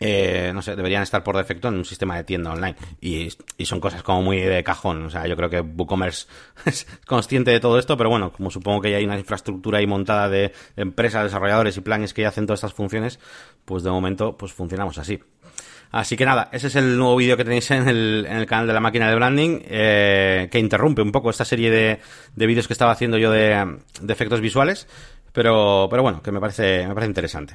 eh, 0.00 0.52
no 0.54 0.62
sé, 0.62 0.76
deberían 0.76 1.02
estar 1.02 1.24
por 1.24 1.36
defecto 1.36 1.68
en 1.68 1.74
un 1.74 1.84
sistema 1.84 2.16
de 2.16 2.24
tienda 2.24 2.52
online. 2.52 2.76
Y, 3.00 3.28
y, 3.56 3.64
son 3.66 3.80
cosas 3.80 4.02
como 4.02 4.22
muy 4.22 4.40
de 4.40 4.62
cajón. 4.62 5.06
O 5.06 5.10
sea, 5.10 5.26
yo 5.26 5.36
creo 5.36 5.50
que 5.50 5.60
WooCommerce 5.60 6.26
es 6.66 6.86
consciente 7.06 7.50
de 7.50 7.60
todo 7.60 7.78
esto, 7.78 7.96
pero 7.96 8.10
bueno, 8.10 8.32
como 8.32 8.50
supongo 8.50 8.80
que 8.80 8.90
ya 8.90 8.98
hay 8.98 9.04
una 9.04 9.18
infraestructura 9.18 9.78
ahí 9.78 9.86
montada 9.86 10.28
de 10.28 10.52
empresas, 10.76 11.24
desarrolladores 11.24 11.76
y 11.76 11.80
planes 11.80 12.14
que 12.14 12.22
ya 12.22 12.28
hacen 12.28 12.46
todas 12.46 12.58
estas 12.58 12.74
funciones, 12.74 13.18
pues 13.68 13.82
de 13.82 13.90
momento, 13.90 14.34
pues 14.34 14.52
funcionamos 14.52 14.96
así. 14.96 15.20
Así 15.90 16.16
que 16.16 16.24
nada, 16.24 16.48
ese 16.52 16.68
es 16.68 16.76
el 16.76 16.96
nuevo 16.96 17.16
vídeo 17.16 17.36
que 17.36 17.44
tenéis 17.44 17.70
en 17.70 17.86
el, 17.86 18.26
en 18.26 18.36
el, 18.38 18.46
canal 18.46 18.66
de 18.66 18.72
la 18.72 18.80
máquina 18.80 19.08
de 19.08 19.14
branding, 19.14 19.60
eh, 19.64 20.48
que 20.50 20.58
interrumpe 20.58 21.02
un 21.02 21.12
poco 21.12 21.28
esta 21.28 21.44
serie 21.44 21.70
de, 21.70 22.00
de 22.34 22.46
vídeos 22.46 22.66
que 22.66 22.72
estaba 22.72 22.92
haciendo 22.92 23.18
yo 23.18 23.30
de, 23.30 23.78
efectos 24.08 24.40
visuales, 24.40 24.88
pero, 25.32 25.86
pero 25.90 26.02
bueno, 26.02 26.22
que 26.22 26.32
me 26.32 26.40
parece, 26.40 26.86
me 26.88 26.94
parece 26.94 27.10
interesante. 27.10 27.54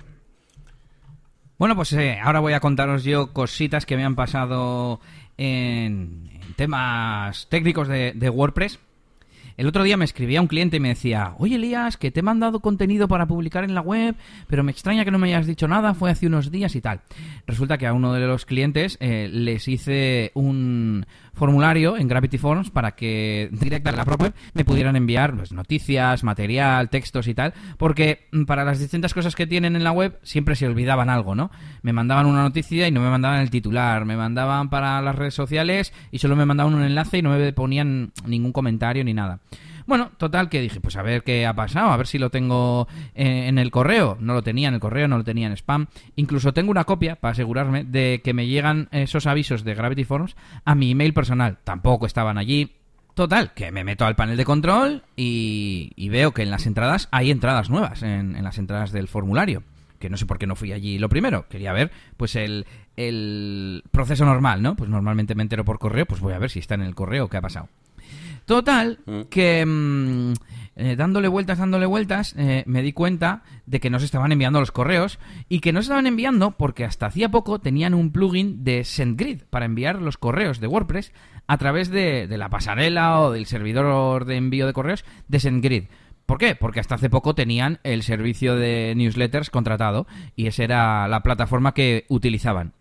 Bueno, 1.58 1.76
pues 1.76 1.93
eh, 1.93 2.19
ahora 2.21 2.39
voy 2.39 2.54
a 2.54 2.60
contaros 2.60 3.04
yo 3.04 3.34
cositas 3.34 3.86
que 3.86 3.97
me 3.97 4.06
han 4.06 4.15
pasado 4.15 4.99
en, 5.38 6.30
en 6.32 6.54
temas 6.56 7.47
técnicos 7.49 7.88
de 7.88 8.30
WordPress. 8.32 8.80
El 9.58 9.68
otro 9.68 9.84
día 9.84 9.98
me 9.98 10.06
escribía 10.06 10.42
un 10.42 10.48
cliente 10.48 10.78
y 10.78 10.80
me 10.80 10.89
decía, 10.89 11.34
oye 11.38 11.56
Elías, 11.56 11.98
que 11.98 12.12
te 12.12 12.22
he 12.22 12.24
mandado 12.24 12.60
contenido 12.60 13.08
para 13.08 13.26
publicar 13.26 13.63
en 13.63 13.76
la 13.76 13.82
web, 13.82 14.16
pero 14.48 14.63
me 14.63 14.72
extraña 14.72 15.06
que 15.06 15.12
no 15.12 15.20
me 15.20 15.28
hayas 15.28 15.48
dicho 15.48 15.68
nada, 15.68 15.94
fue 15.94 16.12
hace 16.12 16.28
unos 16.28 16.52
días 16.52 16.76
y 16.76 16.82
tal. 16.82 17.02
Resulta 17.48 17.78
que 17.78 17.88
a 17.88 17.94
uno 17.94 18.13
de 18.13 18.26
los 18.26 18.46
clientes 18.46 18.98
eh, 19.00 19.30
les 19.32 19.68
hice 19.68 20.32
un 20.34 21.06
formulario 21.34 21.98
en 21.98 22.08
Gravity 22.08 22.38
Forms 22.38 22.69
para 22.69 22.91
que 22.91 23.50
directa 23.52 23.89
a 23.89 23.93
la 23.93 24.06
propia 24.06 24.34
me 24.54 24.65
pudieran 24.65 24.96
enviar 24.96 25.36
pues, 25.36 25.52
noticias, 25.52 26.24
material, 26.24 26.89
textos 26.89 27.28
y 27.28 27.34
tal, 27.34 27.54
porque 27.78 28.28
mm, 28.32 28.43
para 28.43 28.63
las 28.63 28.80
distintas 28.80 29.13
cosas 29.13 29.36
que 29.36 29.48
tienen 29.48 29.76
en 29.76 29.84
la 29.84 29.91
web 29.91 30.19
siempre 30.24 30.56
se 30.56 30.67
olvidaban 30.67 31.10
algo, 31.10 31.36
¿no? 31.36 31.52
Me 31.82 31.93
mandaban 31.93 32.26
una 32.26 32.43
noticia 32.43 32.88
y 32.88 32.91
no 32.91 33.02
me 33.02 33.10
mandaban 33.10 33.41
el 33.41 33.50
titular, 33.50 34.06
me 34.06 34.15
mandaban 34.15 34.69
para 34.69 35.02
las 35.02 35.15
redes 35.15 35.34
sociales 35.34 35.93
y 36.12 36.19
solo 36.19 36.36
me 36.36 36.46
mandaban 36.46 36.74
un 36.74 36.84
enlace 36.84 37.17
y 37.17 37.22
no 37.22 37.32
me 37.32 37.54
ponían 37.54 38.12
ningún 38.26 38.52
comentario 38.52 39.04
ni 39.04 39.13
nada. 39.13 39.39
Bueno, 39.86 40.12
total 40.17 40.50
que 40.50 40.62
dije, 40.62 40.80
pues 40.80 40.96
a 40.96 41.02
ver 41.02 41.24
qué 41.24 41.46
ha 41.46 41.54
pasado, 41.54 41.91
a 41.91 41.98
ver 41.98 42.08
si 42.08 42.17
lo 42.17 42.30
tengo 42.30 42.88
eh, 43.15 43.48
en 43.48 43.58
el 43.58 43.72
correo. 43.72 44.17
No 44.19 44.34
lo 44.34 44.43
tenía 44.43 44.67
en 44.67 44.76
el 44.76 44.80
correo, 44.80 45.08
no 45.08 45.17
lo 45.17 45.24
tenía 45.24 45.48
en 45.48 45.54
spam. 45.54 45.88
Incluso 46.15 46.54
tengo 46.54 46.72
una 46.72 46.86
copia 46.86 47.15
para 47.15 47.34
asegurarme 47.34 47.84
de 47.84 48.22
que 48.24 48.34
me 48.34 48.48
llegan 48.48 48.88
esos 48.91 49.28
avisos 49.28 49.63
de 49.63 49.76
Gravity 49.76 50.04
Forms 50.04 50.36
a 50.65 50.76
mi 50.76 50.91
email 50.91 51.13
personal. 51.13 51.58
Tampoco 51.63 52.06
estaban 52.06 52.38
allí. 52.38 52.76
Total, 53.13 53.54
que 53.54 53.72
me 53.72 53.84
meto 53.84 54.06
al 54.06 54.15
panel 54.15 54.38
de 54.38 54.46
control 54.46 55.04
y, 55.15 56.10
veo 56.10 56.34
que 56.34 56.41
en 56.41 56.50
las 56.50 56.65
entradas 56.65 57.10
hay 57.12 57.30
entradas 57.30 57.69
nuevas, 57.69 58.02
en, 58.02 58.41
las 58.43 58.58
entradas 58.58 58.91
del 58.91 59.08
formulario 59.08 59.63
que 60.00 60.10
no 60.10 60.17
sé 60.17 60.26
por 60.26 60.38
qué 60.38 60.48
no 60.48 60.58
fui 60.58 60.74
allí 60.74 61.00
lo 61.00 61.08
primero. 61.08 61.48
Quería 61.48 61.72
ver, 61.72 61.89
pues, 62.17 62.36
el, 62.36 62.65
el, 62.98 63.84
proceso 63.89 64.26
normal, 64.26 64.62
¿no? 64.62 64.76
Pues 64.76 64.89
normalmente 64.89 65.34
me 65.34 65.43
entero 65.43 65.63
por 65.63 65.80
correo, 65.80 66.06
pues 66.06 66.19
voy 66.19 66.34
a 66.34 66.39
ver 66.39 66.50
si 66.50 66.60
está 66.60 66.76
en 66.76 66.82
el 66.82 66.93
correo, 66.93 67.30
qué 67.30 67.38
ha 67.38 67.41
pasado. 67.41 67.69
Total, 68.45 68.99
mm. 69.06 69.21
que 69.29 69.65
mm, 69.65 70.34
eh, 70.75 70.95
dándole 70.95 71.27
vueltas, 71.27 71.60
dándole 71.60 71.86
vueltas, 71.86 72.36
eh, 72.38 72.63
me 72.65 72.82
di 72.82 72.93
cuenta 72.93 73.43
de 73.65 73.79
que 73.79 73.89
no 73.89 73.99
se 73.99 74.06
estaban 74.06 74.32
enviando 74.32 74.60
los 74.60 74.71
correos 74.71 75.19
y 75.47 75.60
que 75.60 75.71
no 75.71 75.82
se 75.82 75.86
estaban 75.86 76.08
enviando 76.08 76.51
porque 76.51 76.84
hasta 76.84 77.06
hacía 77.06 77.29
poco 77.29 77.60
tenían 77.60 77.93
un 77.93 78.12
plugin 78.12 78.63
de 78.63 78.84
SendGrid 78.84 79.43
para 79.49 79.65
enviar 79.65 80.01
los 80.01 80.17
correos 80.17 80.60
de 80.60 80.67
WordPress 80.67 81.13
a 81.47 81.58
través 81.58 81.89
de, 81.89 82.27
de 82.27 82.38
la 82.38 82.49
pasarela 82.49 83.19
o 83.21 83.32
del 83.32 83.45
servidor 83.45 84.25
de 84.25 84.38
envío 84.38 84.65
de 84.65 84.73
correos 84.73 85.06
de 85.27 85.39
SendGrid. 85.39 85.84
¿Por 86.25 86.38
qué? 86.38 86.56
Porque 86.56 86.79
hasta 86.79 86.95
hace 86.95 87.10
poco 87.10 87.36
tenían 87.36 87.79
el 87.84 88.01
servicio 88.01 88.56
de 88.56 88.93
newsletters 88.95 89.49
contratado 89.49 90.08
y 90.36 90.47
esa 90.47 90.63
era 90.63 91.08
la 91.08 91.21
plataforma 91.21 91.73
que 91.73 92.06
utilizaban. 92.08 92.73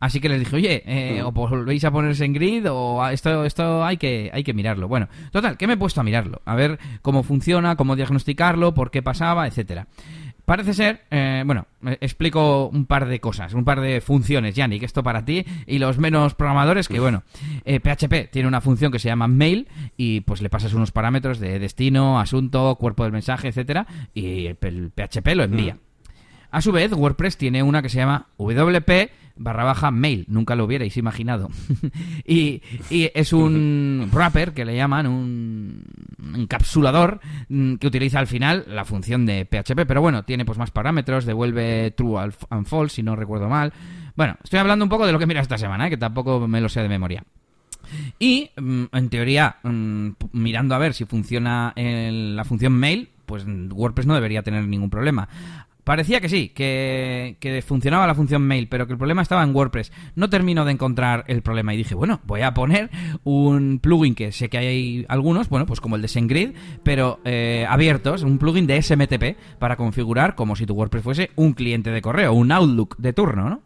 Así 0.00 0.20
que 0.20 0.28
les 0.28 0.38
dije, 0.40 0.56
oye, 0.56 0.82
eh, 0.86 1.22
o 1.22 1.32
volvéis 1.32 1.84
a 1.84 1.90
ponerse 1.90 2.24
en 2.24 2.32
grid 2.32 2.66
o 2.70 3.06
esto, 3.08 3.44
esto 3.44 3.84
hay, 3.84 3.96
que, 3.96 4.30
hay 4.32 4.44
que 4.44 4.54
mirarlo. 4.54 4.88
Bueno, 4.88 5.08
total, 5.30 5.56
¿qué 5.56 5.66
me 5.66 5.74
he 5.74 5.76
puesto 5.76 6.00
a 6.00 6.04
mirarlo? 6.04 6.42
A 6.44 6.54
ver 6.54 6.78
cómo 7.02 7.22
funciona, 7.22 7.76
cómo 7.76 7.96
diagnosticarlo, 7.96 8.74
por 8.74 8.90
qué 8.90 9.02
pasaba, 9.02 9.46
etcétera. 9.46 9.88
Parece 10.46 10.74
ser, 10.74 11.02
eh, 11.10 11.42
bueno, 11.44 11.66
explico 12.00 12.68
un 12.68 12.86
par 12.86 13.06
de 13.06 13.18
cosas, 13.18 13.52
un 13.52 13.64
par 13.64 13.80
de 13.80 14.00
funciones, 14.00 14.54
Yannick, 14.54 14.84
esto 14.84 15.02
para 15.02 15.24
ti 15.24 15.44
y 15.66 15.80
los 15.80 15.98
menos 15.98 16.36
programadores, 16.36 16.86
que 16.86 17.00
bueno, 17.00 17.24
PHP 17.64 18.12
eh, 18.12 18.28
tiene 18.30 18.46
una 18.46 18.60
función 18.60 18.92
que 18.92 19.00
se 19.00 19.08
llama 19.08 19.26
mail 19.26 19.66
y 19.96 20.20
pues 20.20 20.42
le 20.42 20.48
pasas 20.48 20.72
unos 20.72 20.92
parámetros 20.92 21.40
de 21.40 21.58
destino, 21.58 22.20
asunto, 22.20 22.76
cuerpo 22.76 23.02
del 23.02 23.12
mensaje, 23.12 23.48
etcétera, 23.48 23.88
y 24.14 24.46
el 24.46 24.56
PHP 24.56 25.34
lo 25.34 25.42
envía. 25.42 25.78
A 26.52 26.60
su 26.60 26.70
vez, 26.70 26.92
WordPress 26.92 27.36
tiene 27.36 27.62
una 27.62 27.82
que 27.82 27.88
se 27.88 27.98
llama 27.98 28.28
WP 28.38 29.10
barra 29.36 29.64
baja 29.64 29.90
mail, 29.90 30.24
nunca 30.28 30.56
lo 30.56 30.64
hubierais 30.64 30.96
imaginado. 30.96 31.50
y, 32.26 32.62
es 32.90 33.32
un 33.32 34.08
wrapper 34.12 34.52
que 34.52 34.64
le 34.64 34.76
llaman 34.76 35.06
un 35.06 35.84
encapsulador 36.34 37.20
mm, 37.48 37.74
que 37.76 37.86
utiliza 37.86 38.18
al 38.18 38.26
final 38.26 38.64
la 38.68 38.84
función 38.84 39.26
de 39.26 39.44
PHP, 39.44 39.86
pero 39.86 40.00
bueno, 40.00 40.24
tiene 40.24 40.44
pues 40.44 40.58
más 40.58 40.70
parámetros, 40.70 41.24
devuelve 41.24 41.92
true 41.92 42.20
and 42.50 42.66
false 42.66 42.96
si 42.96 43.02
no 43.02 43.16
recuerdo 43.16 43.48
mal. 43.48 43.72
Bueno, 44.16 44.36
estoy 44.42 44.58
hablando 44.58 44.84
un 44.84 44.88
poco 44.88 45.06
de 45.06 45.12
lo 45.12 45.18
que 45.18 45.26
mira 45.26 45.40
esta 45.40 45.58
semana, 45.58 45.86
¿eh? 45.86 45.90
que 45.90 45.96
tampoco 45.96 46.46
me 46.48 46.60
lo 46.60 46.68
sé 46.68 46.82
de 46.82 46.88
memoria. 46.88 47.22
Y 48.18 48.50
mm, 48.56 48.84
en 48.92 49.08
teoría, 49.10 49.56
mm, 49.62 50.10
mirando 50.32 50.74
a 50.74 50.78
ver 50.78 50.94
si 50.94 51.04
funciona 51.04 51.72
la 51.76 52.44
función 52.44 52.72
mail, 52.72 53.10
pues 53.26 53.44
WordPress 53.46 54.06
no 54.06 54.14
debería 54.14 54.42
tener 54.42 54.66
ningún 54.66 54.90
problema. 54.90 55.28
Parecía 55.86 56.20
que 56.20 56.28
sí, 56.28 56.48
que, 56.48 57.62
funcionaba 57.64 58.08
la 58.08 58.16
función 58.16 58.42
mail, 58.42 58.66
pero 58.66 58.88
que 58.88 58.94
el 58.94 58.98
problema 58.98 59.22
estaba 59.22 59.44
en 59.44 59.54
WordPress. 59.54 59.92
No 60.16 60.28
termino 60.28 60.64
de 60.64 60.72
encontrar 60.72 61.22
el 61.28 61.42
problema 61.42 61.74
y 61.74 61.76
dije, 61.76 61.94
bueno, 61.94 62.20
voy 62.24 62.40
a 62.40 62.54
poner 62.54 62.90
un 63.22 63.78
plugin 63.78 64.16
que 64.16 64.32
sé 64.32 64.48
que 64.48 64.58
hay 64.58 65.06
algunos, 65.08 65.48
bueno, 65.48 65.64
pues 65.64 65.80
como 65.80 65.94
el 65.94 66.02
de 66.02 66.08
SendGrid, 66.08 66.56
pero 66.82 67.20
eh, 67.24 67.64
abiertos, 67.68 68.24
un 68.24 68.38
plugin 68.38 68.66
de 68.66 68.82
SMTP 68.82 69.38
para 69.60 69.76
configurar 69.76 70.34
como 70.34 70.56
si 70.56 70.66
tu 70.66 70.74
WordPress 70.74 71.04
fuese 71.04 71.30
un 71.36 71.52
cliente 71.52 71.92
de 71.92 72.02
correo, 72.02 72.32
un 72.32 72.50
Outlook 72.50 72.96
de 72.96 73.12
turno, 73.12 73.48
¿no? 73.48 73.60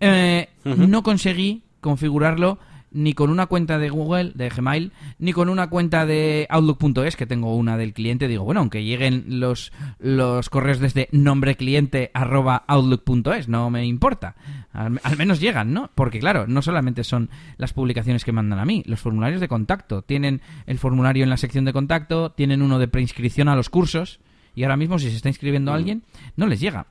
Eh, 0.00 0.50
no 0.66 1.02
conseguí 1.02 1.62
configurarlo 1.80 2.58
ni 2.90 3.14
con 3.14 3.30
una 3.30 3.46
cuenta 3.46 3.78
de 3.78 3.90
Google, 3.90 4.32
de 4.34 4.48
Gmail, 4.48 4.92
ni 5.18 5.32
con 5.32 5.48
una 5.48 5.68
cuenta 5.68 6.06
de 6.06 6.46
Outlook.es, 6.50 7.16
que 7.16 7.26
tengo 7.26 7.56
una 7.56 7.76
del 7.76 7.92
cliente. 7.92 8.28
Digo, 8.28 8.44
bueno, 8.44 8.60
aunque 8.60 8.84
lleguen 8.84 9.40
los, 9.40 9.72
los 9.98 10.50
correos 10.50 10.78
desde 10.78 11.08
nombre 11.12 11.56
cliente 11.56 12.10
arroba 12.14 12.64
Outlook.es, 12.66 13.48
no 13.48 13.70
me 13.70 13.84
importa. 13.86 14.36
Al, 14.72 15.16
menos 15.16 15.40
llegan, 15.40 15.72
¿no? 15.72 15.90
Porque 15.94 16.20
claro, 16.20 16.46
no 16.46 16.62
solamente 16.62 17.04
son 17.04 17.30
las 17.56 17.72
publicaciones 17.72 18.24
que 18.24 18.32
mandan 18.32 18.58
a 18.58 18.64
mí, 18.64 18.82
los 18.86 19.00
formularios 19.00 19.40
de 19.40 19.48
contacto. 19.48 20.02
Tienen 20.02 20.40
el 20.66 20.78
formulario 20.78 21.24
en 21.24 21.30
la 21.30 21.36
sección 21.36 21.64
de 21.64 21.72
contacto, 21.72 22.32
tienen 22.32 22.62
uno 22.62 22.78
de 22.78 22.88
preinscripción 22.88 23.48
a 23.48 23.56
los 23.56 23.70
cursos. 23.70 24.20
Y 24.54 24.64
ahora 24.64 24.76
mismo, 24.76 24.98
si 24.98 25.10
se 25.10 25.16
está 25.16 25.28
inscribiendo 25.28 25.70
a 25.70 25.74
mm. 25.74 25.76
alguien, 25.76 26.02
no 26.36 26.46
les 26.46 26.60
llega. 26.60 26.86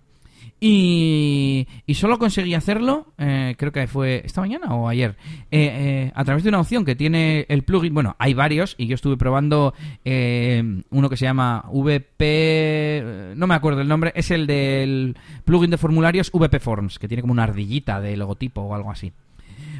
Y, 0.59 1.67
solo 1.93 2.17
conseguí 2.17 2.55
hacerlo, 2.55 3.13
eh, 3.17 3.55
creo 3.57 3.71
que 3.71 3.85
fue 3.85 4.23
esta 4.25 4.41
mañana 4.41 4.73
o 4.73 4.87
ayer, 4.87 5.15
eh, 5.51 6.07
eh, 6.09 6.11
a 6.15 6.25
través 6.25 6.43
de 6.43 6.49
una 6.49 6.59
opción 6.59 6.83
que 6.83 6.95
tiene 6.95 7.45
el 7.49 7.63
plugin. 7.63 7.93
Bueno, 7.93 8.15
hay 8.17 8.33
varios 8.33 8.73
y 8.77 8.87
yo 8.87 8.95
estuve 8.95 9.17
probando 9.17 9.73
uno 10.03 11.09
que 11.09 11.17
se 11.17 11.25
llama 11.25 11.65
VP, 11.71 13.33
no 13.35 13.45
me 13.45 13.53
acuerdo 13.53 13.81
el 13.81 13.87
nombre, 13.87 14.11
es 14.15 14.31
el 14.31 14.47
del 14.47 15.15
plugin 15.45 15.69
de 15.69 15.77
formularios 15.77 16.31
VP 16.33 16.59
Forms, 16.59 16.97
que 16.97 17.07
tiene 17.07 17.21
como 17.21 17.33
una 17.33 17.43
ardillita 17.43 18.01
de 18.01 18.17
logotipo 18.17 18.61
o 18.61 18.73
algo 18.73 18.89
así. 18.89 19.11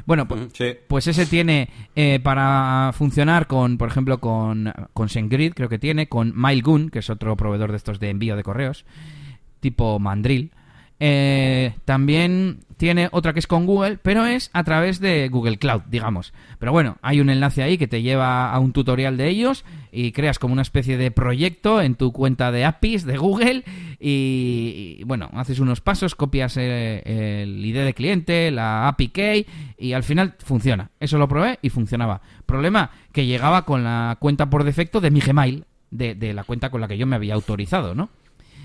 Bueno, 0.06 0.26
pues, 0.26 0.48
pues 0.86 1.06
ese 1.08 1.26
tiene 1.26 1.68
para 2.22 2.92
funcionar 2.94 3.48
con, 3.48 3.78
por 3.78 3.88
ejemplo, 3.88 4.18
con, 4.18 4.72
con 4.92 5.08
SendGrid, 5.08 5.54
creo 5.54 5.68
que 5.68 5.78
tiene, 5.78 6.08
con 6.08 6.32
Mailgun, 6.36 6.88
que 6.90 7.00
es 7.00 7.10
otro 7.10 7.36
proveedor 7.36 7.72
de 7.72 7.78
estos 7.78 7.98
de 7.98 8.10
envío 8.10 8.36
de 8.36 8.44
correos, 8.44 8.84
tipo 9.60 9.98
Mandrill. 9.98 10.52
Eh, 11.00 11.74
también 11.84 12.60
tiene 12.76 13.08
otra 13.12 13.32
que 13.32 13.40
es 13.40 13.46
con 13.46 13.66
Google, 13.66 13.98
pero 14.02 14.26
es 14.26 14.50
a 14.52 14.64
través 14.64 15.00
de 15.00 15.28
Google 15.28 15.58
Cloud, 15.58 15.82
digamos. 15.88 16.32
Pero 16.58 16.72
bueno, 16.72 16.96
hay 17.02 17.20
un 17.20 17.30
enlace 17.30 17.62
ahí 17.62 17.76
que 17.76 17.88
te 17.88 18.02
lleva 18.02 18.52
a 18.52 18.58
un 18.58 18.72
tutorial 18.72 19.16
de 19.16 19.28
ellos 19.28 19.64
y 19.92 20.12
creas 20.12 20.38
como 20.38 20.52
una 20.52 20.62
especie 20.62 20.96
de 20.96 21.10
proyecto 21.10 21.80
en 21.80 21.96
tu 21.96 22.12
cuenta 22.12 22.52
de 22.52 22.64
APIs 22.64 23.04
de 23.04 23.16
Google 23.16 23.64
y, 23.98 25.02
bueno, 25.04 25.28
haces 25.34 25.58
unos 25.58 25.80
pasos, 25.80 26.14
copias 26.14 26.56
eh, 26.56 27.02
el, 27.42 27.64
ID 27.64 27.84
de 27.84 27.94
cliente, 27.94 28.50
la 28.50 28.88
API 28.88 29.08
key 29.08 29.46
y 29.76 29.92
al 29.92 30.04
final 30.04 30.36
funciona. 30.38 30.90
Eso 31.00 31.18
lo 31.18 31.28
probé 31.28 31.58
y 31.62 31.70
funcionaba. 31.70 32.20
Problema 32.46 32.90
que 33.12 33.26
llegaba 33.26 33.64
con 33.64 33.82
la 33.82 34.16
cuenta 34.20 34.50
por 34.50 34.64
defecto 34.64 35.00
de 35.00 35.10
mi 35.10 35.20
Gmail, 35.20 35.64
de 35.90 36.32
la 36.32 36.44
cuenta 36.44 36.70
con 36.70 36.80
la 36.80 36.88
que 36.88 36.98
yo 36.98 37.06
me 37.06 37.16
había 37.16 37.34
autorizado, 37.34 37.94
¿no? 37.94 38.08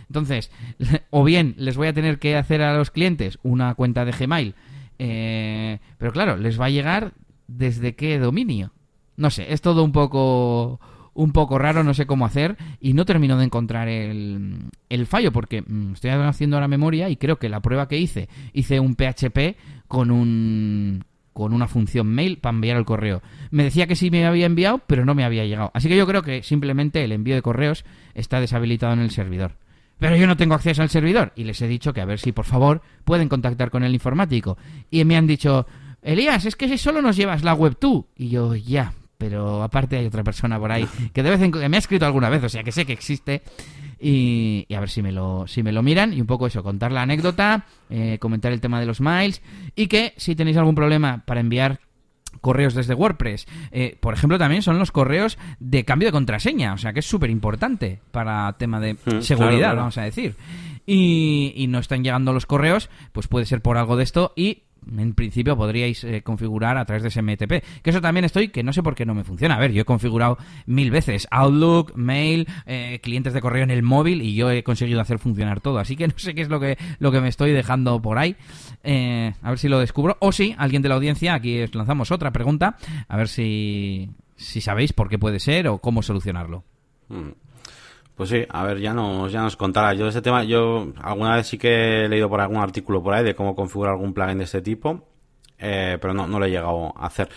Entonces, 0.07 0.51
o 1.09 1.23
bien 1.23 1.55
les 1.57 1.77
voy 1.77 1.87
a 1.87 1.93
tener 1.93 2.19
que 2.19 2.35
hacer 2.35 2.61
a 2.61 2.77
los 2.77 2.91
clientes 2.91 3.39
una 3.43 3.75
cuenta 3.75 4.05
de 4.05 4.11
Gmail, 4.11 4.55
eh, 4.99 5.79
pero 5.97 6.11
claro, 6.11 6.37
les 6.37 6.59
va 6.59 6.65
a 6.65 6.69
llegar 6.69 7.13
desde 7.47 7.95
qué 7.95 8.19
dominio. 8.19 8.71
No 9.15 9.29
sé, 9.29 9.51
es 9.53 9.61
todo 9.61 9.83
un 9.83 9.91
poco 9.91 10.79
un 11.15 11.31
poco 11.31 11.59
raro, 11.59 11.83
no 11.83 11.93
sé 11.93 12.05
cómo 12.07 12.25
hacer 12.25 12.57
y 12.79 12.93
no 12.93 13.05
termino 13.05 13.37
de 13.37 13.45
encontrar 13.45 13.87
el, 13.87 14.57
el 14.89 15.05
fallo 15.05 15.31
porque 15.31 15.61
mm, 15.61 15.93
estoy 15.93 16.09
haciendo 16.09 16.59
la 16.59 16.67
memoria 16.67 17.09
y 17.09 17.17
creo 17.17 17.37
que 17.37 17.49
la 17.49 17.61
prueba 17.61 17.87
que 17.87 17.99
hice, 17.99 18.29
hice 18.53 18.79
un 18.79 18.95
PHP 18.95 19.57
con 19.87 20.09
un 20.11 21.03
con 21.33 21.51
una 21.51 21.67
función 21.67 22.07
mail 22.07 22.37
para 22.37 22.53
enviar 22.53 22.77
el 22.77 22.85
correo. 22.85 23.23
Me 23.49 23.63
decía 23.63 23.87
que 23.87 23.95
sí 23.95 24.11
me 24.11 24.25
había 24.25 24.45
enviado, 24.45 24.81
pero 24.85 25.03
no 25.03 25.15
me 25.15 25.23
había 25.23 25.45
llegado. 25.45 25.71
Así 25.73 25.89
que 25.89 25.97
yo 25.97 26.05
creo 26.05 26.21
que 26.21 26.43
simplemente 26.43 27.03
el 27.03 27.11
envío 27.11 27.33
de 27.33 27.41
correos 27.41 27.85
está 28.13 28.39
deshabilitado 28.39 28.93
en 28.93 28.99
el 28.99 29.09
servidor 29.09 29.55
pero 29.99 30.15
yo 30.15 30.27
no 30.27 30.37
tengo 30.37 30.55
acceso 30.55 30.81
al 30.81 30.89
servidor. 30.89 31.33
Y 31.35 31.43
les 31.43 31.61
he 31.61 31.67
dicho 31.67 31.93
que 31.93 32.01
a 32.01 32.05
ver 32.05 32.19
si 32.19 32.31
por 32.31 32.45
favor 32.45 32.81
pueden 33.05 33.29
contactar 33.29 33.69
con 33.69 33.83
el 33.83 33.93
informático. 33.93 34.57
Y 34.91 35.03
me 35.05 35.17
han 35.17 35.27
dicho, 35.27 35.65
Elías, 36.01 36.45
es 36.45 36.55
que 36.55 36.67
si 36.67 36.77
solo 36.77 37.01
nos 37.01 37.15
llevas 37.15 37.43
la 37.43 37.53
web 37.53 37.77
tú. 37.79 38.07
Y 38.15 38.29
yo, 38.29 38.55
ya, 38.55 38.93
pero 39.17 39.63
aparte 39.63 39.97
hay 39.97 40.05
otra 40.05 40.23
persona 40.23 40.59
por 40.59 40.71
ahí 40.71 40.85
que 41.13 41.23
de 41.23 41.29
vez 41.29 41.41
en 41.41 41.51
cuando 41.51 41.69
me 41.69 41.77
ha 41.77 41.79
escrito 41.79 42.05
alguna 42.05 42.29
vez, 42.29 42.43
o 42.43 42.49
sea 42.49 42.63
que 42.63 42.71
sé 42.71 42.85
que 42.85 42.93
existe. 42.93 43.41
Y, 43.99 44.67
a 44.75 44.81
ver 44.81 44.89
si 44.89 45.01
me, 45.01 45.13
lo, 45.13 45.47
si 45.47 45.63
me 45.63 45.71
lo 45.71 45.81
miran 45.81 46.11
y 46.11 46.19
un 46.19 46.27
poco 46.27 46.47
eso, 46.47 46.61
contar 46.61 46.91
la 46.91 47.03
anécdota, 47.03 47.65
eh, 47.89 48.17
comentar 48.19 48.51
el 48.51 48.59
tema 48.59 48.81
de 48.81 48.85
los 48.85 48.99
miles 48.99 49.41
y 49.77 49.87
que 49.87 50.13
si 50.17 50.35
tenéis 50.35 50.57
algún 50.57 50.75
problema 50.75 51.23
para 51.25 51.39
enviar 51.39 51.79
correos 52.41 52.73
desde 52.73 52.93
WordPress. 52.93 53.47
Eh, 53.71 53.97
por 53.99 54.13
ejemplo, 54.13 54.37
también 54.37 54.61
son 54.61 54.79
los 54.79 54.91
correos 54.91 55.37
de 55.59 55.85
cambio 55.85 56.07
de 56.07 56.11
contraseña, 56.13 56.73
o 56.73 56.77
sea 56.77 56.93
que 56.93 56.99
es 56.99 57.05
súper 57.05 57.29
importante 57.29 57.99
para 58.11 58.53
tema 58.57 58.79
de 58.79 58.93
Mm, 58.93 59.21
seguridad, 59.21 59.49
claro, 59.49 59.59
claro. 59.59 59.77
vamos 59.77 59.97
a 59.97 60.03
decir. 60.03 60.35
Y, 60.85 61.53
y 61.55 61.67
no 61.67 61.79
están 61.79 62.03
llegando 62.03 62.33
los 62.33 62.45
correos, 62.45 62.89
pues 63.11 63.27
puede 63.27 63.45
ser 63.45 63.61
por 63.61 63.77
algo 63.77 63.95
de 63.95 64.03
esto 64.03 64.33
y 64.35 64.63
en 64.97 65.13
principio 65.13 65.55
podríais 65.57 66.03
eh, 66.03 66.21
configurar 66.23 66.77
a 66.77 66.85
través 66.85 67.03
de 67.03 67.11
SMTP. 67.11 67.81
Que 67.81 67.89
eso 67.89 68.01
también 68.01 68.25
estoy, 68.25 68.49
que 68.49 68.63
no 68.63 68.73
sé 68.73 68.83
por 68.83 68.95
qué 68.95 69.05
no 69.05 69.13
me 69.13 69.23
funciona. 69.23 69.55
A 69.55 69.59
ver, 69.59 69.71
yo 69.71 69.81
he 69.81 69.85
configurado 69.85 70.37
mil 70.65 70.91
veces 70.91 71.27
Outlook, 71.31 71.95
Mail, 71.95 72.47
eh, 72.65 72.99
clientes 73.01 73.33
de 73.33 73.41
correo 73.41 73.63
en 73.63 73.71
el 73.71 73.83
móvil 73.83 74.21
y 74.21 74.35
yo 74.35 74.49
he 74.51 74.63
conseguido 74.63 75.01
hacer 75.01 75.19
funcionar 75.19 75.61
todo. 75.61 75.79
Así 75.79 75.95
que 75.95 76.07
no 76.07 76.13
sé 76.17 76.33
qué 76.33 76.41
es 76.41 76.49
lo 76.49 76.59
que, 76.59 76.77
lo 76.99 77.11
que 77.11 77.21
me 77.21 77.27
estoy 77.27 77.51
dejando 77.51 78.01
por 78.01 78.17
ahí. 78.17 78.35
Eh, 78.83 79.33
a 79.41 79.49
ver 79.49 79.59
si 79.59 79.67
lo 79.67 79.79
descubro. 79.79 80.17
O 80.19 80.31
si 80.31 80.55
alguien 80.57 80.81
de 80.81 80.89
la 80.89 80.95
audiencia, 80.95 81.33
aquí 81.33 81.61
os 81.61 81.73
lanzamos 81.75 82.11
otra 82.11 82.31
pregunta. 82.31 82.77
A 83.07 83.17
ver 83.17 83.27
si, 83.27 84.09
si 84.35 84.61
sabéis 84.61 84.93
por 84.93 85.09
qué 85.09 85.17
puede 85.19 85.39
ser 85.39 85.67
o 85.67 85.79
cómo 85.79 86.01
solucionarlo. 86.01 86.63
Mm. 87.09 87.42
Pues 88.15 88.29
sí, 88.29 88.45
a 88.49 88.63
ver, 88.63 88.79
ya 88.79 88.93
nos, 88.93 89.31
ya 89.31 89.41
nos 89.41 89.55
contará. 89.57 89.93
Yo 89.93 90.07
ese 90.07 90.21
tema, 90.21 90.43
yo 90.43 90.93
alguna 91.01 91.35
vez 91.35 91.47
sí 91.47 91.57
que 91.57 92.05
he 92.05 92.09
leído 92.09 92.29
por 92.29 92.41
algún 92.41 92.57
artículo 92.57 93.01
por 93.01 93.13
ahí 93.13 93.23
de 93.23 93.33
cómo 93.35 93.55
configurar 93.55 93.93
algún 93.93 94.13
plugin 94.13 94.37
de 94.37 94.43
este 94.43 94.61
tipo, 94.61 95.07
eh, 95.57 95.97
pero 95.99 96.13
no, 96.13 96.27
no 96.27 96.39
lo 96.39 96.45
he 96.45 96.49
llegado 96.51 96.93
a 96.95 97.07
hacer. 97.07 97.29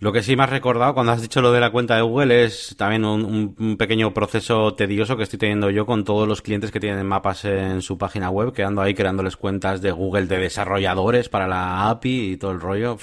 Lo 0.00 0.12
que 0.12 0.22
sí 0.22 0.36
me 0.36 0.44
has 0.44 0.50
recordado 0.50 0.94
cuando 0.94 1.10
has 1.10 1.20
dicho 1.22 1.40
lo 1.42 1.50
de 1.50 1.58
la 1.58 1.70
cuenta 1.72 1.96
de 1.96 2.02
Google 2.02 2.44
es 2.44 2.76
también 2.78 3.04
un, 3.04 3.54
un- 3.58 3.76
pequeño 3.76 4.14
proceso 4.14 4.74
tedioso 4.74 5.16
que 5.16 5.24
estoy 5.24 5.40
teniendo 5.40 5.70
yo 5.70 5.86
con 5.86 6.04
todos 6.04 6.28
los 6.28 6.40
clientes 6.40 6.70
que 6.70 6.78
tienen 6.78 7.04
mapas 7.04 7.44
en 7.46 7.82
su 7.82 7.98
página 7.98 8.30
web, 8.30 8.52
que 8.52 8.62
ando 8.62 8.80
ahí 8.80 8.94
creándoles 8.94 9.36
cuentas 9.36 9.80
de 9.82 9.90
Google 9.90 10.26
de 10.26 10.38
desarrolladores 10.38 11.28
para 11.28 11.48
la 11.48 11.88
API 11.90 12.32
y 12.32 12.36
todo 12.36 12.52
el 12.52 12.60
rollo. 12.60 12.96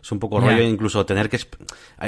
Es 0.00 0.12
un 0.12 0.20
poco 0.20 0.38
rollo 0.38 0.62
incluso 0.62 1.04
tener 1.04 1.28
que 1.28 1.38
exp- 1.38 1.56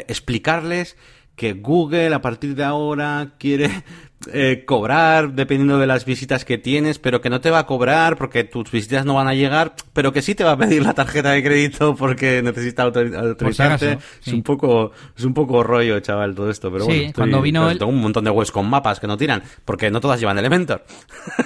explicarles 0.06 0.96
que 1.40 1.54
Google 1.54 2.12
a 2.12 2.20
partir 2.20 2.54
de 2.54 2.64
ahora 2.64 3.30
quiere 3.38 3.70
eh, 4.34 4.64
cobrar 4.66 5.32
dependiendo 5.32 5.78
de 5.78 5.86
las 5.86 6.04
visitas 6.04 6.44
que 6.44 6.58
tienes, 6.58 6.98
pero 6.98 7.22
que 7.22 7.30
no 7.30 7.40
te 7.40 7.50
va 7.50 7.60
a 7.60 7.66
cobrar 7.66 8.18
porque 8.18 8.44
tus 8.44 8.70
visitas 8.70 9.06
no 9.06 9.14
van 9.14 9.26
a 9.26 9.32
llegar, 9.32 9.74
pero 9.94 10.12
que 10.12 10.20
sí 10.20 10.34
te 10.34 10.44
va 10.44 10.52
a 10.52 10.56
pedir 10.58 10.82
la 10.84 10.92
tarjeta 10.92 11.30
de 11.30 11.42
crédito 11.42 11.96
porque 11.96 12.42
necesita 12.42 12.84
autori- 12.84 13.16
autorizarte. 13.16 13.92
acaso, 13.92 14.06
Es 14.26 14.32
un 14.34 14.42
poco 14.42 14.92
es 15.16 15.24
un 15.24 15.32
poco 15.32 15.62
rollo, 15.62 15.98
chaval, 16.00 16.34
todo 16.34 16.50
esto, 16.50 16.70
pero 16.70 16.84
Sí, 16.84 16.90
bueno, 16.90 17.02
estoy- 17.06 17.12
cuando 17.22 17.40
vino 17.40 17.60
claro, 17.60 17.72
el- 17.72 17.78
tengo 17.78 17.92
un 17.92 18.00
montón 18.02 18.24
de 18.24 18.30
webs 18.30 18.52
con 18.52 18.68
mapas 18.68 19.00
que 19.00 19.06
no 19.06 19.16
tiran, 19.16 19.42
porque 19.64 19.90
no 19.90 19.98
todas 20.02 20.20
llevan 20.20 20.36
Elementor. 20.36 20.84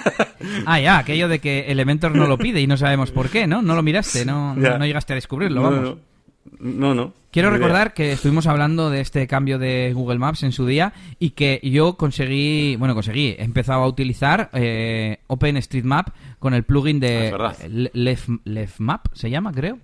Ah, 0.65 0.79
ya, 0.79 0.97
aquello 0.99 1.27
de 1.29 1.39
que 1.39 1.71
Elementor 1.71 2.13
no 2.15 2.27
lo 2.27 2.37
pide 2.37 2.59
y 2.61 2.67
no 2.67 2.75
sabemos 2.77 3.11
por 3.11 3.29
qué, 3.29 3.47
¿no? 3.47 3.61
No 3.61 3.75
lo 3.75 3.81
miraste, 3.81 4.25
no, 4.25 4.53
no 4.55 4.85
llegaste 4.85 5.13
a 5.13 5.15
descubrirlo, 5.15 5.61
vamos. 5.61 5.81
no, 5.81 5.97
no, 6.59 6.93
no. 6.95 7.13
Quiero 7.31 7.49
idea. 7.49 7.57
recordar 7.57 7.93
que 7.93 8.13
estuvimos 8.13 8.47
hablando 8.47 8.89
de 8.89 9.01
este 9.01 9.27
cambio 9.27 9.59
de 9.59 9.91
Google 9.93 10.19
Maps 10.19 10.43
en 10.43 10.53
su 10.53 10.65
día 10.65 10.93
y 11.19 11.31
que 11.31 11.59
yo 11.63 11.97
conseguí, 11.97 12.77
bueno, 12.77 12.93
conseguí, 12.93 13.35
he 13.37 13.43
empezado 13.43 13.83
a 13.83 13.87
utilizar 13.87 14.49
eh, 14.53 15.19
OpenStreetMap 15.27 16.09
con 16.39 16.53
el 16.53 16.63
plugin 16.63 17.01
de 17.01 17.25
es 17.25 17.31
verdad. 17.33 17.57
Le- 17.69 17.91
Left, 17.93 18.29
LeftMap, 18.45 19.07
se 19.13 19.29
llama, 19.29 19.51
creo, 19.51 19.79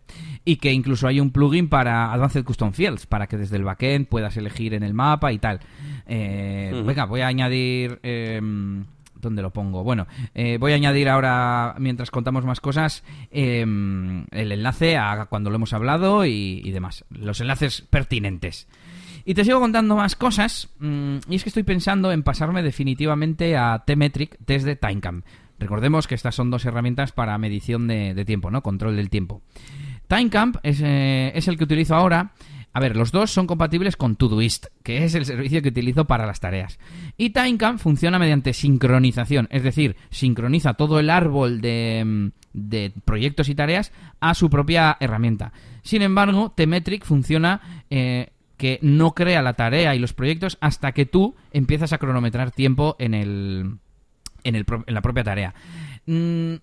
y 0.45 0.55
que 0.57 0.71
incluso 0.71 1.07
hay 1.07 1.19
un 1.19 1.31
plugin 1.31 1.67
para 1.67 2.13
Advanced 2.13 2.45
Custom 2.45 2.71
Fields, 2.71 3.05
para 3.05 3.27
que 3.27 3.35
desde 3.35 3.57
el 3.57 3.65
backend 3.65 4.07
puedas 4.07 4.37
elegir 4.37 4.73
en 4.73 4.83
el 4.83 4.93
mapa 4.93 5.33
y 5.33 5.39
tal. 5.39 5.59
Eh. 6.07 6.81
Venga, 6.85 7.03
voy 7.05 7.19
a 7.19 7.27
añadir... 7.27 7.99
eh, 8.03 8.39
¿Dónde 9.21 9.41
lo 9.41 9.51
pongo? 9.51 9.83
Bueno, 9.83 10.07
eh, 10.33 10.57
voy 10.59 10.71
a 10.73 10.75
añadir 10.75 11.07
ahora, 11.07 11.75
mientras 11.77 12.11
contamos 12.11 12.43
más 12.43 12.59
cosas, 12.59 13.03
eh, 13.31 13.61
el 13.61 14.51
enlace 14.51 14.97
a 14.97 15.27
cuando 15.27 15.49
lo 15.49 15.55
hemos 15.55 15.73
hablado 15.73 16.25
y, 16.25 16.69
demás. 16.71 17.05
Los 17.09 17.39
enlaces 17.41 17.81
pertinentes. 17.81 18.67
Y 19.23 19.35
te 19.35 19.45
sigo 19.45 19.59
contando 19.59 19.95
más 19.95 20.15
cosas. 20.15 20.69
mm, 20.79 21.17
y 21.29 21.35
es 21.35 21.43
que 21.43 21.49
estoy 21.49 21.63
pensando 21.63 22.11
en 22.11 22.23
pasarme 22.23 22.63
definitivamente 22.63 23.55
a 23.55 23.83
T-Metric 23.85 24.37
desde 24.45 24.75
Timecamp. 24.75 25.25
Recordemos 25.59 26.07
que 26.07 26.15
estas 26.15 26.33
son 26.33 26.49
dos 26.49 26.65
herramientas 26.65 27.11
para 27.11 27.37
medición 27.37 27.87
de, 27.87 28.15
de 28.15 28.25
tiempo, 28.25 28.49
¿no? 28.49 28.63
Control 28.63 28.95
del 28.95 29.11
tiempo. 29.11 29.43
Timecamp 30.11 30.57
es, 30.63 30.81
eh, 30.81 31.31
es 31.35 31.47
el 31.47 31.57
que 31.57 31.63
utilizo 31.63 31.95
ahora. 31.95 32.31
A 32.73 32.79
ver, 32.79 32.95
los 32.95 33.11
dos 33.11 33.31
son 33.31 33.47
compatibles 33.47 33.97
con 33.97 34.15
Todoist, 34.15 34.67
que 34.83 35.03
es 35.03 35.13
el 35.15 35.25
servicio 35.25 35.61
que 35.61 35.69
utilizo 35.69 36.05
para 36.05 36.25
las 36.25 36.39
tareas. 36.39 36.79
Y 37.17 37.31
Timecamp 37.31 37.79
funciona 37.79 38.17
mediante 38.17 38.53
sincronización, 38.53 39.47
es 39.51 39.63
decir, 39.63 39.97
sincroniza 40.09 40.75
todo 40.75 40.99
el 40.99 41.09
árbol 41.09 41.59
de, 41.59 42.03
mm, 42.05 42.27
de 42.53 42.93
proyectos 43.03 43.49
y 43.49 43.55
tareas 43.55 43.91
a 44.19 44.33
su 44.35 44.49
propia 44.49 44.95
herramienta. 44.99 45.51
Sin 45.83 46.01
embargo, 46.01 46.53
Tmetric 46.55 47.03
funciona 47.05 47.83
eh, 47.89 48.29
que 48.57 48.79
no 48.81 49.15
crea 49.15 49.41
la 49.41 49.53
tarea 49.53 49.95
y 49.95 49.99
los 49.99 50.13
proyectos 50.13 50.57
hasta 50.61 50.91
que 50.91 51.05
tú 51.05 51.35
empiezas 51.51 51.93
a 51.93 51.97
cronometrar 51.97 52.51
tiempo 52.51 52.95
en 52.99 53.13
el, 53.13 53.77
en 54.43 54.65
la 54.87 55.01
propia 55.01 55.23
tarea. 55.23 55.53
Mm, 56.05 56.55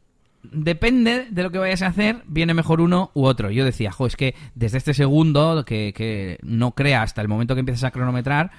depende 0.52 1.26
de 1.30 1.42
lo 1.42 1.50
que 1.50 1.58
vayas 1.58 1.82
a 1.82 1.88
hacer, 1.88 2.22
viene 2.26 2.54
mejor 2.54 2.80
uno 2.80 3.10
u 3.14 3.24
otro. 3.24 3.50
Yo 3.50 3.64
decía, 3.64 3.92
jo, 3.92 4.06
es 4.06 4.16
que 4.16 4.34
desde 4.54 4.78
este 4.78 4.94
segundo 4.94 5.64
que, 5.64 5.92
que 5.94 6.38
no 6.42 6.72
crea 6.72 7.02
hasta 7.02 7.22
el 7.22 7.28
momento 7.28 7.54
que 7.54 7.60
empiezas 7.60 7.84
a 7.84 7.90
cronometrar, 7.90 8.50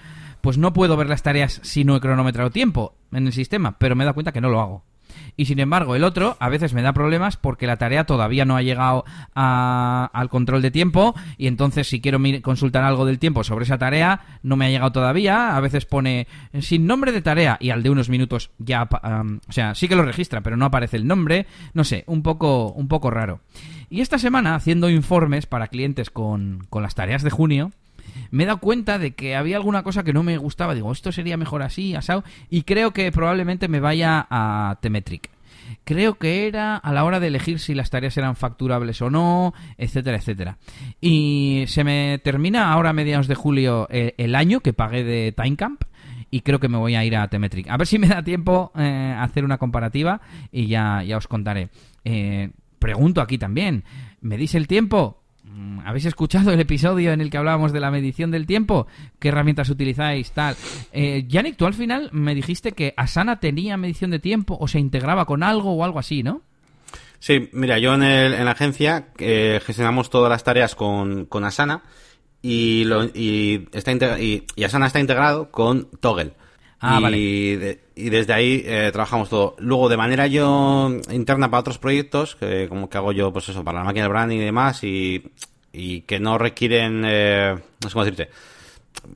pues 0.42 0.58
no 0.58 0.74
puedo 0.74 0.98
ver 0.98 1.08
las 1.08 1.24
tareas 1.24 1.60
si 1.64 1.84
no 1.84 1.96
he 1.96 2.00
cronometrado 2.00 2.50
tiempo 2.50 2.96
en 3.12 3.28
el 3.28 3.34
sistema, 3.34 3.78
pero 3.78 3.96
me 3.96 4.04
he 4.04 4.06
dado 4.06 4.14
cuenta 4.14 4.32
que 4.32 4.42
no 4.42 4.50
lo 4.50 4.62
hago. 4.62 4.89
Y 5.38 5.45
sin 5.45 5.60
embargo, 5.60 5.95
el 5.95 6.03
otro 6.03 6.38
a 6.39 6.49
veces 6.49 6.74
me 6.74 6.82
da 6.82 6.93
problemas 6.93 7.38
porque 7.38 7.68
la 7.68 7.78
tarea 7.78 8.03
todavía 8.05 8.45
no 8.45 8.55
ha 8.57 8.62
llegado 8.62 9.05
a- 9.36 10.10
al 10.14 10.30
control 10.30 10.62
de 10.62 10.72
tiempo 10.72 11.16
y 11.38 11.47
entonces 11.47 11.88
si 11.88 12.01
quiero 12.01 12.20
consultar 12.41 12.84
algo 12.84 13.05
del 13.05 13.20
tiempo 13.20 13.43
sobre 13.43 13.64
esa 13.66 13.78
tarea 13.78 14.22
no 14.43 14.55
me 14.55 14.66
ha 14.66 14.70
llegado 14.70 14.91
todavía. 14.91 15.55
A 15.55 15.60
veces 15.60 15.86
pone 15.86 16.28
eh, 16.53 16.62
sin 16.62 16.86
nombre 16.88 17.12
de 17.12 17.22
tarea 17.22 17.57
y 17.60 17.70
al 17.70 17.84
de 17.84 17.89
unos 17.89 18.10
minutos 18.10 18.51
ya, 18.57 18.84
o 18.91 19.51
sea, 19.51 19.76
sí 19.76 19.88
que 19.88 19.95
lo 19.95 20.03
registra, 20.03 20.41
pero 20.41 20.57
no 20.57 20.66
aparece 20.66 20.97
el 20.97 21.07
nombre. 21.07 21.45
No 21.74 21.84
sé, 21.84 22.03
un 22.07 22.22
poco, 22.24 22.72
un 22.72 22.88
poco 22.88 23.10
raro. 23.10 23.41
Y 23.89 24.01
esta 24.01 24.20
semana 24.20 24.55
haciendo 24.55 24.89
informes 24.89 25.45
para 25.45 25.68
clientes 25.68 26.10
con, 26.10 26.66
con 26.70 26.84
las 26.84 26.95
tareas 26.95 27.24
de 27.24 27.30
junio 27.32 27.72
me 28.32 28.43
he 28.43 28.45
dado 28.45 28.60
cuenta 28.60 28.97
de 28.97 29.12
que 29.12 29.36
había 29.36 29.57
alguna 29.57 29.84
cosa 29.84 30.03
que 30.03 30.14
no 30.14 30.24
me 30.24 30.38
gustaba. 30.38 30.76
Digo, 30.76 30.91
esto 30.91 31.12
sería 31.12 31.38
mejor 31.38 31.62
así, 31.62 31.95
asado. 31.95 32.24
Y 32.49 32.64
creo 32.64 32.91
que 32.91 33.12
probablemente 33.12 33.68
me 33.68 33.80
vaya 33.80 34.28
a 34.30 34.78
Temetric. 34.82 35.30
Creo 35.84 36.16
que 36.16 36.47
era 36.47 36.78
a 36.78 36.93
la 36.93 37.03
hora 37.03 37.20
de 37.20 37.28
elegir 37.28 37.60
si 37.60 37.74
las 37.74 37.89
tareas 37.89 38.18
eran 38.18 38.36
facturables 38.36 39.01
o 39.01 39.10
no, 39.10 39.53
etcétera, 39.78 40.18
etcétera. 40.18 40.57
Y 40.99 41.66
se 41.68 41.84
me 41.84 42.20
termina 42.24 42.72
ahora 42.72 42.89
a 42.89 42.93
mediados 42.93 43.28
de 43.28 43.36
julio 43.36 43.88
eh, 43.91 44.16
el 44.18 44.36
año 44.36 44.62
que 44.62 44.74
pagué 44.74 45.03
de 45.03 45.32
Timecamp 45.32 45.84
y 46.32 46.41
creo 46.41 46.60
que 46.60 46.70
me 46.70 46.78
voy 46.78 46.95
a 46.95 47.05
ir 47.05 47.16
a 47.16 47.28
Temetric. 47.28 47.70
A 47.70 47.78
ver 47.78 47.88
si 47.88 47.99
me 47.99 48.07
da 48.07 48.24
tiempo 48.24 48.72
eh, 48.76 49.14
a 49.16 49.24
hacer 49.24 49.43
una 49.43 49.57
comparativa 49.57 50.22
y 50.51 50.68
ya, 50.68 51.03
ya 51.03 51.18
os 51.18 51.28
contaré. 51.28 51.70
Eh, 52.03 52.51
pregunto 52.80 53.22
aquí 53.22 53.38
también, 53.38 53.84
¿medís 54.22 54.55
el 54.55 54.68
tiempo? 54.68 55.18
Mm, 55.52 55.80
¿Habéis 55.84 56.06
escuchado 56.06 56.52
el 56.52 56.60
episodio 56.60 57.12
en 57.12 57.22
el 57.22 57.32
que 57.32 57.38
hablábamos 57.38 57.74
de 57.74 57.80
la 57.80 57.89
medición 57.89 58.30
del 58.30 58.45
tiempo? 58.45 58.88
¿Qué 59.18 59.30
herramientas 59.30 59.70
utilizáis? 59.70 60.32
Tal. 60.32 60.56
Eh, 60.91 61.26
Yannick, 61.28 61.58
tú 61.58 61.66
al 61.66 61.74
final 61.74 62.10
me 62.12 62.36
dijiste 62.36 62.74
que 62.74 62.93
Asana 62.95 63.39
tenía 63.39 63.76
medición 63.76 64.12
de 64.12 64.20
tiempo 64.20 64.58
o 64.60 64.68
se 64.68 64.80
integraba 64.80 65.26
con 65.26 65.41
algo 65.41 65.74
o 65.74 65.84
algo 65.84 65.97
así, 65.97 66.22
¿no? 66.22 66.41
Sí, 67.18 67.50
mira, 67.52 67.80
yo 67.80 67.95
en, 67.95 68.02
la 68.02 68.52
agencia 68.52 69.08
eh, 69.18 69.60
gestionamos 69.66 70.10
todas 70.10 70.30
las 70.30 70.43
tareas 70.43 70.76
con, 70.76 71.26
con 71.26 71.43
Asana 71.43 71.84
y, 72.41 72.88
está 73.74 73.91
y 74.20 74.64
Asana 74.64 74.88
está 74.88 75.00
integrado 75.00 75.52
con 75.52 75.89
Toggle. 76.00 76.34
Ah, 76.82 76.98
y, 77.00 77.04
vale. 77.04 77.18
de- 77.18 77.80
y 77.96 78.10
desde 78.10 78.34
ahí 78.34 78.64
eh, 78.66 78.90
trabajamos 78.94 79.30
todo. 79.30 79.56
Luego, 79.60 79.90
de 79.90 79.98
manera 79.98 80.28
yo 80.28 80.90
interna 81.12 81.50
para 81.52 81.62
otros 81.62 81.78
proyectos, 81.78 82.36
que 82.36 82.68
como 82.70 82.90
que 82.90 82.98
hago 82.98 83.12
yo, 83.12 83.34
pues 83.34 83.50
eso, 83.50 83.64
para 83.64 83.80
la 83.80 83.84
máquina 83.86 84.04
de 84.06 84.10
branding 84.10 84.38
y 84.38 84.46
demás, 84.46 84.84
y, 84.84 85.24
y 85.74 86.02
que 86.02 86.20
no 86.20 86.38
requieren, 86.38 87.04
eh, 87.06 87.56
no 87.84 87.90
sé 87.90 87.94
cómo 87.94 88.06
decirte, 88.06 88.30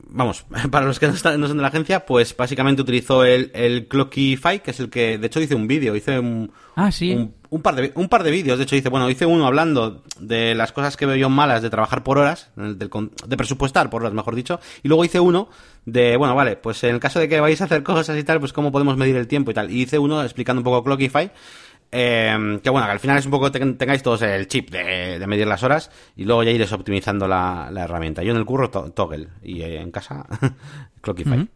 vamos, 0.08 0.46
para 0.70 0.86
los 0.86 0.98
que 0.98 1.06
no, 1.08 1.14
están, 1.14 1.40
no 1.40 1.48
son 1.48 1.56
de 1.58 1.62
la 1.62 1.68
agencia, 1.68 2.06
pues 2.06 2.36
básicamente 2.36 2.82
utilizo 2.82 3.24
el, 3.24 3.50
el 3.54 3.86
Clockify, 3.88 4.62
que 4.62 4.70
es 4.72 4.80
el 4.80 4.90
que, 4.90 5.18
de 5.18 5.26
hecho, 5.26 5.40
hice 5.40 5.54
un 5.54 5.66
vídeo, 5.66 5.94
hice 5.96 6.18
un, 6.18 6.50
Ah, 6.76 6.90
sí. 6.90 7.12
un, 7.14 7.34
un 7.50 7.62
par 7.62 7.76
de, 7.76 7.92
un 7.94 8.08
par 8.08 8.22
de 8.24 8.30
vídeos, 8.32 8.58
de 8.58 8.64
hecho, 8.64 8.74
hice, 8.76 8.88
bueno, 8.88 9.08
hice 9.10 9.26
uno 9.26 9.46
hablando 9.46 10.02
de 10.18 10.54
las 10.54 10.72
cosas 10.72 10.96
que 10.96 11.06
veo 11.06 11.16
yo 11.16 11.28
malas 11.30 11.62
de 11.62 11.70
trabajar 11.70 12.02
por 12.02 12.18
horas, 12.18 12.50
con- 12.88 13.12
de 13.26 13.36
presupuestar 13.36 13.90
por 13.90 14.02
horas, 14.02 14.12
mejor 14.14 14.34
dicho, 14.34 14.58
y 14.82 14.88
luego 14.88 15.04
hice 15.04 15.20
uno 15.20 15.48
de, 15.84 16.16
bueno, 16.16 16.34
vale, 16.34 16.56
pues 16.56 16.82
en 16.84 16.94
el 16.94 17.00
caso 17.00 17.20
de 17.20 17.28
que 17.28 17.38
vais 17.40 17.60
a 17.60 17.64
hacer 17.64 17.82
cosas 17.84 18.18
y 18.18 18.24
tal, 18.24 18.40
pues 18.40 18.52
cómo 18.52 18.72
podemos 18.72 18.96
medir 18.96 19.16
el 19.16 19.28
tiempo 19.28 19.50
y 19.50 19.54
tal. 19.54 19.70
Y 19.70 19.82
hice 19.82 19.98
uno 19.98 20.22
explicando 20.22 20.60
un 20.60 20.64
poco 20.64 20.82
Clockify, 20.82 21.30
eh, 21.94 22.60
que 22.62 22.70
bueno, 22.70 22.86
que 22.86 22.92
al 22.92 23.00
final 23.00 23.16
es 23.18 23.24
un 23.24 23.30
poco 23.30 23.50
que 23.50 23.60
tengáis 23.60 24.02
todos 24.02 24.20
el 24.22 24.48
chip 24.48 24.70
de, 24.70 25.18
de 25.18 25.26
medir 25.26 25.46
las 25.46 25.62
horas 25.62 25.90
y 26.16 26.24
luego 26.24 26.42
ya 26.42 26.50
iréis 26.50 26.72
optimizando 26.72 27.26
la, 27.28 27.68
la 27.72 27.84
herramienta. 27.84 28.22
Yo 28.22 28.32
en 28.32 28.36
el 28.38 28.44
curro 28.44 28.68
to- 28.70 28.90
Toggle 28.90 29.28
y 29.42 29.62
eh, 29.62 29.80
en 29.80 29.90
casa 29.90 30.26
Clockify. 31.00 31.48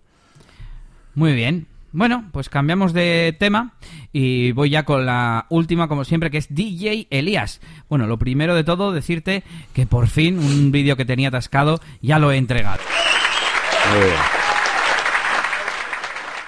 Muy 1.15 1.33
bien. 1.35 1.67
Bueno, 1.91 2.29
pues 2.33 2.49
cambiamos 2.51 2.93
de 2.93 3.35
tema 3.41 3.73
y 4.13 4.53
voy 4.53 4.69
ya 4.71 4.85
con 4.85 5.07
la 5.07 5.47
última, 5.49 5.89
como 5.89 6.05
siempre, 6.05 6.31
que 6.31 6.37
es 6.39 6.55
DJ 6.55 7.07
Elías. 7.11 7.61
Bueno, 7.89 8.07
lo 8.07 8.19
primero 8.19 8.55
de 8.55 8.63
todo, 8.63 8.93
decirte 8.93 9.43
que 9.73 9.87
por 9.87 10.07
fin 10.07 10.39
un 10.39 10.71
vídeo 10.71 10.97
que 10.97 11.07
tenía 11.07 11.29
atascado 11.29 11.81
ya 12.03 12.19
lo 12.19 12.31
he 12.31 12.37
entregado. 12.37 12.81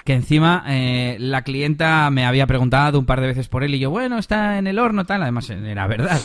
Que 0.03 0.13
encima 0.13 0.63
eh, 0.67 1.17
la 1.19 1.43
clienta 1.43 2.09
me 2.09 2.25
había 2.25 2.47
preguntado 2.47 2.99
un 2.99 3.05
par 3.05 3.21
de 3.21 3.27
veces 3.27 3.47
por 3.47 3.63
él 3.63 3.75
y 3.75 3.79
yo, 3.79 3.89
bueno, 3.89 4.17
está 4.17 4.57
en 4.57 4.67
el 4.67 4.79
horno, 4.79 5.05
tal, 5.05 5.21
además 5.21 5.49
era 5.49 5.87
verdad. 5.87 6.19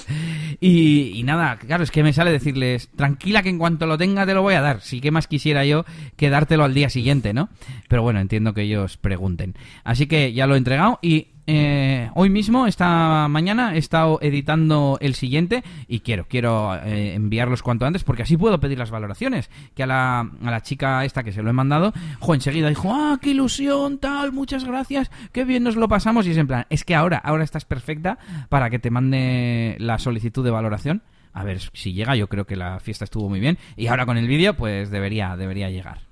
Y, 0.59 1.13
y, 1.15 1.23
nada, 1.23 1.59
claro, 1.59 1.85
es 1.85 1.91
que 1.91 2.03
me 2.03 2.15
sale 2.15 2.33
decirles, 2.33 2.89
tranquila 2.97 3.43
que 3.43 3.51
en 3.51 3.59
cuanto 3.59 3.87
lo 3.87 3.99
tenga 3.99 4.25
te 4.25 4.33
lo 4.33 4.41
voy 4.41 4.55
a 4.55 4.63
dar. 4.63 4.81
Sí 4.81 5.03
que 5.03 5.11
más 5.11 5.27
quisiera 5.27 5.67
yo 5.67 5.85
que 6.17 6.31
dártelo 6.31 6.65
al 6.65 6.73
día 6.73 6.89
siguiente, 6.89 7.35
¿no? 7.35 7.51
Pero 7.89 8.03
bueno, 8.03 8.21
entiendo 8.21 8.55
que 8.55 8.63
ellos 8.63 8.97
pregunten. 8.97 9.55
Así 9.85 10.07
que 10.07 10.33
ya 10.33 10.47
lo 10.47 10.55
he 10.55 10.59
entregado 10.59 10.99
y 11.03 11.36
eh, 11.47 12.11
hoy 12.15 12.31
mismo, 12.31 12.67
esta 12.67 13.29
mañana, 13.29 13.75
he 13.75 13.79
estado 13.79 14.19
editando 14.21 14.99
el 15.01 15.15
siguiente 15.15 15.63
y 15.87 16.01
quiero, 16.01 16.27
quiero 16.29 16.75
eh, 16.77 17.15
enviarlos 17.15 17.63
cuanto 17.63 17.87
antes 17.87 18.05
porque 18.05 18.23
así 18.23 18.37
puedo 18.37 18.59
pedir 18.59 18.79
las 18.79 18.91
valoraciones. 18.91 19.51
Que 19.75 19.85
a 19.85 19.87
la, 19.87 20.21
a 20.21 20.51
la 20.51 20.63
chica 20.63 21.05
esta 21.05 21.23
que 21.23 21.33
se 21.33 21.43
lo 21.43 21.51
he 21.51 21.53
mandado, 21.53 21.93
jo, 22.21 22.35
enseguida 22.35 22.69
dijo, 22.69 22.93
ah, 22.93 23.19
qué 23.21 23.31
ilusión, 23.31 23.99
tal, 23.99 24.33
muchas 24.33 24.65
gracias, 24.65 25.11
qué 25.33 25.45
bien 25.45 25.63
nos 25.63 25.77
lo 25.77 25.89
pasamos. 25.89 26.27
Y 26.27 26.33
es 26.33 26.37
en 26.37 26.47
plan, 26.47 26.67
es 26.71 26.85
que 26.85 26.95
ahora, 26.95 27.19
ahora 27.19 27.45
estás 27.45 27.65
perfecta 27.65 28.19
para 28.49 28.71
que 28.71 28.79
te 28.79 28.91
mande 28.91 29.77
la 29.79 29.99
solicitud 29.99 30.45
de 30.45 30.51
valoración. 30.51 31.03
A 31.33 31.45
ver 31.45 31.61
si 31.75 31.93
llega, 31.93 32.17
yo 32.17 32.29
creo 32.29 32.47
que 32.47 32.57
la 32.57 32.81
fiesta 32.81 33.05
estuvo 33.05 33.29
muy 33.29 33.41
bien. 33.41 33.59
Y 33.77 33.89
ahora 33.89 34.07
con 34.07 34.17
el 34.17 34.27
vídeo, 34.27 34.55
pues 34.55 34.91
debería, 34.91 35.37
debería 35.37 35.69
llegar. 35.69 36.06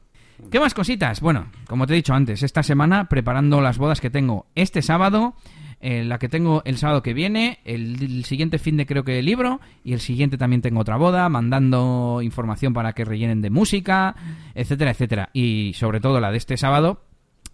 ¿Qué 0.50 0.60
más 0.60 0.74
cositas? 0.74 1.20
Bueno, 1.20 1.46
como 1.66 1.86
te 1.86 1.94
he 1.94 1.96
dicho 1.96 2.14
antes, 2.14 2.42
esta 2.42 2.62
semana 2.62 3.08
preparando 3.08 3.60
las 3.60 3.78
bodas 3.78 4.00
que 4.00 4.10
tengo 4.10 4.46
este 4.54 4.82
sábado, 4.82 5.34
eh, 5.80 6.04
la 6.04 6.18
que 6.18 6.28
tengo 6.28 6.62
el 6.64 6.78
sábado 6.78 7.02
que 7.02 7.12
viene, 7.12 7.58
el, 7.64 8.02
el, 8.02 8.24
siguiente 8.24 8.58
fin 8.58 8.76
de 8.76 8.86
creo 8.86 9.04
que 9.04 9.20
libro, 9.22 9.60
y 9.82 9.92
el 9.92 10.00
siguiente 10.00 10.38
también 10.38 10.62
tengo 10.62 10.80
otra 10.80 10.96
boda, 10.96 11.28
mandando 11.28 12.20
información 12.22 12.72
para 12.72 12.92
que 12.92 13.04
rellenen 13.04 13.42
de 13.42 13.50
música, 13.50 14.14
etcétera, 14.54 14.92
etcétera. 14.92 15.30
Y 15.32 15.72
sobre 15.74 16.00
todo 16.00 16.20
la 16.20 16.30
de 16.30 16.38
este 16.38 16.56
sábado, 16.56 17.02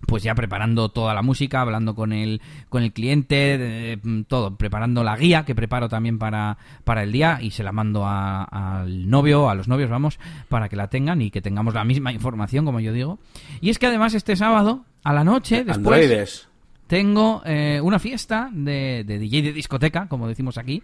pues 0.07 0.23
ya 0.23 0.35
preparando 0.35 0.89
toda 0.89 1.15
la 1.15 1.23
música, 1.23 1.61
hablando 1.61 1.95
con 1.95 2.13
el, 2.13 2.41
con 2.69 2.83
el 2.83 2.93
cliente, 2.93 3.59
de, 3.59 4.25
todo, 4.27 4.57
preparando 4.57 5.05
la 5.05 5.17
guía 5.17 5.45
que 5.45 5.55
preparo 5.55 5.89
también 5.89 6.19
para, 6.19 6.59
para 6.85 7.03
el 7.03 7.13
día 7.13 7.39
y 7.41 7.51
se 7.51 7.63
la 7.63 7.73
mando 7.73 8.07
al 8.07 9.09
novio, 9.09 9.51
a 9.51 9.55
los 9.55 9.69
novios, 9.69 9.91
vamos, 9.91 10.19
para 10.49 10.69
que 10.69 10.77
la 10.77 10.89
tengan 10.89 11.23
y 11.23 11.31
que 11.31 11.43
tengamos 11.43 11.75
la 11.75 11.85
misma 11.85 12.13
información, 12.13 12.65
como 12.65 12.81
yo 12.81 12.93
digo. 12.93 13.19
Y 13.61 13.71
es 13.71 13.79
que 13.79 13.87
además 13.87 14.15
este 14.15 14.37
sábado, 14.37 14.85
a 15.05 15.13
la 15.13 15.25
noche, 15.25 15.65
después... 15.65 15.77
Androides. 15.77 16.47
Tengo 16.87 17.41
eh, 17.45 17.81
una 17.81 18.01
fiesta 18.01 18.51
de, 18.53 19.05
de, 19.07 19.21
DJ 19.21 19.43
de 19.43 19.53
discoteca, 19.53 20.09
como 20.09 20.27
decimos 20.27 20.59
aquí, 20.59 20.83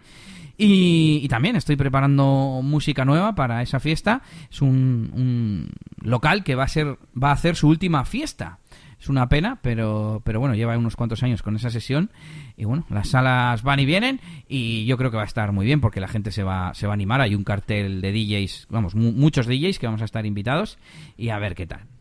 y, 0.57 1.19
y, 1.21 1.27
también 1.27 1.57
estoy 1.57 1.75
preparando 1.75 2.61
música 2.63 3.03
nueva 3.03 3.35
para 3.35 3.61
esa 3.61 3.81
fiesta. 3.81 4.21
Es 4.49 4.61
un, 4.61 5.11
un 5.13 5.69
local 6.01 6.45
que 6.45 6.55
va 6.55 6.63
a 6.63 6.67
ser 6.69 6.97
va 7.21 7.29
a 7.29 7.33
hacer 7.33 7.57
su 7.57 7.67
última 7.67 8.05
fiesta. 8.05 8.59
Es 8.99 9.09
una 9.09 9.29
pena, 9.29 9.59
pero, 9.61 10.21
pero 10.23 10.39
bueno, 10.39 10.55
lleva 10.55 10.77
unos 10.77 10.95
cuantos 10.95 11.21
años 11.21 11.43
con 11.43 11.55
esa 11.55 11.69
sesión 11.69 12.11
y 12.55 12.65
bueno, 12.65 12.85
las 12.89 13.09
salas 13.09 13.61
van 13.61 13.79
y 13.79 13.85
vienen 13.85 14.19
y 14.47 14.85
yo 14.85 14.97
creo 14.97 15.11
que 15.11 15.17
va 15.17 15.23
a 15.23 15.27
estar 15.27 15.51
muy 15.51 15.65
bien 15.65 15.81
porque 15.81 15.99
la 15.99 16.07
gente 16.07 16.31
se 16.31 16.43
va, 16.43 16.73
se 16.73 16.87
va 16.87 16.93
a 16.93 16.95
animar. 16.95 17.21
Hay 17.21 17.35
un 17.35 17.43
cartel 17.43 18.01
de 18.01 18.11
DJs, 18.11 18.67
vamos, 18.69 18.95
muchos 18.95 19.45
DJs 19.45 19.77
que 19.79 19.85
vamos 19.85 20.01
a 20.01 20.05
estar 20.05 20.25
invitados 20.25 20.79
y 21.15 21.29
a 21.29 21.37
ver 21.37 21.53
qué 21.53 21.67
tal. 21.67 21.96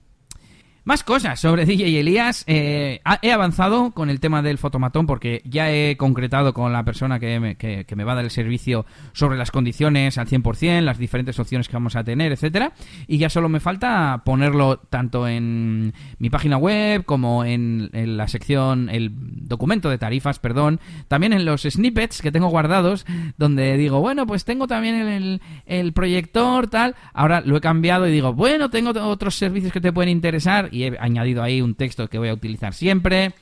Más 0.87 1.03
cosas 1.03 1.41
sobre 1.41 1.67
DJ 1.67 1.99
Elías. 1.99 2.45
Eh, 2.47 3.01
he 3.21 3.33
avanzado 3.33 3.91
con 3.91 4.09
el 4.09 4.21
tema 4.21 4.41
del 4.41 4.57
fotomatón 4.57 5.05
porque 5.05 5.43
ya 5.45 5.73
he 5.73 5.97
concretado 5.97 6.55
con 6.55 6.73
la 6.73 6.85
persona 6.85 7.19
que 7.19 7.41
me, 7.41 7.57
que, 7.57 7.85
me, 7.97 8.05
va 8.05 8.13
a 8.13 8.15
dar 8.15 8.25
el 8.25 8.31
servicio 8.31 8.87
sobre 9.13 9.37
las 9.37 9.51
condiciones 9.51 10.17
al 10.17 10.29
100%, 10.29 10.83
las 10.83 10.97
diferentes 10.97 11.41
opciones 11.41 11.67
que 11.67 11.75
vamos 11.75 11.97
a 11.97 12.05
tener, 12.05 12.31
etcétera. 12.31 12.73
Y 13.09 13.19
ya 13.19 13.29
solo 13.31 13.49
me 13.49 13.59
falta 13.59 14.23
ponerlo 14.25 14.77
tanto 14.77 15.27
en 15.27 15.93
mi 16.21 16.31
página 16.31 16.57
web 16.57 17.05
como 17.05 17.45
en, 17.45 17.91
en, 17.93 18.17
la 18.17 18.29
sección, 18.29 18.89
el 18.89 19.11
documento 19.13 19.91
de 19.91 19.99
tarifas, 19.99 20.39
perdón. 20.39 20.79
También 21.09 21.33
en 21.33 21.45
los 21.45 21.63
snippets 21.63 22.23
que 22.23 22.31
tengo 22.31 22.47
guardados 22.47 23.07
donde 23.39 23.77
digo, 23.77 23.99
bueno, 23.99 24.25
pues 24.25 24.45
tengo 24.45 24.69
también 24.69 24.95
el, 24.95 25.43
el 25.67 25.93
proyector, 25.93 26.69
tal. 26.69 26.95
Ahora 27.13 27.41
lo 27.41 27.57
he 27.57 27.61
cambiado 27.61 28.07
y 28.07 28.13
digo, 28.13 28.35
bueno, 28.35 28.71
tengo 28.71 28.91
otros 28.91 29.35
servicios 29.35 29.73
que 29.73 29.81
te 29.81 29.93
pueden 29.93 30.11
interesar 30.11 30.71
y 30.77 30.85
he 30.85 30.99
añadido 30.99 31.43
ahí 31.43 31.63
un 31.63 31.75
texto 31.75 32.09
que 32.09 32.19
voy 32.19 32.29
a 32.29 32.35
utilizar 32.35 32.75
siempre. 32.75 33.33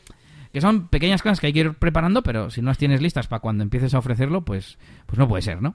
Que 0.52 0.60
son 0.60 0.86
pequeñas 0.86 1.20
cosas 1.20 1.40
que 1.40 1.48
hay 1.48 1.52
que 1.52 1.60
ir 1.60 1.74
preparando, 1.74 2.22
pero 2.22 2.48
si 2.48 2.62
no 2.62 2.68
las 2.68 2.78
tienes 2.78 3.02
listas 3.02 3.26
para 3.26 3.40
cuando 3.40 3.64
empieces 3.64 3.92
a 3.92 3.98
ofrecerlo, 3.98 4.44
pues, 4.44 4.78
pues 5.06 5.18
no 5.18 5.26
puede 5.26 5.42
ser, 5.42 5.60
¿no? 5.60 5.74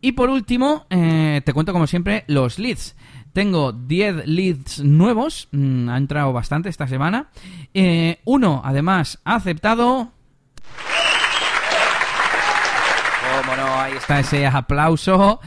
Y 0.00 0.12
por 0.12 0.28
último, 0.28 0.86
eh, 0.90 1.40
te 1.44 1.52
cuento 1.52 1.72
como 1.72 1.86
siempre 1.86 2.24
los 2.26 2.58
leads. 2.58 2.96
Tengo 3.32 3.70
10 3.70 4.26
leads 4.26 4.80
nuevos, 4.80 5.46
mm, 5.52 5.88
ha 5.88 5.96
entrado 5.96 6.32
bastante 6.32 6.68
esta 6.68 6.88
semana. 6.88 7.28
Eh, 7.72 8.18
uno, 8.24 8.60
además, 8.64 9.20
ha 9.24 9.36
aceptado... 9.36 10.10
Cómo 13.42 13.56
no, 13.56 13.80
ahí 13.80 13.92
está 13.92 14.18
ese 14.18 14.46
aplauso. 14.46 15.40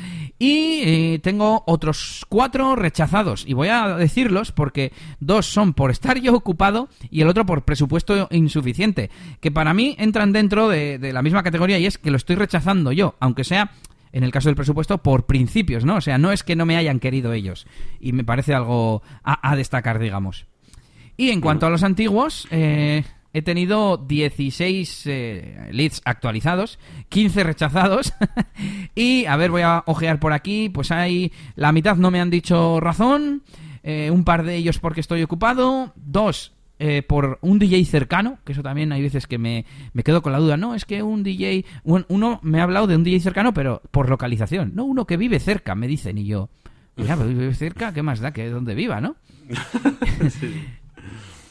Y 0.45 0.81
eh, 0.83 1.19
tengo 1.23 1.63
otros 1.65 2.25
cuatro 2.27 2.75
rechazados. 2.75 3.45
Y 3.47 3.53
voy 3.53 3.69
a 3.69 3.95
decirlos 3.95 4.51
porque 4.51 4.91
dos 5.21 5.45
son 5.45 5.73
por 5.73 5.89
estar 5.89 6.19
yo 6.19 6.35
ocupado 6.35 6.89
y 7.09 7.21
el 7.21 7.29
otro 7.29 7.45
por 7.45 7.63
presupuesto 7.63 8.27
insuficiente. 8.29 9.09
Que 9.39 9.51
para 9.51 9.73
mí 9.73 9.95
entran 9.97 10.33
dentro 10.33 10.67
de, 10.67 10.99
la 11.13 11.21
misma 11.21 11.43
categoría 11.43 11.79
y 11.79 11.85
es 11.85 11.97
que 11.97 12.11
lo 12.11 12.17
estoy 12.17 12.35
rechazando 12.35 12.91
yo, 12.91 13.15
aunque 13.21 13.45
sea 13.45 13.71
en 14.11 14.25
el 14.25 14.33
caso 14.33 14.49
del 14.49 14.57
presupuesto, 14.57 14.97
por 14.97 15.27
principios, 15.27 15.85
¿no? 15.85 15.95
O 15.95 16.01
sea, 16.01 16.17
no 16.17 16.33
es 16.33 16.43
que 16.43 16.57
no 16.57 16.65
me 16.65 16.75
hayan 16.75 16.99
querido 16.99 17.31
ellos. 17.31 17.65
Y 18.01 18.11
me 18.11 18.25
parece 18.25 18.53
algo 18.53 19.01
a, 19.23 19.49
a 19.49 19.55
destacar, 19.55 19.97
digamos. 19.97 20.45
Y 21.15 21.29
en 21.29 21.39
cuanto 21.39 21.67
a 21.67 21.69
los 21.69 21.83
antiguos, 21.83 22.49
eh, 22.51 23.05
he 23.33 23.41
tenido 23.41 23.97
16 23.97 25.03
eh, 25.07 25.69
leads 25.71 26.01
actualizados, 26.05 26.79
15 27.09 27.43
rechazados. 27.43 28.13
y, 28.95 29.25
a 29.25 29.35
ver, 29.35 29.51
voy 29.51 29.63
a 29.63 29.83
ojear 29.87 30.19
por 30.19 30.33
aquí. 30.33 30.69
Pues 30.69 30.91
hay. 30.91 31.31
La 31.55 31.71
mitad 31.71 31.97
no 31.97 32.11
me 32.11 32.21
han 32.21 32.29
dicho 32.29 32.79
razón. 32.79 33.43
Eh, 33.81 34.09
un 34.11 34.23
par 34.23 34.43
de 34.43 34.55
ellos 34.55 34.79
porque 34.79 35.01
estoy 35.01 35.23
ocupado. 35.23 35.93
Dos 35.95 36.53
eh, 36.79 37.01
por 37.01 37.39
un 37.41 37.59
DJ 37.59 37.83
cercano, 37.85 38.37
que 38.45 38.53
eso 38.53 38.61
también 38.61 38.91
hay 38.91 39.01
veces 39.01 39.25
que 39.25 39.37
me, 39.37 39.65
me, 39.93 40.03
quedo 40.03 40.21
con 40.21 40.31
la 40.31 40.39
duda. 40.39 40.55
No, 40.55 40.75
es 40.75 40.85
que 40.85 41.01
un 41.01 41.23
DJ. 41.23 41.65
Un, 41.83 42.05
uno 42.09 42.39
me 42.43 42.59
ha 42.59 42.63
hablado 42.63 42.85
de 42.85 42.95
un 42.95 43.03
DJ 43.03 43.19
cercano, 43.19 43.53
pero 43.53 43.81
por 43.89 44.09
localización. 44.09 44.73
No, 44.75 44.85
uno 44.85 45.05
que 45.05 45.17
vive 45.17 45.39
cerca, 45.39 45.73
me 45.73 45.87
dicen. 45.87 46.19
Y 46.19 46.25
yo. 46.25 46.49
Ya, 46.95 47.17
pero 47.17 47.29
vive 47.29 47.55
cerca, 47.55 47.91
¿qué 47.91 48.03
más 48.03 48.19
da 48.19 48.31
que 48.31 48.47
donde 48.49 48.75
viva, 48.75 49.01
no? 49.01 49.15
sí. 50.29 50.53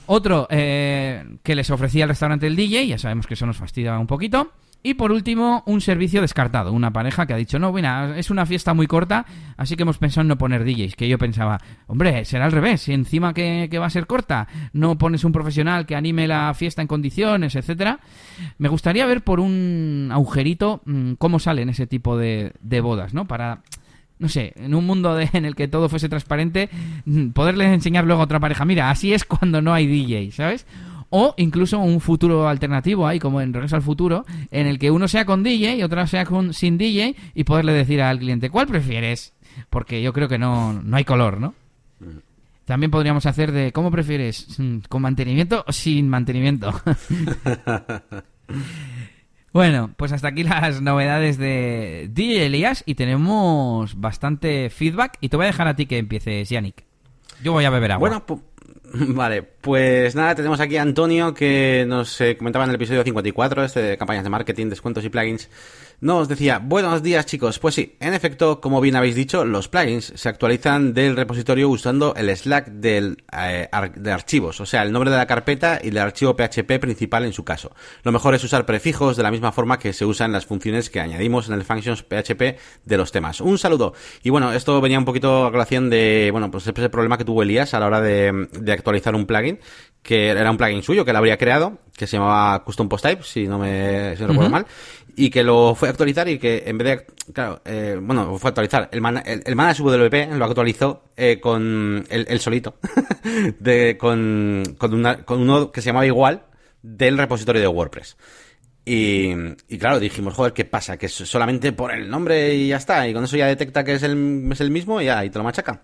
Otro 0.07 0.47
eh, 0.51 1.25
que 1.43 1.55
les 1.55 1.71
ofrecía 1.71 2.05
el 2.05 2.09
restaurante 2.09 2.47
el 2.47 2.57
DJ, 2.57 2.87
ya 2.87 2.99
sabemos 2.99 3.27
que 3.27 3.35
eso 3.35 3.47
nos 3.47 3.57
fastidia 3.57 3.99
un 3.99 4.07
poquito. 4.07 4.53
Y 4.85 4.95
por 4.95 5.13
último, 5.13 5.63
un 5.67 5.81
servicio 5.81 6.21
descartado. 6.21 6.73
Una 6.73 6.93
pareja 6.93 7.25
que 7.25 7.33
ha 7.33 7.37
dicho, 7.37 7.61
no, 7.61 7.71
bueno, 7.71 8.15
es 8.15 8.31
una 8.31 8.47
fiesta 8.47 8.75
muy 8.75 8.89
corta, 8.89 9.25
así 9.57 9.77
que 9.77 9.83
hemos 9.83 9.99
pensado 9.99 10.23
en 10.23 10.29
no 10.29 10.39
poner 10.39 10.65
DJs. 10.65 10.97
Que 10.97 11.09
yo 11.09 11.19
pensaba, 11.19 11.61
hombre, 11.87 12.25
será 12.25 12.47
al 12.47 12.53
revés. 12.53 12.83
Si 12.83 12.93
encima 12.93 13.33
que, 13.33 13.69
va 13.79 13.87
a 13.87 13.91
ser 13.91 14.09
corta, 14.09 14.49
no 14.73 14.99
pones 14.99 15.23
un 15.23 15.31
profesional 15.31 15.87
que 15.87 15.95
anime 15.95 16.27
la 16.27 16.53
fiesta 16.55 16.83
en 16.83 16.89
condiciones, 16.89 17.55
etcétera. 17.55 18.01
Me 18.59 18.69
gustaría 18.69 19.07
ver 19.07 19.23
por 19.23 19.39
un 19.39 20.09
agujerito 20.13 20.83
mmm, 20.85 21.13
cómo 21.13 21.39
salen 21.39 21.69
ese 21.69 21.87
tipo 21.87 22.17
de, 22.17 22.53
de 22.61 22.81
bodas, 22.81 23.15
¿no? 23.15 23.29
Para 23.29 23.63
no 24.23 24.29
sé, 24.29 24.53
en 24.55 24.73
un 24.73 24.87
mundo 24.87 25.17
de, 25.17 25.29
en 25.33 25.45
el 25.45 25.57
que 25.57 25.67
todo 25.67 25.89
fuese 25.89 26.09
transparente, 26.09 26.71
poderles 27.35 27.73
enseñar 27.75 28.05
luego 28.05 28.23
a 28.23 28.25
otra 28.25 28.39
pareja, 28.39 28.65
mira, 28.65 28.89
así 28.89 29.13
es 29.13 29.25
cuando 29.25 29.61
no 29.61 29.75
hay 29.75 29.89
DJ, 29.89 30.31
¿sabes? 30.31 30.65
O 31.11 31.35
incluso 31.37 31.81
un 31.81 32.01
futuro 32.01 32.49
alternativo 32.49 33.07
ahí, 33.07 33.19
como 33.19 33.41
en 33.41 33.53
Regreso 33.53 33.75
al 33.75 33.83
Futuro, 33.83 34.25
en 34.53 34.69
el 34.69 34.79
que 34.79 34.93
uno 34.93 35.09
sea 35.09 35.25
con 35.25 35.43
DJ 35.43 35.77
y 35.77 35.83
otro 35.83 36.07
sea 36.07 36.25
con, 36.25 36.55
sin 36.55 36.79
DJ 36.79 37.17
y 37.35 37.43
poderle 37.43 37.73
decir 37.73 38.01
al 38.01 38.21
cliente, 38.21 38.49
¿cuál 38.49 38.69
prefieres? 38.69 39.35
Porque 39.69 40.01
yo 40.01 40.13
creo 40.13 40.29
que 40.29 40.39
no, 40.39 40.73
no 40.73 40.97
hay 40.97 41.05
color, 41.05 41.41
¿no? 41.41 41.55
También 42.65 42.93
podríamos 42.93 43.27
hacer 43.27 43.51
de, 43.51 43.73
¿cómo 43.73 43.91
prefieres? 43.91 44.57
¿Con 44.89 45.03
mantenimiento 45.03 45.65
o 45.67 45.73
sin 45.73 46.09
mantenimiento? 46.09 46.73
Bueno, 49.53 49.91
pues 49.97 50.13
hasta 50.13 50.29
aquí 50.29 50.45
las 50.45 50.81
novedades 50.81 51.37
de 51.37 52.09
DJ 52.11 52.47
Elías 52.47 52.83
y 52.87 52.95
tenemos 52.95 54.01
bastante 54.01 54.71
feedback 54.71 55.19
y 55.21 55.29
te 55.29 55.37
voy 55.37 55.45
a 55.45 55.49
dejar 55.49 55.69
a 55.69 55.77
ti 55.77 55.87
que 55.87 55.99
empieces, 55.99 56.49
Yannick. 56.49 56.85
Yo 57.43 57.53
voy 57.53 57.65
a 57.65 57.71
beber 57.71 57.93
agua. 57.93 58.09
Bueno, 58.09 58.27
pu 58.27 58.43
vale, 58.93 59.43
pues 59.43 60.15
nada, 60.15 60.35
tenemos 60.35 60.61
aquí 60.61 60.77
a 60.77 60.83
Antonio 60.83 61.33
que 61.33 61.85
nos 61.89 62.21
eh, 62.21 62.37
comentaba 62.37 62.65
en 62.65 62.71
el 62.71 62.77
episodio 62.77 63.03
54, 63.03 63.65
este 63.65 63.83
de 63.83 63.97
campañas 63.97 64.25
de 64.25 64.31
marketing, 64.31 64.67
descuentos 64.67 65.05
y 65.05 65.09
plugins, 65.09 65.49
Nos 66.03 66.27
decía, 66.27 66.59
buenos 66.59 67.01
días 67.05 67.27
chicos. 67.27 67.61
Pues 67.61 67.77
sí, 67.77 67.95
en 68.01 68.13
efecto, 68.13 68.61
como 68.61 68.81
bien 68.81 68.97
habéis 68.97 69.15
dicho, 69.15 69.45
los 69.45 69.69
plugins 69.69 70.13
se 70.17 70.29
actualizan 70.29 70.95
del 70.95 71.15
repositorio 71.15 71.69
usando 71.69 72.13
el 72.17 72.37
Slack 72.37 72.71
del, 72.71 73.23
eh, 73.33 73.69
de 73.95 74.11
archivos, 74.11 74.61
o 74.61 74.67
sea, 74.67 74.83
el 74.83 74.91
nombre 74.91 75.13
de 75.13 75.17
la 75.17 75.29
carpeta 75.29 75.79
y 75.81 75.91
el 75.91 75.99
archivo 75.99 76.35
PHP 76.35 76.81
principal 76.81 77.25
en 77.25 77.33
su 77.33 77.45
caso. 77.45 77.71
Lo 78.03 78.11
mejor 78.11 78.35
es 78.35 78.43
usar 78.43 78.67
prefijos 78.67 79.17
de 79.17 79.23
la 79.23 79.31
misma 79.31 79.53
forma 79.53 79.79
que 79.79 79.93
se 79.93 80.05
usan 80.05 80.33
las 80.33 80.45
funciones 80.45 80.91
que 80.91 80.99
añadimos 80.99 81.47
en 81.47 81.55
el 81.55 81.63
functions 81.63 82.03
PHP 82.03 82.59
de 82.85 82.97
los 82.97 83.13
temas. 83.13 83.41
Un 83.41 83.57
saludo. 83.57 83.95
Y 84.25 84.31
bueno, 84.31 84.53
esto 84.53 84.81
venía 84.81 84.99
un 84.99 85.05
poquito 85.05 85.47
a 85.47 85.53
colación 85.53 85.89
de, 85.89 86.31
bueno, 86.33 86.51
pues 86.51 86.67
ese 86.67 86.89
problema 86.89 87.17
que 87.17 87.25
tuvo 87.25 87.45
Elías 87.45 87.75
a 87.75 87.79
la 87.79 87.87
hora 87.87 88.01
de, 88.01 88.49
de 88.51 88.73
actualizar 88.73 89.15
un 89.15 89.25
plugin 89.25 89.61
que 90.03 90.31
era 90.31 90.51
un 90.51 90.57
plugin 90.57 90.83
suyo 90.83 91.05
que 91.05 91.13
él 91.13 91.17
habría 91.17 91.39
creado, 91.39 91.79
que 91.97 92.07
se 92.07 92.17
llamaba 92.17 92.65
Custom 92.65 92.89
Post 92.89 93.05
Type, 93.05 93.23
si 93.23 93.47
no 93.47 93.59
me 93.59 94.17
si 94.17 94.23
no 94.23 94.29
recuerdo 94.29 94.51
mal, 94.51 94.67
y 95.17 95.31
que 95.31 95.43
lo 95.43 95.75
fue 95.75 95.89
a 95.89 95.91
actualizar 95.91 96.29
y 96.29 96.39
que 96.39 96.65
en 96.67 96.79
vez 96.79 96.89
de, 96.89 97.33
claro, 97.33 97.61
eh, 97.65 97.99
bueno, 98.01 98.39
fue 98.39 98.49
a 98.49 98.51
actualizar, 98.51 98.89
el, 98.93 99.01
man, 99.01 99.23
el, 99.25 99.43
el 99.45 99.55
WP 99.55 100.35
lo 100.37 100.45
actualizó 100.45 101.05
eh, 101.17 101.39
con 101.41 102.05
el, 102.09 102.41
solito, 102.41 102.77
de, 103.59 103.97
con, 103.99 104.77
con, 104.79 104.95
una, 104.95 105.25
con 105.25 105.41
uno 105.41 105.71
que 105.71 105.83
se 105.83 105.87
llamaba 105.87 106.07
igual 106.07 106.45
del 106.83 107.19
repositorio 107.19 107.61
de 107.61 107.69
WordPress. 107.69 108.17
Y, 108.85 109.31
y, 109.69 109.79
claro, 109.79 110.01
dijimos, 110.01 110.35
joder, 110.35 110.53
¿qué 110.53 110.65
pasa? 110.65 110.97
Que 110.97 111.09
solamente 111.09 111.73
por 111.73 111.93
el 111.93 112.11
nombre 112.11 112.55
y 112.55 112.69
ya 112.69 112.79
está, 112.79 113.07
y 113.09 113.15
con 113.15 113.25
eso 113.25 113.37
ya 113.37 113.47
detecta 113.47 113.85
que 113.85 113.95
es 113.95 114.03
el, 114.03 114.49
es 114.51 114.61
el 114.61 114.71
mismo 114.71 115.01
y 115.01 115.05
ya, 115.05 115.25
y 115.25 115.31
te 115.31 115.39
lo 115.39 115.45
machaca. 115.45 115.83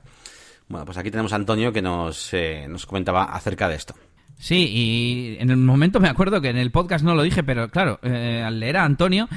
Bueno, 0.68 0.85
pues 0.85 0.99
aquí 0.99 1.11
tenemos 1.11 1.33
a 1.33 1.37
Antonio 1.37 1.72
que 1.72 1.81
nos, 1.81 2.35
eh, 2.35 2.66
nos 2.68 2.87
comentaba 2.87 3.24
acerca 3.24 3.68
de 3.68 3.76
esto. 3.76 3.95
Sí, 4.41 4.70
y 4.72 5.36
en 5.41 5.51
el 5.51 5.57
momento 5.57 5.99
me 5.99 6.09
acuerdo 6.09 6.41
que 6.41 6.49
en 6.49 6.57
el 6.57 6.70
podcast 6.70 7.05
no 7.05 7.16
lo 7.16 7.24
dije, 7.24 7.43
pero 7.43 7.68
claro, 7.70 7.99
eh, 8.05 8.41
al 8.47 8.61
leer 8.61 8.76
a 8.76 8.84
Antonio 8.84 9.28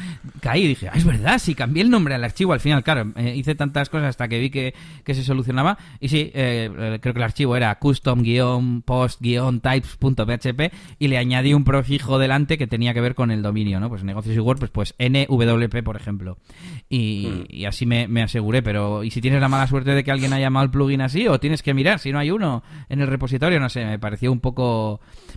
caí 0.42 0.66
y 0.66 0.68
dije, 0.68 0.90
ah, 0.90 0.92
es 0.96 1.06
verdad, 1.06 1.40
sí, 1.40 1.56
cambié 1.56 1.82
el 1.82 1.90
nombre 1.90 2.14
al 2.14 2.24
archivo 2.24 2.54
al 2.54 2.60
final, 2.60 2.84
claro, 2.84 3.12
eh, 3.16 3.34
hice 3.36 3.56
tantas 3.56 3.90
cosas 3.90 4.10
hasta 4.10 4.28
que 4.28 4.38
vi 4.38 4.52
que, 4.52 4.76
que 5.04 5.16
se 5.16 5.24
solucionaba 5.24 5.80
y 6.00 6.10
sí, 6.10 6.30
eh, 6.36 7.00
creo 7.02 7.16
que 7.16 7.20
el 7.20 7.24
archivo 7.24 7.56
era 7.56 7.74
custom-post-types.php 7.80 10.72
y 11.00 11.08
le 11.08 11.18
añadí 11.18 11.56
un 11.56 11.64
prefijo 11.64 12.20
delante 12.20 12.60
que 12.60 12.68
tenía 12.68 12.94
que 12.94 13.02
ver 13.02 13.16
con 13.16 13.32
el 13.32 13.42
dominio, 13.42 13.80
¿no? 13.80 13.90
Pues 13.90 14.04
negocios 14.04 14.36
y 14.36 14.40
WordPress, 14.40 14.70
pues 14.70 14.94
NWP, 15.00 15.82
por 15.84 15.96
ejemplo. 15.96 16.38
Y, 16.90 17.28
mm. 17.28 17.46
y 17.50 17.66
así 17.66 17.88
me, 17.88 18.08
me, 18.08 18.22
aseguré, 18.22 18.62
pero 18.62 19.04
¿y 19.04 19.10
si 19.10 19.20
tienes 19.20 19.42
la 19.42 19.48
mala 19.48 19.66
suerte 19.66 19.96
de 19.96 20.04
que 20.04 20.12
alguien 20.12 20.32
haya 20.34 20.46
llamado 20.46 20.66
el 20.66 20.72
plugin 20.72 21.02
así 21.02 21.28
o 21.28 21.40
tienes 21.40 21.64
que 21.64 21.74
mirar 21.74 21.98
si 21.98 22.12
no 22.12 22.20
hay 22.20 22.30
uno 22.30 22.62
en 22.88 23.02
el 23.02 23.08
repositorio? 23.08 23.60
No 23.60 23.70
sé, 23.70 23.84
me 23.84 23.98
pareció 23.98 24.32
un 24.32 24.40
poco 24.40 24.91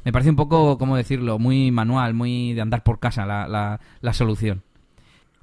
me 0.05 0.13
parece 0.13 0.31
un 0.31 0.37
poco, 0.37 0.79
¿cómo 0.79 0.97
decirlo? 0.97 1.39
Muy 1.39 1.71
manual, 1.71 2.15
muy 2.15 2.53
de 2.53 2.61
andar 2.61 2.83
por 2.83 2.99
casa 2.99 3.27
la, 3.27 3.79
la, 4.01 4.13
solución. 4.13 4.63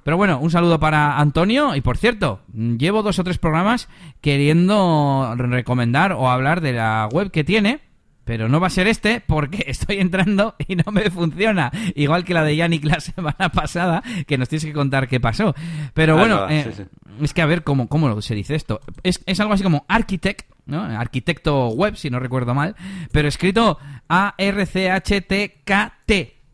Pero 0.04 0.16
bueno, 0.16 0.38
un 0.40 0.50
saludo 0.50 0.80
para 0.80 1.18
Antonio. 1.18 1.76
Y 1.76 1.80
por 1.80 1.96
cierto, 1.96 2.40
llevo 2.52 3.02
dos 3.02 3.18
o 3.18 3.24
tres 3.24 3.38
programas 3.38 3.88
queriendo 4.20 5.34
recomendar 5.36 6.12
o 6.12 6.30
hablar 6.30 6.60
de 6.60 6.72
la 6.72 7.08
web 7.12 7.30
que 7.30 7.44
tiene. 7.44 7.80
Pero 8.24 8.48
no 8.48 8.60
va 8.60 8.68
a 8.68 8.70
ser 8.70 8.86
este 8.86 9.20
porque 9.20 9.64
estoy 9.68 9.98
entrando 9.98 10.54
y 10.66 10.76
no 10.76 10.92
me 10.92 11.10
funciona. 11.10 11.70
Igual 11.94 12.24
que 12.24 12.34
la 12.34 12.44
de 12.44 12.56
Yannick 12.56 12.84
la 12.84 13.00
semana 13.12 13.50
pasada, 13.50 14.02
que 14.26 14.38
nos 14.38 14.48
tienes 14.48 14.64
que 14.64 14.72
contar 14.72 15.08
qué 15.08 15.20
pasó. 15.20 15.54
Pero 15.94 16.16
bueno, 16.16 16.48
eh, 16.48 16.86
es 17.20 17.34
que 17.34 17.42
a 17.42 17.46
ver 17.46 17.62
cómo, 17.62 17.88
cómo 17.88 18.20
se 18.22 18.34
dice 18.34 18.54
esto. 18.54 18.80
Es, 19.02 19.22
es 19.26 19.40
algo 19.40 19.54
así 19.54 19.62
como 19.62 19.84
Architect, 19.88 20.50
¿no? 20.66 20.82
Arquitecto 20.82 21.68
web, 21.68 21.96
si 21.96 22.10
no 22.10 22.20
recuerdo 22.20 22.54
mal, 22.54 22.76
pero 23.10 23.28
escrito 23.28 23.78
A-R-C-H-T-K-T, 24.08 25.22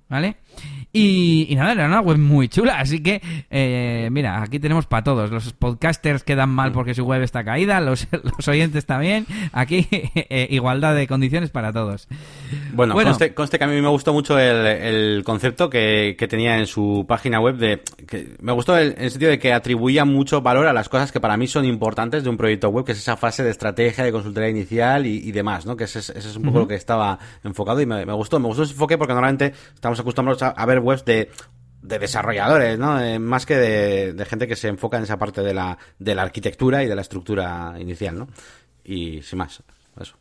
¿vale? 0.09 0.37
Y, 0.91 1.55
nada, 1.55 1.73
era 1.73 1.87
una 1.87 2.01
web 2.01 2.19
muy 2.19 2.49
chula. 2.49 2.79
Así 2.79 3.03
que, 3.03 3.21
eh, 3.51 4.09
mira, 4.11 4.43
aquí 4.43 4.59
tenemos 4.59 4.87
para 4.87 5.05
todos. 5.05 5.31
Los 5.31 5.53
podcasters 5.53 6.23
quedan 6.23 6.49
mal 6.49 6.73
porque 6.73 6.95
su 6.95 7.05
web 7.05 7.23
está 7.23 7.45
caída, 7.45 7.81
los, 7.81 8.09
los 8.23 8.49
oyentes 8.49 8.87
también. 8.87 9.27
Aquí, 9.53 9.87
eh, 9.91 10.49
igualdad 10.51 10.95
de 10.95 11.07
condiciones 11.07 11.51
para 11.51 11.73
todos. 11.73 12.09
Bueno, 12.73 12.95
Conste, 13.35 13.59
que 13.59 13.65
a 13.65 13.67
mí 13.67 13.81
me 13.81 13.89
gustó 13.89 14.13
mucho 14.15 14.39
el, 14.39 15.23
concepto 15.25 15.69
que, 15.69 16.17
tenía 16.29 16.59
en 16.59 16.67
su 16.67 17.05
página 17.07 17.41
web. 17.41 17.57
de 17.57 17.83
que 18.07 18.37
Me 18.41 18.53
gustó 18.53 18.79
en 18.79 18.95
el 18.97 19.11
sentido 19.11 19.31
de 19.31 19.39
que 19.39 19.53
atribuía 19.53 20.07
mucho 20.07 20.41
valor 20.41 20.67
a 20.67 20.73
las 20.73 20.89
cosas 20.89 21.13
que 21.13 21.21
para 21.21 21.37
mí 21.37 21.47
son 21.47 21.67
importantes 21.67 22.25
de 22.25 22.31
un 22.31 22.39
proyecto 22.39 22.71
web, 22.71 22.87
que 22.87 22.93
es 22.93 22.99
esa 22.99 23.17
fase 23.17 23.45
de 23.45 23.51
estrategia, 23.51 24.05
de 24.05 24.13
consultoría 24.13 24.49
inicial 24.49 25.05
y, 25.07 25.33
demás, 25.33 25.67
¿no? 25.67 25.77
Que 25.77 25.85
ese, 25.85 25.99
es 25.99 26.37
un 26.37 26.45
poco 26.45 26.61
lo 26.61 26.69
que 26.69 26.75
estaba 26.75 27.19
enfocado 27.45 27.81
y 27.83 27.87
me, 27.87 28.05
gustó. 28.15 28.41
Me 28.41 28.47
gustó 28.47 28.63
ese 28.63 28.73
enfoque 28.73 28.97
porque 28.97 29.13
normalmente 29.13 29.53
estamos 29.75 30.01
acostumbrados 30.01 30.43
a 30.43 30.67
ver 30.67 30.78
webs 30.79 31.05
de 31.05 31.31
de 31.83 31.99
desarrolladores, 31.99 32.79
¿no? 32.79 33.01
Eh, 33.01 33.19
más 33.19 33.47
que 33.47 33.57
de, 33.57 34.25
gente 34.27 34.47
que 34.47 34.57
se 34.57 34.69
enfoca 34.69 34.97
en 34.97 35.05
esa 35.05 35.19
parte 35.19 35.43
de 35.43 35.55
la, 35.55 35.79
de 35.99 36.15
la 36.15 36.23
arquitectura 36.23 36.83
y 36.83 36.89
de 36.89 36.95
la 36.95 37.03
estructura 37.03 37.75
inicial, 37.79 38.19
¿no? 38.19 38.29
Y 38.85 39.23
sin 39.23 39.39
más, 39.39 39.63
eso. 40.01 40.17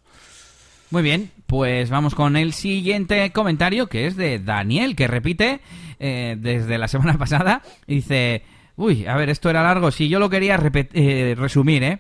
Muy 0.90 1.04
bien, 1.04 1.32
pues 1.48 1.90
vamos 1.90 2.16
con 2.16 2.38
el 2.38 2.54
siguiente 2.54 3.32
comentario 3.32 3.88
que 3.88 4.08
es 4.08 4.16
de 4.16 4.40
Daniel, 4.40 4.96
que 4.96 5.08
repite 5.08 5.60
eh, 6.00 6.38
desde 6.40 6.78
la 6.78 6.88
semana 6.88 7.18
pasada. 7.18 7.62
Dice, 7.86 8.44
uy, 8.76 9.06
a 9.06 9.16
ver, 9.16 9.30
esto 9.30 9.50
era 9.50 9.64
largo, 9.64 9.92
sí, 9.92 10.08
yo 10.08 10.20
lo 10.20 10.30
quería 10.30 10.60
eh, 10.94 11.36
resumir, 11.38 11.84
¿eh? 11.84 12.00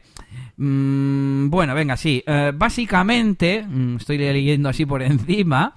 Mm, 0.55 1.49
bueno, 1.49 1.75
venga, 1.75 1.97
sí. 1.97 2.23
básicamente, 2.55 3.63
mm, 3.67 3.97
estoy 3.97 4.17
leyendo 4.17 4.69
así 4.69 4.85
por 4.85 5.01
encima, 5.03 5.73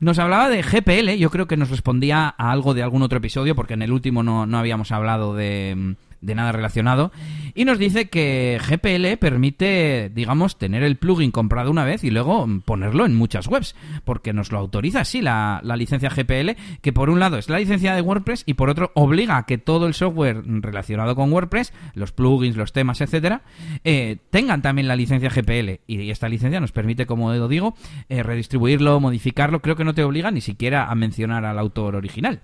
nos 0.00 0.18
hablaba 0.18 0.48
de 0.48 0.62
GPL, 0.62 1.16
yo 1.18 1.30
creo 1.30 1.46
que 1.46 1.56
nos 1.56 1.70
respondía 1.70 2.34
a 2.36 2.50
algo 2.50 2.74
de 2.74 2.82
algún 2.82 3.02
otro 3.02 3.18
episodio, 3.18 3.54
porque 3.54 3.74
en 3.74 3.82
el 3.82 3.92
último 3.92 4.22
no, 4.22 4.46
no 4.46 4.58
habíamos 4.58 4.90
hablado 4.92 5.34
de, 5.34 5.94
de 6.20 6.34
nada 6.34 6.52
relacionado. 6.52 7.12
Y 7.54 7.64
nos 7.64 7.78
dice 7.78 8.08
que 8.08 8.60
GPL 8.60 9.18
permite, 9.18 10.10
digamos, 10.14 10.58
tener 10.58 10.82
el 10.82 10.96
plugin 10.96 11.30
comprado 11.30 11.70
una 11.70 11.84
vez 11.84 12.04
y 12.04 12.10
luego 12.10 12.46
ponerlo 12.64 13.06
en 13.06 13.16
muchas 13.16 13.48
webs, 13.48 13.74
porque 14.04 14.32
nos 14.32 14.52
lo 14.52 14.58
autoriza 14.58 15.00
así 15.00 15.20
la, 15.20 15.60
la 15.64 15.76
licencia 15.76 16.10
GPL, 16.10 16.50
que 16.80 16.92
por 16.92 17.10
un 17.10 17.20
lado 17.20 17.38
es 17.38 17.48
la 17.48 17.58
licencia 17.58 17.94
de 17.94 18.00
WordPress 18.00 18.44
y 18.46 18.54
por 18.54 18.70
otro 18.70 18.92
obliga 18.94 19.36
a 19.36 19.46
que 19.46 19.58
todo 19.58 19.86
el 19.86 19.94
software 19.94 20.42
relacionado 20.46 21.16
con 21.16 21.32
WordPress, 21.32 21.72
los 21.94 22.12
plugins, 22.12 22.56
los 22.56 22.72
temas, 22.72 23.00
etcétera, 23.00 23.42
eh, 23.84 24.18
tengan 24.30 24.62
también 24.62 24.88
la 24.88 24.96
licencia 24.96 25.30
GPL. 25.30 25.80
Y 25.86 26.10
esta 26.10 26.28
licencia 26.28 26.60
nos 26.60 26.72
permite, 26.72 27.06
como 27.06 27.32
digo, 27.48 27.74
eh, 28.08 28.22
redistribuirlo, 28.22 29.00
modificarlo. 29.00 29.60
Creo 29.60 29.76
que 29.76 29.84
no 29.84 29.94
te 29.94 30.04
obliga 30.04 30.30
ni 30.30 30.40
siquiera 30.40 30.90
a 30.90 30.94
mencionar 30.94 31.44
al 31.44 31.58
autor 31.58 31.96
original. 31.96 32.40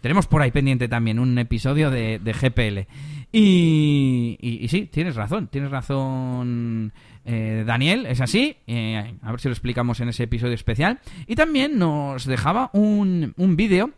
Tenemos 0.00 0.26
por 0.26 0.42
ahí 0.42 0.50
pendiente 0.50 0.88
también 0.88 1.18
un 1.18 1.38
episodio 1.38 1.90
de, 1.90 2.20
GPL. 2.22 2.86
Y, 3.32 4.66
sí, 4.68 4.86
tienes 4.86 5.16
razón, 5.16 5.48
tienes 5.48 5.70
razón, 5.70 6.92
eh, 7.24 7.64
Daniel, 7.66 8.06
es 8.06 8.20
así. 8.20 8.56
Eh, 8.66 9.14
a 9.20 9.30
ver 9.30 9.40
si 9.40 9.48
lo 9.48 9.52
explicamos 9.52 10.00
en 10.00 10.08
ese 10.08 10.24
episodio 10.24 10.54
especial. 10.54 11.00
Y 11.26 11.34
también 11.34 11.78
nos 11.78 12.24
dejaba 12.24 12.70
un, 12.72 13.34
un 13.36 13.56
vídeo 13.56 13.90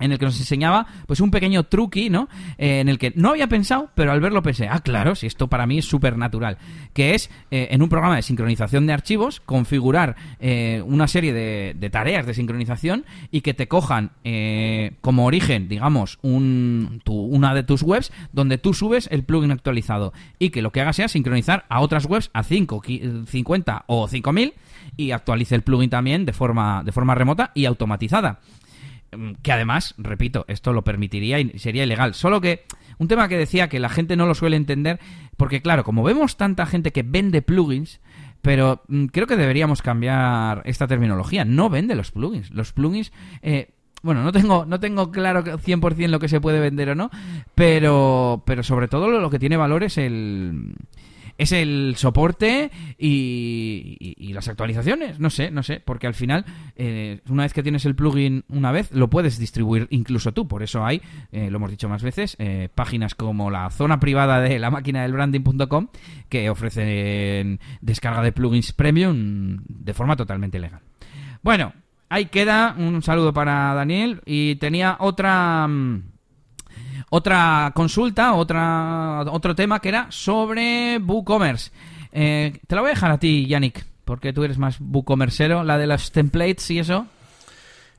en 0.00 0.12
el 0.12 0.18
que 0.18 0.24
nos 0.24 0.38
enseñaba 0.38 0.86
pues 1.06 1.20
un 1.20 1.30
pequeño 1.30 1.64
truqui, 1.64 2.10
¿no? 2.10 2.28
Eh, 2.58 2.80
en 2.80 2.88
el 2.88 2.98
que 2.98 3.12
no 3.14 3.30
había 3.30 3.46
pensado, 3.46 3.90
pero 3.94 4.12
al 4.12 4.20
verlo 4.20 4.42
pensé, 4.42 4.68
ah, 4.68 4.80
claro, 4.80 5.14
si 5.14 5.26
esto 5.26 5.48
para 5.48 5.66
mí 5.66 5.78
es 5.78 5.84
súper 5.84 6.16
natural, 6.16 6.58
que 6.92 7.14
es 7.14 7.30
eh, 7.50 7.68
en 7.70 7.82
un 7.82 7.88
programa 7.88 8.16
de 8.16 8.22
sincronización 8.22 8.86
de 8.86 8.92
archivos 8.92 9.40
configurar 9.40 10.16
eh, 10.40 10.82
una 10.86 11.06
serie 11.06 11.32
de, 11.32 11.90
tareas 11.90 12.26
de 12.26 12.34
sincronización 12.34 13.04
y 13.30 13.40
que 13.40 13.54
te 13.54 13.68
cojan 13.68 14.12
como 15.00 15.26
origen, 15.26 15.68
digamos, 15.68 16.18
un, 16.22 17.02
una 17.06 17.54
de 17.54 17.62
tus 17.64 17.82
webs 17.82 18.12
donde 18.32 18.58
tú 18.58 18.74
subes 18.74 19.08
el 19.10 19.24
plugin 19.24 19.50
actualizado 19.50 20.12
y 20.38 20.50
que 20.50 20.62
lo 20.62 20.70
que 20.70 20.80
haga 20.80 20.92
sea 20.92 21.08
sincronizar 21.08 21.64
a 21.68 21.80
otras 21.80 22.06
webs 22.06 22.30
a 22.32 22.42
5, 22.42 22.82
50 23.26 23.84
o 23.86 24.08
5000 24.08 24.54
y 24.96 25.10
actualice 25.10 25.54
el 25.54 25.62
plugin 25.62 25.90
también 25.90 26.24
de 26.24 26.32
forma, 26.32 26.82
de 26.84 26.92
forma 26.92 27.14
remota 27.14 27.52
y 27.54 27.64
automatizada. 27.64 28.40
Mm, 29.16 29.32
que 29.42 29.52
además, 29.52 29.94
repito, 29.98 30.44
esto 30.48 30.72
lo 30.72 30.84
permitiría 30.84 31.40
y 31.40 31.58
sería 31.58 31.84
ilegal. 31.84 32.14
Solo 32.14 32.40
que 32.40 32.64
un 32.98 33.08
tema 33.08 33.28
que 33.28 33.36
decía 33.36 33.68
que 33.68 33.80
la 33.80 33.88
gente 33.88 34.16
no 34.16 34.26
lo 34.26 34.34
suele 34.34 34.56
entender, 34.56 35.00
porque 35.36 35.62
claro, 35.62 35.84
como 35.84 36.02
vemos 36.02 36.36
tanta 36.36 36.66
gente 36.66 36.92
que 36.92 37.02
vende 37.02 37.42
plugins, 37.42 38.00
pero 38.42 38.82
mm, 38.88 39.06
creo 39.06 39.26
que 39.26 39.36
deberíamos 39.36 39.82
cambiar 39.82 40.62
esta 40.64 40.86
terminología. 40.86 41.44
No 41.44 41.70
vende 41.70 41.94
los 41.94 42.10
plugins. 42.10 42.50
Los 42.50 42.72
plugins... 42.72 43.12
Eh, 43.42 43.70
bueno, 44.02 44.22
no 44.22 44.32
tengo, 44.32 44.64
no 44.64 44.80
tengo 44.80 45.10
claro 45.10 45.44
100% 45.44 46.08
lo 46.08 46.18
que 46.18 46.28
se 46.28 46.40
puede 46.40 46.58
vender 46.58 46.88
o 46.88 46.94
no, 46.94 47.10
pero, 47.54 48.42
pero 48.46 48.62
sobre 48.62 48.88
todo 48.88 49.08
lo 49.08 49.28
que 49.28 49.38
tiene 49.38 49.58
valor 49.58 49.84
es 49.84 49.98
el, 49.98 50.72
es 51.40 51.52
el 51.52 51.94
soporte 51.96 52.70
y, 52.98 54.30
las 54.34 54.46
actualizaciones. 54.48 55.18
No 55.18 55.30
sé, 55.30 55.50
no 55.50 55.62
sé, 55.62 55.80
porque 55.80 56.06
al 56.06 56.14
final, 56.14 56.44
eh, 56.76 57.20
una 57.28 57.44
vez 57.44 57.52
que 57.52 57.62
tienes 57.62 57.84
el 57.86 57.96
plugin 57.96 58.44
una 58.48 58.70
vez, 58.72 58.92
lo 58.92 59.08
puedes 59.08 59.38
distribuir 59.38 59.88
incluso 59.90 60.32
tú. 60.32 60.46
Por 60.46 60.62
eso 60.62 60.84
hay, 60.84 61.00
eh, 61.32 61.50
lo 61.50 61.56
hemos 61.56 61.70
dicho 61.70 61.88
más 61.88 62.02
veces, 62.02 62.36
eh, 62.38 62.68
páginas 62.74 63.14
como 63.14 63.50
la 63.50 63.70
zona 63.70 63.98
privada 63.98 64.40
de 64.40 64.58
la 64.58 64.70
máquina 64.70 65.02
del 65.02 65.12
branding.com 65.12 65.88
que 66.28 66.50
ofrecen 66.50 67.58
descarga 67.80 68.22
de 68.22 68.32
plugins 68.32 68.72
premium 68.72 69.58
de 69.66 69.94
forma 69.94 70.16
totalmente 70.16 70.60
legal. 70.60 70.82
Bueno, 71.42 71.72
ahí 72.10 72.26
queda. 72.26 72.74
Un 72.78 73.02
saludo 73.02 73.32
para 73.32 73.72
Daniel. 73.72 74.20
Y 74.26 74.56
tenía 74.56 74.98
otra. 75.00 75.66
Mm, 75.66 76.02
otra 77.10 77.72
consulta, 77.74 78.34
otra, 78.34 79.24
otro 79.30 79.54
tema 79.54 79.80
que 79.80 79.90
era 79.90 80.06
sobre 80.10 80.98
WooCommerce. 80.98 81.70
Eh, 82.12 82.58
te 82.66 82.74
la 82.74 82.80
voy 82.80 82.90
a 82.90 82.94
dejar 82.94 83.10
a 83.10 83.18
ti, 83.18 83.46
Yannick, 83.46 83.84
porque 84.04 84.32
tú 84.32 84.42
eres 84.42 84.58
más 84.58 84.78
WooCommercero, 84.80 85.62
la 85.62 85.76
de 85.76 85.86
las 85.86 86.10
templates 86.12 86.70
y 86.70 86.78
eso. 86.78 87.06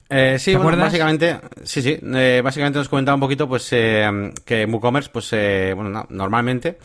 Eh, 0.09 0.37
sí, 0.39 0.55
bueno, 0.55 0.77
básicamente, 0.77 1.39
sí, 1.63 1.81
sí, 1.81 1.97
eh, 2.01 2.41
básicamente 2.43 2.79
nos 2.79 2.89
comentaba 2.89 3.15
un 3.15 3.21
poquito, 3.21 3.47
pues, 3.47 3.69
eh, 3.71 4.33
que 4.43 4.65
WooCommerce, 4.65 5.09
pues, 5.09 5.29
eh, 5.31 5.71
bueno, 5.73 6.05
normalmente, 6.09 6.77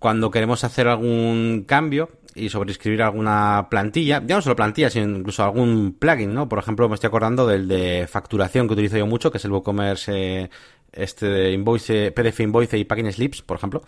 cuando 0.00 0.32
queremos 0.32 0.64
hacer 0.64 0.88
algún 0.88 1.64
cambio 1.66 2.10
y 2.34 2.48
sobreescribir 2.48 3.02
alguna 3.02 3.68
plantilla, 3.70 4.20
ya 4.26 4.34
no 4.34 4.42
solo 4.42 4.56
plantilla, 4.56 4.90
sino 4.90 5.16
incluso 5.16 5.44
algún 5.44 5.96
plugin, 5.98 6.34
¿no? 6.34 6.48
Por 6.48 6.58
ejemplo, 6.58 6.88
me 6.88 6.96
estoy 6.96 7.08
acordando 7.08 7.46
del 7.46 7.68
de 7.68 8.08
facturación 8.10 8.66
que 8.66 8.74
utilizo 8.74 8.98
yo 8.98 9.06
mucho, 9.06 9.30
que 9.30 9.38
es 9.38 9.44
el 9.44 9.52
WooCommerce, 9.52 10.50
este 10.96 11.26
de 11.26 11.52
Invoice, 11.52 12.12
PDF 12.12 12.40
Invoice 12.40 12.78
y 12.78 12.84
Packing 12.84 13.12
Slips, 13.12 13.42
por 13.42 13.56
ejemplo. 13.56 13.82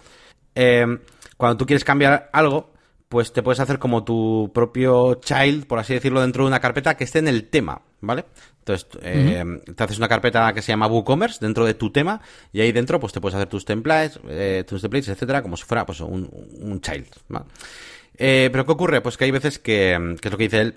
cuando 1.36 1.56
tú 1.56 1.66
quieres 1.66 1.84
cambiar 1.84 2.30
algo, 2.32 2.72
pues 3.08 3.32
te 3.32 3.42
puedes 3.42 3.60
hacer 3.60 3.78
como 3.78 4.04
tu 4.04 4.50
propio 4.52 5.14
child, 5.14 5.66
por 5.66 5.78
así 5.78 5.94
decirlo, 5.94 6.20
dentro 6.20 6.44
de 6.44 6.48
una 6.48 6.60
carpeta 6.60 6.96
que 6.96 7.04
esté 7.04 7.20
en 7.20 7.28
el 7.28 7.48
tema, 7.48 7.80
¿vale? 8.00 8.26
Entonces, 8.58 8.86
eh, 9.02 9.44
te 9.74 9.82
haces 9.82 9.96
una 9.96 10.08
carpeta 10.08 10.52
que 10.52 10.60
se 10.60 10.72
llama 10.72 10.88
WooCommerce 10.88 11.38
dentro 11.40 11.64
de 11.64 11.72
tu 11.72 11.90
tema 11.90 12.20
y 12.52 12.60
ahí 12.60 12.70
dentro 12.70 13.00
pues 13.00 13.14
te 13.14 13.20
puedes 13.20 13.34
hacer 13.34 13.48
tus 13.48 13.64
templates, 13.64 14.20
eh, 14.28 14.62
tus 14.66 14.82
templates, 14.82 15.08
etcétera, 15.08 15.42
como 15.42 15.56
si 15.56 15.64
fuera 15.64 15.86
pues 15.86 16.00
un, 16.00 16.28
un 16.60 16.80
child, 16.82 17.06
¿vale? 17.28 17.46
Eh, 18.18 18.50
pero 18.52 18.66
¿qué 18.66 18.72
ocurre? 18.72 19.00
Pues 19.00 19.16
que 19.16 19.24
hay 19.24 19.30
veces 19.30 19.58
que, 19.58 20.16
que 20.20 20.28
es 20.28 20.32
lo 20.32 20.36
que 20.36 20.44
dice 20.44 20.60
él, 20.60 20.74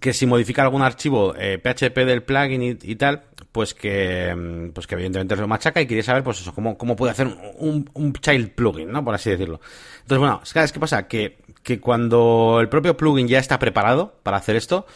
que 0.00 0.12
si 0.12 0.26
modifica 0.26 0.62
algún 0.62 0.82
archivo 0.82 1.34
PHP 1.34 1.96
del 2.04 2.22
plugin 2.22 2.78
y, 2.82 2.96
tal, 2.96 3.22
pues 3.52 3.74
que, 3.74 4.70
pues 4.74 4.86
que 4.86 4.94
evidentemente 4.94 5.36
lo 5.36 5.48
machaca 5.48 5.80
y 5.80 5.86
quería 5.86 6.02
saber, 6.02 6.22
pues 6.22 6.40
eso, 6.40 6.54
cómo, 6.54 6.76
cómo 6.76 6.96
puede 6.96 7.12
hacer 7.12 7.26
un, 7.58 8.12
child 8.20 8.50
plugin, 8.50 8.90
¿no? 8.90 9.04
Por 9.04 9.14
así 9.14 9.30
decirlo. 9.30 9.60
Entonces, 10.02 10.18
bueno, 10.18 10.40
¿sabes 10.44 10.72
qué 10.72 10.80
pasa? 10.80 11.08
Que, 11.08 11.38
que 11.62 11.80
cuando 11.80 12.58
el 12.60 12.68
propio 12.68 12.96
plugin 12.96 13.28
ya 13.28 13.38
está 13.38 13.58
preparado 13.58 14.20
para 14.22 14.36
hacer 14.36 14.56
esto, 14.56 14.86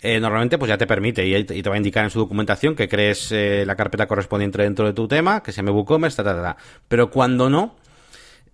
eh, 0.00 0.20
normalmente 0.20 0.58
pues 0.58 0.68
ya 0.68 0.76
te 0.76 0.86
permite 0.86 1.26
y, 1.26 1.44
te 1.44 1.68
va 1.68 1.74
a 1.74 1.78
indicar 1.78 2.04
en 2.04 2.10
su 2.10 2.18
documentación 2.18 2.76
que 2.76 2.88
crees 2.88 3.32
eh, 3.32 3.64
la 3.66 3.76
carpeta 3.76 4.06
correspondiente 4.06 4.62
dentro 4.62 4.86
de 4.86 4.92
tu 4.92 5.08
tema, 5.08 5.42
que 5.42 5.52
se 5.52 5.56
llame 5.58 5.70
WooCommerce, 5.70 6.22
ta, 6.22 6.24
ta, 6.24 6.42
ta. 6.42 6.56
Pero 6.86 7.10
cuando 7.10 7.48
no, 7.48 7.76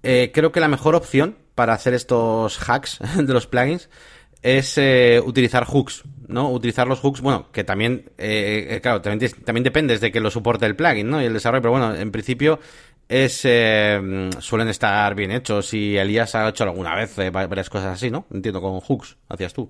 eh, 0.03 0.31
creo 0.33 0.53
que 0.53 0.61
la 0.61 0.69
mejor 0.69 0.95
opción 0.95 1.37
para 1.55 1.73
hacer 1.73 1.95
estos 1.95 2.59
hacks 2.69 2.99
de 3.17 3.33
los 3.33 3.47
plugins 3.47 3.91
es 4.43 4.79
utilizar 5.25 5.65
hooks, 5.65 6.03
¿no? 6.29 6.51
Utilizar 6.51 6.87
los 6.89 7.01
hooks, 7.01 7.21
bueno, 7.21 7.47
que 7.53 7.65
también, 7.65 8.11
claro, 8.83 9.01
también, 9.01 9.31
también 9.45 9.65
dependes 9.65 10.01
de 10.01 10.11
que 10.11 10.21
lo 10.21 10.31
soporte 10.31 10.67
el 10.67 10.77
plugin, 10.77 11.09
¿no? 11.09 11.23
Y 11.23 11.27
el 11.27 11.33
desarrollo, 11.33 11.63
pero 11.63 11.73
bueno, 11.73 11.95
en 11.95 12.11
principio 12.11 12.59
es 13.09 13.41
suelen 13.41 14.69
estar 14.69 15.15
bien 15.15 15.31
hechos 15.31 15.75
y 15.75 15.97
Elías 15.97 16.35
ha 16.35 16.49
hecho 16.49 16.65
alguna 16.65 16.95
vez 16.95 17.15
varias 17.31 17.71
cosas 17.71 17.95
así, 17.95 18.11
¿no? 18.11 18.27
Entiendo, 18.33 18.61
con 18.61 18.81
hooks, 18.81 19.17
hacías 19.29 19.53
tú. 19.53 19.69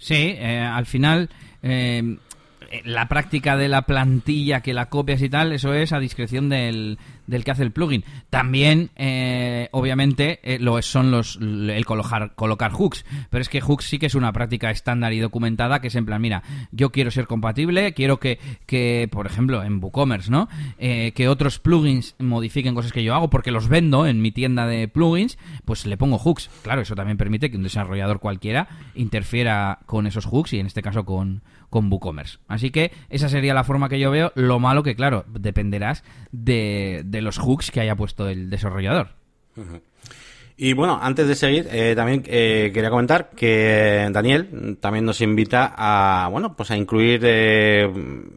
Sí, 0.00 0.34
eh, 0.38 0.58
al 0.58 0.86
final 0.86 1.28
eh, 1.62 2.16
la 2.84 3.08
práctica 3.08 3.56
de 3.56 3.68
la 3.68 3.82
plantilla 3.82 4.60
que 4.60 4.72
la 4.72 4.88
copias 4.88 5.22
y 5.22 5.28
tal, 5.28 5.52
eso 5.52 5.74
es 5.74 5.92
a 5.92 5.98
discreción 5.98 6.48
del, 6.48 6.98
del 7.26 7.44
que 7.44 7.50
hace 7.50 7.62
el 7.62 7.72
plugin. 7.72 8.04
También, 8.28 8.90
eh, 8.96 9.68
obviamente, 9.72 10.40
eh, 10.42 10.58
lo 10.58 10.80
son 10.82 11.10
los 11.10 11.38
el 11.40 11.84
colocar, 11.84 12.34
colocar 12.34 12.72
hooks, 12.72 13.04
pero 13.30 13.42
es 13.42 13.48
que 13.48 13.60
hooks 13.60 13.84
sí 13.84 13.98
que 13.98 14.06
es 14.06 14.14
una 14.14 14.32
práctica 14.32 14.70
estándar 14.70 15.12
y 15.12 15.18
documentada 15.18 15.80
que 15.80 15.88
es 15.88 15.94
en 15.94 16.06
plan, 16.06 16.22
mira, 16.22 16.42
yo 16.72 16.90
quiero 16.90 17.10
ser 17.10 17.26
compatible, 17.26 17.92
quiero 17.94 18.18
que, 18.20 18.38
que 18.66 19.08
por 19.10 19.26
ejemplo, 19.26 19.62
en 19.62 19.82
WooCommerce, 19.82 20.30
¿no? 20.30 20.48
Eh, 20.78 21.12
que 21.14 21.28
otros 21.28 21.58
plugins 21.58 22.14
modifiquen 22.18 22.74
cosas 22.74 22.92
que 22.92 23.02
yo 23.02 23.14
hago 23.14 23.30
porque 23.30 23.50
los 23.50 23.68
vendo 23.68 24.06
en 24.06 24.22
mi 24.22 24.32
tienda 24.32 24.66
de 24.66 24.88
plugins, 24.88 25.38
pues 25.64 25.86
le 25.86 25.96
pongo 25.96 26.18
hooks. 26.18 26.50
Claro, 26.62 26.82
eso 26.82 26.94
también 26.94 27.16
permite 27.18 27.50
que 27.50 27.56
un 27.56 27.62
desarrollador 27.62 28.20
cualquiera 28.20 28.68
interfiera 28.94 29.80
con 29.86 30.06
esos 30.06 30.26
hooks 30.26 30.52
y 30.52 30.60
en 30.60 30.66
este 30.66 30.82
caso 30.82 31.04
con 31.04 31.42
con 31.70 31.90
WooCommerce. 31.90 32.38
Así 32.48 32.70
que 32.70 32.92
esa 33.08 33.28
sería 33.28 33.54
la 33.54 33.64
forma 33.64 33.88
que 33.88 33.98
yo 33.98 34.10
veo. 34.10 34.32
Lo 34.34 34.58
malo 34.58 34.82
que, 34.82 34.94
claro, 34.94 35.24
dependerás 35.28 36.04
de, 36.32 37.02
los 37.22 37.38
hooks 37.38 37.70
que 37.70 37.80
haya 37.80 37.96
puesto 37.96 38.28
el 38.28 38.50
desarrollador. 38.50 39.14
Y 40.62 40.74
bueno, 40.74 40.98
antes 41.00 41.26
de 41.26 41.34
seguir, 41.36 41.68
eh, 41.70 41.94
también 41.96 42.22
eh, 42.26 42.70
quería 42.74 42.90
comentar 42.90 43.30
que 43.30 44.06
Daniel 44.12 44.76
también 44.78 45.06
nos 45.06 45.22
invita 45.22 45.72
a, 45.74 46.28
bueno, 46.28 46.54
pues 46.54 46.70
a 46.70 46.76
incluir 46.76 47.22
eh, 47.24 47.90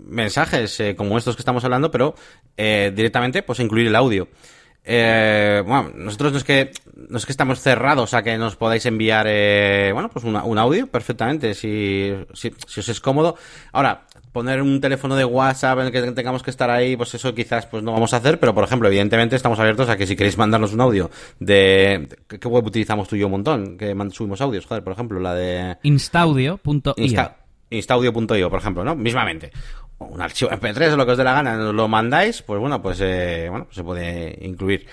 mensajes 0.07 0.81
como 0.95 1.17
estos 1.17 1.35
que 1.35 1.41
estamos 1.41 1.65
hablando, 1.65 1.91
pero 1.91 2.15
directamente, 2.55 3.43
pues 3.43 3.59
a 3.59 3.63
incluir 3.63 3.87
el 3.87 3.95
audio. 3.97 4.29
Eh, 4.85 5.63
bueno, 5.65 5.91
nosotros 5.95 6.33
no 6.33 6.37
es 6.37 6.43
que 6.43 6.71
no 7.09 7.17
es 7.17 7.25
que 7.25 7.31
estamos 7.31 7.61
cerrados 7.61 8.13
a 8.13 8.21
que 8.21 8.37
nos 8.37 8.57
podáis 8.57 8.85
enviar 8.85 9.25
eh, 9.29 9.91
bueno 9.93 10.09
pues 10.09 10.25
un 10.25 10.57
audio 10.57 10.87
perfectamente 10.87 11.53
si, 11.53 12.13
si, 12.33 12.49
os 12.49 12.89
es 12.89 12.99
cómodo. 12.99 13.35
Ahora 13.71 14.05
poner 14.33 14.61
un 14.61 14.81
teléfono 14.81 15.15
de 15.15 15.23
WhatsApp 15.23 15.79
en 15.79 15.85
el 15.85 15.91
que 15.91 16.01
tengamos 16.11 16.43
que 16.43 16.49
estar 16.49 16.69
ahí 16.69 16.97
pues 16.97 17.13
eso 17.13 17.33
quizás 17.33 17.65
pues 17.67 17.81
no 17.83 17.93
vamos 17.93 18.13
a 18.13 18.17
hacer 18.17 18.39
pero 18.39 18.53
por 18.53 18.63
ejemplo 18.63 18.87
evidentemente 18.89 19.35
estamos 19.35 19.59
abiertos 19.59 19.87
a 19.89 19.95
que 19.95 20.07
si 20.07 20.15
queréis 20.15 20.37
mandarnos 20.37 20.73
un 20.73 20.81
audio 20.81 21.09
de 21.39 22.09
qué 22.27 22.47
web 22.47 22.65
utilizamos 22.65 23.07
tú 23.07 23.15
y 23.15 23.19
yo 23.19 23.27
un 23.27 23.33
montón 23.33 23.77
que 23.77 23.95
subimos 24.11 24.41
audios 24.41 24.65
joder 24.65 24.83
por 24.83 24.93
ejemplo 24.93 25.19
la 25.19 25.35
de 25.35 25.77
instaudio.io 25.83 26.95
instaudio.io 27.69 28.49
por 28.49 28.59
ejemplo 28.59 28.83
no 28.83 28.95
mismamente 28.95 29.51
un 30.03 30.21
archivo 30.21 30.51
MP3 30.51 30.93
o 30.93 30.97
lo 30.97 31.05
que 31.05 31.11
os 31.13 31.17
dé 31.17 31.23
la 31.23 31.33
gana, 31.33 31.55
lo 31.55 31.87
mandáis, 31.87 32.41
pues 32.41 32.59
bueno, 32.59 32.81
pues 32.81 32.99
eh, 33.01 33.47
bueno, 33.49 33.67
se 33.71 33.83
puede 33.83 34.37
incluir. 34.41 34.87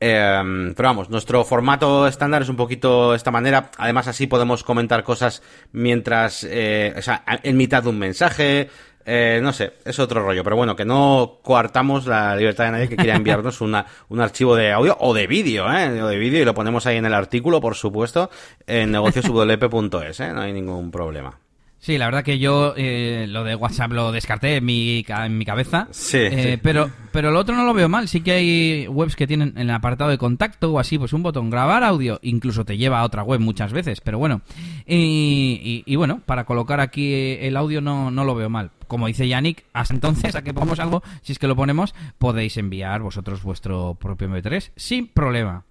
Eh, 0.00 0.72
pero 0.76 0.88
vamos, 0.88 1.10
nuestro 1.10 1.44
formato 1.44 2.06
estándar 2.06 2.42
es 2.42 2.48
un 2.48 2.56
poquito 2.56 3.14
esta 3.14 3.30
manera. 3.30 3.70
Además, 3.78 4.08
así 4.08 4.26
podemos 4.26 4.62
comentar 4.64 5.02
cosas 5.02 5.42
mientras, 5.72 6.44
eh, 6.48 6.94
o 6.96 7.02
sea, 7.02 7.24
en 7.26 7.56
mitad 7.56 7.82
de 7.82 7.88
un 7.88 7.98
mensaje. 7.98 8.68
Eh, 9.10 9.40
no 9.42 9.54
sé, 9.54 9.72
es 9.86 9.98
otro 9.98 10.22
rollo. 10.22 10.44
Pero 10.44 10.56
bueno, 10.56 10.76
que 10.76 10.84
no 10.84 11.38
coartamos 11.42 12.06
la 12.06 12.36
libertad 12.36 12.66
de 12.66 12.70
nadie 12.72 12.88
que 12.88 12.96
quiera 12.96 13.16
enviarnos 13.16 13.60
una, 13.62 13.86
un 14.10 14.20
archivo 14.20 14.54
de 14.54 14.72
audio 14.72 14.96
o 15.00 15.14
de 15.14 15.26
vídeo, 15.26 15.66
¿eh? 15.72 16.02
O 16.02 16.06
de 16.06 16.18
vídeo 16.18 16.42
y 16.42 16.44
lo 16.44 16.54
ponemos 16.54 16.86
ahí 16.86 16.98
en 16.98 17.06
el 17.06 17.14
artículo, 17.14 17.60
por 17.60 17.74
supuesto, 17.74 18.30
en 18.66 18.92
negocioswp.es, 18.92 20.20
¿eh? 20.20 20.32
No 20.32 20.42
hay 20.42 20.52
ningún 20.52 20.90
problema. 20.90 21.38
Sí, 21.80 21.96
la 21.96 22.06
verdad 22.06 22.24
que 22.24 22.38
yo 22.38 22.74
eh, 22.76 23.26
lo 23.28 23.44
de 23.44 23.54
WhatsApp 23.54 23.92
lo 23.92 24.10
descarté 24.10 24.56
en 24.56 24.64
mi, 24.64 25.04
en 25.06 25.38
mi 25.38 25.44
cabeza. 25.44 25.86
Sí, 25.92 26.18
eh, 26.18 26.58
Pero, 26.60 26.90
pero 27.12 27.30
lo 27.30 27.38
otro 27.38 27.54
no 27.54 27.64
lo 27.64 27.72
veo 27.72 27.88
mal. 27.88 28.08
Sí 28.08 28.20
que 28.20 28.32
hay 28.32 28.88
webs 28.88 29.14
que 29.14 29.28
tienen 29.28 29.52
en 29.56 29.68
el 29.68 29.70
apartado 29.70 30.10
de 30.10 30.18
contacto 30.18 30.72
o 30.72 30.80
así, 30.80 30.98
pues 30.98 31.12
un 31.12 31.22
botón 31.22 31.50
grabar 31.50 31.84
audio. 31.84 32.18
Incluso 32.22 32.64
te 32.64 32.76
lleva 32.76 32.98
a 33.00 33.04
otra 33.04 33.22
web 33.22 33.40
muchas 33.40 33.72
veces. 33.72 34.00
Pero 34.00 34.18
bueno. 34.18 34.42
Y, 34.86 35.84
y, 35.86 35.96
bueno, 35.96 36.20
para 36.26 36.44
colocar 36.44 36.80
aquí 36.80 37.36
el 37.40 37.56
audio 37.56 37.80
no, 37.80 38.10
no 38.10 38.24
lo 38.24 38.34
veo 38.34 38.50
mal. 38.50 38.72
Como 38.88 39.06
dice 39.06 39.28
Yannick, 39.28 39.64
hasta 39.72 39.94
entonces, 39.94 40.34
a 40.34 40.42
que 40.42 40.52
pongamos 40.52 40.80
algo, 40.80 41.02
si 41.22 41.32
es 41.32 41.38
que 41.38 41.46
lo 41.46 41.54
ponemos, 41.54 41.94
podéis 42.18 42.56
enviar 42.56 43.02
vosotros 43.02 43.42
vuestro 43.42 43.94
propio 43.94 44.28
MP3 44.28 44.70
sin 44.76 45.06
problema. 45.06 45.64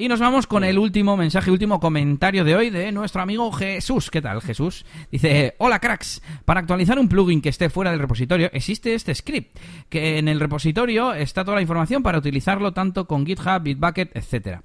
Y 0.00 0.06
nos 0.06 0.20
vamos 0.20 0.46
con 0.46 0.62
el 0.62 0.78
último 0.78 1.16
mensaje, 1.16 1.50
último 1.50 1.80
comentario 1.80 2.44
de 2.44 2.54
hoy 2.54 2.70
de 2.70 2.92
nuestro 2.92 3.20
amigo 3.20 3.50
Jesús. 3.50 4.12
¿Qué 4.12 4.22
tal, 4.22 4.40
Jesús? 4.40 4.86
Dice, 5.10 5.56
hola 5.58 5.80
cracks, 5.80 6.22
para 6.44 6.60
actualizar 6.60 7.00
un 7.00 7.08
plugin 7.08 7.42
que 7.42 7.48
esté 7.48 7.68
fuera 7.68 7.90
del 7.90 7.98
repositorio 7.98 8.48
existe 8.52 8.94
este 8.94 9.12
script, 9.12 9.58
que 9.88 10.18
en 10.18 10.28
el 10.28 10.38
repositorio 10.38 11.14
está 11.14 11.44
toda 11.44 11.56
la 11.56 11.62
información 11.62 12.04
para 12.04 12.18
utilizarlo 12.18 12.72
tanto 12.72 13.08
con 13.08 13.26
GitHub, 13.26 13.60
Bitbucket, 13.60 14.16
etcétera. 14.16 14.62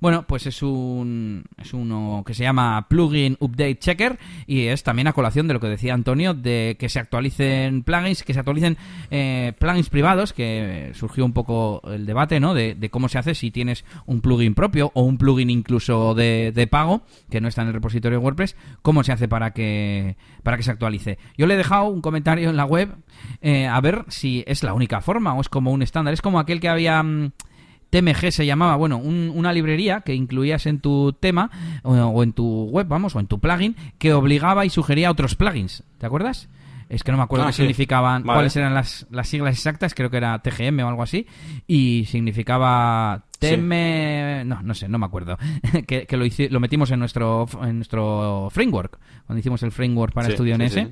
Bueno, 0.00 0.24
pues 0.26 0.46
es 0.46 0.62
un 0.62 1.44
es 1.58 1.74
uno 1.74 2.22
que 2.26 2.34
se 2.34 2.42
llama 2.42 2.86
Plugin 2.88 3.36
Update 3.38 3.78
Checker 3.78 4.18
y 4.46 4.66
es 4.66 4.82
también 4.82 5.08
a 5.08 5.12
colación 5.12 5.46
de 5.46 5.54
lo 5.54 5.60
que 5.60 5.68
decía 5.68 5.92
Antonio 5.92 6.32
de 6.32 6.76
que 6.78 6.88
se 6.88 6.98
actualicen 6.98 7.82
plugins, 7.82 8.22
que 8.22 8.32
se 8.32 8.40
actualicen 8.40 8.78
eh, 9.10 9.52
plugins 9.58 9.90
privados, 9.90 10.32
que 10.32 10.92
surgió 10.94 11.24
un 11.24 11.32
poco 11.32 11.82
el 11.84 12.06
debate, 12.06 12.40
¿no? 12.40 12.54
De, 12.54 12.90
cómo 12.90 13.08
se 13.08 13.18
hace 13.18 13.34
si 13.34 13.50
tienes 13.50 13.84
un 14.06 14.20
plugin 14.20 14.54
propio 14.54 14.90
o 14.94 15.02
un 15.02 15.18
plugin 15.18 15.50
incluso 15.50 16.14
de, 16.14 16.50
de 16.52 16.66
pago 16.66 17.02
que 17.30 17.40
no 17.40 17.48
está 17.48 17.62
en 17.62 17.68
el 17.68 17.74
repositorio 17.74 18.18
de 18.18 18.24
WordPress, 18.24 18.56
cómo 18.82 19.04
se 19.04 19.12
hace 19.12 19.28
para 19.28 19.52
que 19.52 20.16
para 20.42 20.56
que 20.56 20.62
se 20.62 20.70
actualice. 20.70 21.18
Yo 21.36 21.46
le 21.46 21.54
he 21.54 21.58
dejado 21.58 21.84
un 21.84 22.00
comentario 22.00 22.50
en 22.50 22.56
la 22.56 22.64
web 22.64 22.96
eh, 23.42 23.66
a 23.66 23.80
ver 23.80 24.04
si 24.08 24.44
es 24.46 24.62
la 24.62 24.74
única 24.74 25.00
forma 25.00 25.34
o 25.34 25.40
es 25.40 25.48
como 25.48 25.70
un 25.72 25.82
estándar. 25.82 26.14
Es 26.14 26.22
como 26.22 26.38
aquel 26.38 26.60
que 26.60 26.68
había 26.68 27.02
mm, 27.02 27.32
TMG 27.90 28.30
se 28.30 28.46
llamaba, 28.46 28.76
bueno, 28.76 28.98
una 28.98 29.52
librería 29.52 30.00
que 30.00 30.14
incluías 30.14 30.66
en 30.66 30.80
tu 30.80 31.12
tema 31.12 31.50
o, 31.82 32.22
en 32.22 32.32
tu 32.32 32.64
web, 32.70 32.86
vamos, 32.86 33.14
o 33.16 33.20
en 33.20 33.26
tu 33.26 33.40
plugin, 33.40 33.76
que 33.98 34.14
obligaba 34.14 34.64
y 34.64 34.70
sugería 34.70 35.10
otros 35.10 35.34
plugins. 35.34 35.82
¿Te 35.98 36.06
acuerdas? 36.06 36.48
Es 36.88 37.04
que 37.04 37.12
no 37.12 37.18
me 37.18 37.24
acuerdo 37.24 37.44
ah, 37.44 37.48
qué 37.48 37.54
significaban, 37.54 38.24
cuáles 38.24 38.56
eran 38.56 38.74
las, 38.74 39.06
las, 39.10 39.28
siglas 39.28 39.54
exactas, 39.54 39.94
creo 39.94 40.10
que 40.10 40.16
era 40.16 40.40
TGM 40.40 40.80
o 40.80 40.88
algo 40.88 41.02
así, 41.02 41.26
y 41.68 42.04
significaba 42.06 43.26
Teme... 43.40 44.44
No, 44.44 44.62
no 44.62 44.74
sé, 44.74 44.88
no 44.88 44.98
me 44.98 45.06
acuerdo. 45.06 45.38
que, 45.86 46.06
lo, 46.12 46.24
lo 46.50 46.60
metimos 46.60 46.90
en 46.90 47.00
nuestro, 47.00 47.48
en 47.62 47.76
nuestro 47.76 48.48
framework, 48.50 48.98
cuando 49.26 49.40
hicimos 49.40 49.62
el 49.62 49.72
framework 49.72 50.12
para 50.12 50.28
Estudio 50.28 50.56
NS. 50.56 50.88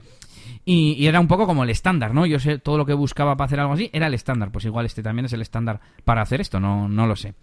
Y, 0.65 1.07
era 1.07 1.21
un 1.21 1.29
poco 1.29 1.47
como 1.47 1.65
el 1.65 1.71
estándar, 1.71 2.15
¿no? 2.15 2.27
Yo 2.27 2.39
sé, 2.39 2.59
todo 2.59 2.79
lo 2.79 2.87
que 2.87 2.95
buscaba 2.95 3.37
para 3.37 3.47
hacer 3.47 3.61
algo 3.61 3.75
así 3.75 3.91
era 3.93 4.07
el 4.07 4.15
estándar. 4.15 4.51
Pues 4.51 4.65
igual 4.65 4.87
este 4.87 5.03
también 5.03 5.27
es 5.27 5.33
el 5.33 5.43
estándar 5.43 5.81
para 6.05 6.23
hacer 6.23 6.41
esto, 6.41 6.59
no, 6.59 6.89
no 6.89 7.07
lo 7.07 7.17
sé. 7.17 7.35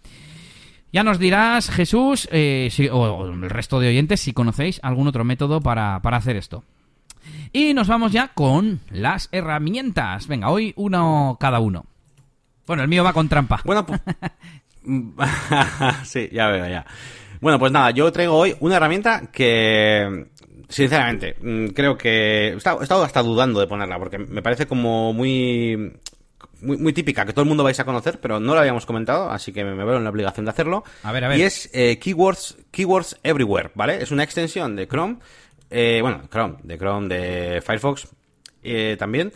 Ya 0.92 1.02
nos 1.02 1.18
dirás, 1.18 1.70
Jesús, 1.70 2.28
eh, 2.30 2.70
o, 2.92 3.26
el 3.26 3.50
resto 3.50 3.80
de 3.80 3.88
oyentes, 3.88 4.20
si 4.20 4.32
conocéis 4.32 4.80
algún 4.82 5.08
otro 5.08 5.24
método 5.24 5.60
para, 5.60 6.00
para 6.02 6.16
hacer 6.16 6.36
esto. 6.36 6.64
Y 7.52 7.74
nos 7.74 7.88
vamos 7.88 8.12
ya 8.12 8.28
con 8.28 8.80
las 8.90 9.28
herramientas. 9.32 10.26
Venga, 10.28 10.50
hoy 10.50 10.72
uno 10.76 11.36
cada 11.40 11.58
uno. 11.58 11.86
Bueno, 12.66 12.82
el 12.82 12.88
mío 12.88 13.04
va 13.04 13.12
con 13.12 13.28
trampa. 13.28 13.60
Bueno, 13.64 13.86
pues... 13.86 14.00
sí, 16.04 16.28
ya 16.32 16.48
veo, 16.48 16.66
ya. 16.68 16.86
Bueno, 17.40 17.58
pues 17.58 17.72
nada, 17.72 17.90
yo 17.90 18.10
traigo 18.12 18.34
hoy 18.36 18.56
una 18.60 18.76
herramienta 18.76 19.30
que, 19.30 20.26
sinceramente, 20.68 21.36
mm, 21.40 21.68
creo 21.68 21.98
que... 21.98 22.48
He 22.48 22.56
estado 22.56 23.02
hasta 23.02 23.22
dudando 23.22 23.60
de 23.60 23.66
ponerla, 23.66 23.98
porque 23.98 24.18
me 24.18 24.42
parece 24.42 24.66
como 24.66 25.12
muy 25.12 25.92
muy, 26.60 26.92
típica, 26.92 27.24
que 27.24 27.32
todo 27.32 27.42
el 27.42 27.48
mundo 27.48 27.64
vais 27.64 27.78
a 27.78 27.84
conocer, 27.84 28.18
pero 28.20 28.40
no 28.40 28.54
la 28.54 28.60
habíamos 28.60 28.86
comentado, 28.86 29.30
así 29.30 29.52
que 29.52 29.64
me 29.64 29.84
veo 29.84 29.96
en 29.96 30.04
la 30.04 30.10
obligación 30.10 30.46
de 30.46 30.50
hacerlo. 30.50 30.84
A 31.02 31.12
ver, 31.12 31.24
a 31.24 31.28
ver. 31.28 31.38
Y 31.38 31.42
es 31.42 31.70
eh, 31.72 31.98
Keywords, 31.98 32.56
Keywords 32.70 33.18
Everywhere, 33.22 33.70
¿vale? 33.74 34.02
Es 34.02 34.10
una 34.10 34.22
extensión 34.22 34.74
de 34.74 34.88
Chrome, 34.88 35.18
eh, 35.70 35.98
bueno, 36.00 36.22
Chrome, 36.30 36.56
de 36.62 36.78
Chrome, 36.78 37.08
de 37.08 37.62
Firefox 37.62 38.08
eh, 38.62 38.96
también, 38.98 39.32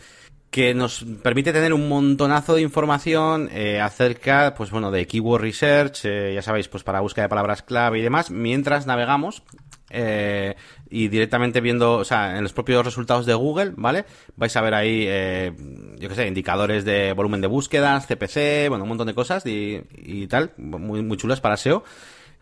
que 0.50 0.74
nos 0.74 1.04
permite 1.22 1.52
tener 1.52 1.72
un 1.72 1.88
montonazo 1.88 2.54
de 2.54 2.62
información 2.62 3.48
acerca, 3.80 4.54
pues 4.56 4.70
bueno, 4.70 4.90
de 4.90 5.06
Keyword 5.06 5.42
Research, 5.42 6.02
ya 6.02 6.42
sabéis, 6.42 6.66
pues 6.66 6.82
para 6.82 7.00
búsqueda 7.00 7.26
de 7.26 7.28
palabras 7.28 7.62
clave 7.62 8.00
y 8.00 8.02
demás, 8.02 8.30
mientras 8.30 8.86
navegamos 8.86 9.44
eh, 9.90 10.54
y 10.88 11.08
directamente 11.08 11.60
viendo, 11.60 11.98
o 11.98 12.04
sea, 12.04 12.36
en 12.36 12.42
los 12.42 12.52
propios 12.52 12.84
resultados 12.84 13.26
de 13.26 13.34
Google, 13.34 13.72
¿vale? 13.76 14.04
Vais 14.36 14.56
a 14.56 14.60
ver 14.60 14.74
ahí, 14.74 15.04
eh, 15.06 15.52
yo 15.98 16.08
qué 16.08 16.14
sé, 16.14 16.26
indicadores 16.26 16.84
de 16.84 17.12
volumen 17.12 17.40
de 17.40 17.48
búsquedas, 17.48 18.06
CPC, 18.06 18.68
bueno, 18.68 18.84
un 18.84 18.88
montón 18.88 19.06
de 19.06 19.14
cosas 19.14 19.44
y, 19.46 19.80
y 19.96 20.26
tal, 20.26 20.52
muy, 20.56 21.02
muy 21.02 21.16
chulas 21.16 21.40
para 21.40 21.56
SEO. 21.56 21.84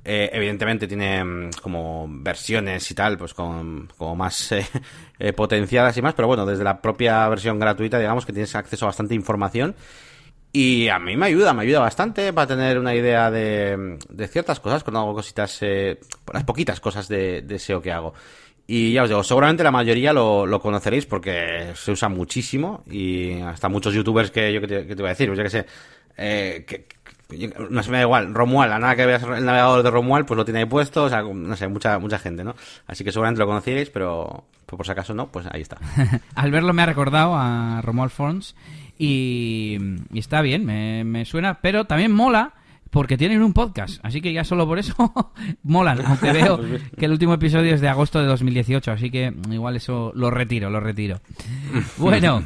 Eh, 0.04 0.30
evidentemente 0.32 0.86
tiene 0.86 1.22
mm, 1.22 1.50
como 1.62 2.06
versiones 2.08 2.90
y 2.90 2.94
tal, 2.94 3.18
pues 3.18 3.34
con, 3.34 3.90
como 3.96 4.16
más 4.16 4.52
eh, 4.52 4.66
eh, 5.18 5.32
potenciadas 5.32 5.96
y 5.96 6.02
más, 6.02 6.14
pero 6.14 6.28
bueno, 6.28 6.46
desde 6.46 6.64
la 6.64 6.80
propia 6.80 7.28
versión 7.28 7.58
gratuita, 7.58 7.98
digamos 7.98 8.24
que 8.24 8.32
tienes 8.32 8.54
acceso 8.54 8.86
a 8.86 8.88
bastante 8.88 9.14
información 9.14 9.74
y 10.52 10.88
a 10.88 10.98
mí 10.98 11.16
me 11.16 11.26
ayuda, 11.26 11.52
me 11.52 11.62
ayuda 11.62 11.80
bastante 11.80 12.32
para 12.32 12.46
tener 12.46 12.78
una 12.78 12.94
idea 12.94 13.30
de, 13.30 13.98
ciertas 14.30 14.60
cosas, 14.60 14.82
cuando 14.82 15.00
hago 15.00 15.14
cositas, 15.14 15.58
eh, 15.60 16.00
las 16.32 16.44
poquitas 16.44 16.80
cosas 16.80 17.06
de, 17.08 17.42
de, 17.42 17.58
SEO 17.58 17.82
que 17.82 17.92
hago. 17.92 18.14
Y 18.66 18.92
ya 18.92 19.02
os 19.02 19.08
digo, 19.08 19.22
seguramente 19.22 19.62
la 19.62 19.70
mayoría 19.70 20.12
lo, 20.12 20.46
lo, 20.46 20.60
conoceréis 20.60 21.06
porque 21.06 21.72
se 21.74 21.92
usa 21.92 22.08
muchísimo 22.08 22.82
y 22.90 23.40
hasta 23.40 23.68
muchos 23.68 23.94
youtubers 23.94 24.30
que 24.30 24.52
yo 24.52 24.60
que 24.60 24.68
te, 24.68 24.86
que 24.86 24.96
te 24.96 25.02
voy 25.02 25.08
a 25.08 25.12
decir, 25.14 25.28
pues 25.28 25.38
ya 25.38 25.44
que 25.44 25.50
sé, 25.50 25.66
eh, 26.16 26.64
que, 26.66 26.86
no 27.70 27.82
se 27.82 27.90
me 27.90 27.98
da 27.98 28.04
igual, 28.04 28.32
Romual, 28.32 28.72
a 28.72 28.78
nada 28.78 28.96
que 28.96 29.04
veas 29.04 29.22
el 29.22 29.44
navegador 29.44 29.82
de 29.82 29.90
Romual, 29.90 30.24
pues 30.24 30.36
lo 30.36 30.44
tiene 30.44 30.60
ahí 30.60 30.64
puesto, 30.64 31.04
o 31.04 31.08
sea, 31.10 31.22
no 31.22 31.56
sé, 31.56 31.68
mucha, 31.68 31.98
mucha 31.98 32.18
gente, 32.18 32.42
¿no? 32.42 32.54
Así 32.86 33.04
que 33.04 33.12
seguramente 33.12 33.40
lo 33.40 33.46
conocíais, 33.46 33.90
pero 33.90 34.44
por 34.64 34.86
si 34.86 34.92
acaso 34.92 35.12
no, 35.14 35.30
pues 35.30 35.46
ahí 35.50 35.60
está. 35.60 35.78
Al 36.34 36.50
verlo 36.50 36.72
me 36.72 36.82
ha 36.82 36.86
recordado 36.86 37.34
a 37.34 37.82
Romuald 37.82 38.10
Forns 38.10 38.56
y, 38.98 39.78
está 40.14 40.40
bien, 40.40 40.64
me, 40.64 41.24
suena, 41.26 41.60
pero 41.60 41.84
también 41.84 42.12
mola 42.12 42.54
porque 42.90 43.18
tienen 43.18 43.42
un 43.42 43.52
podcast, 43.52 44.00
así 44.02 44.22
que 44.22 44.32
ya 44.32 44.44
solo 44.44 44.66
por 44.66 44.78
eso 44.78 44.94
molan, 45.62 46.00
aunque 46.06 46.32
veo 46.32 46.56
pues 46.68 46.82
que 46.96 47.04
el 47.04 47.12
último 47.12 47.34
episodio 47.34 47.74
es 47.74 47.82
de 47.82 47.88
agosto 47.88 48.20
de 48.20 48.26
2018, 48.26 48.90
así 48.90 49.10
que 49.10 49.34
igual 49.50 49.76
eso 49.76 50.12
lo 50.14 50.30
retiro, 50.30 50.70
lo 50.70 50.80
retiro. 50.80 51.20
Bueno, 51.98 52.42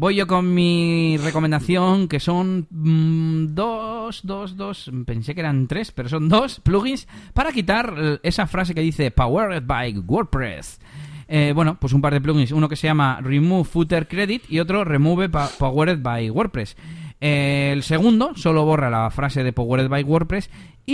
voy 0.00 0.14
yo 0.14 0.26
con 0.26 0.54
mi 0.54 1.18
recomendación, 1.18 2.08
que 2.08 2.20
son 2.20 2.66
mm, 2.70 3.54
dos, 3.54 4.22
dos, 4.24 4.56
dos, 4.56 4.90
pensé 5.04 5.34
que 5.34 5.40
eran 5.40 5.68
tres, 5.68 5.92
pero 5.92 6.08
son 6.08 6.30
dos 6.30 6.58
plugins 6.60 7.06
para 7.34 7.52
quitar 7.52 8.18
esa 8.22 8.46
frase 8.46 8.74
que 8.74 8.80
dice 8.80 9.10
Powered 9.10 9.62
by 9.66 9.98
WordPress. 9.98 10.80
Eh, 11.28 11.52
bueno, 11.54 11.76
pues 11.78 11.92
un 11.92 12.00
par 12.00 12.14
de 12.14 12.20
plugins. 12.22 12.50
Uno 12.50 12.66
que 12.66 12.76
se 12.76 12.86
llama 12.86 13.20
Remove 13.20 13.64
Footer 13.64 14.08
Credit 14.08 14.42
y 14.48 14.58
otro 14.58 14.84
Remove 14.84 15.28
Powered 15.28 16.00
by 16.00 16.30
WordPress. 16.30 16.78
Eh, 17.20 17.70
el 17.74 17.82
segundo 17.82 18.32
solo 18.36 18.64
borra 18.64 18.88
la 18.88 19.10
frase 19.10 19.44
de 19.44 19.52
Powered 19.52 19.88
by 19.88 20.02
WordPress 20.02 20.48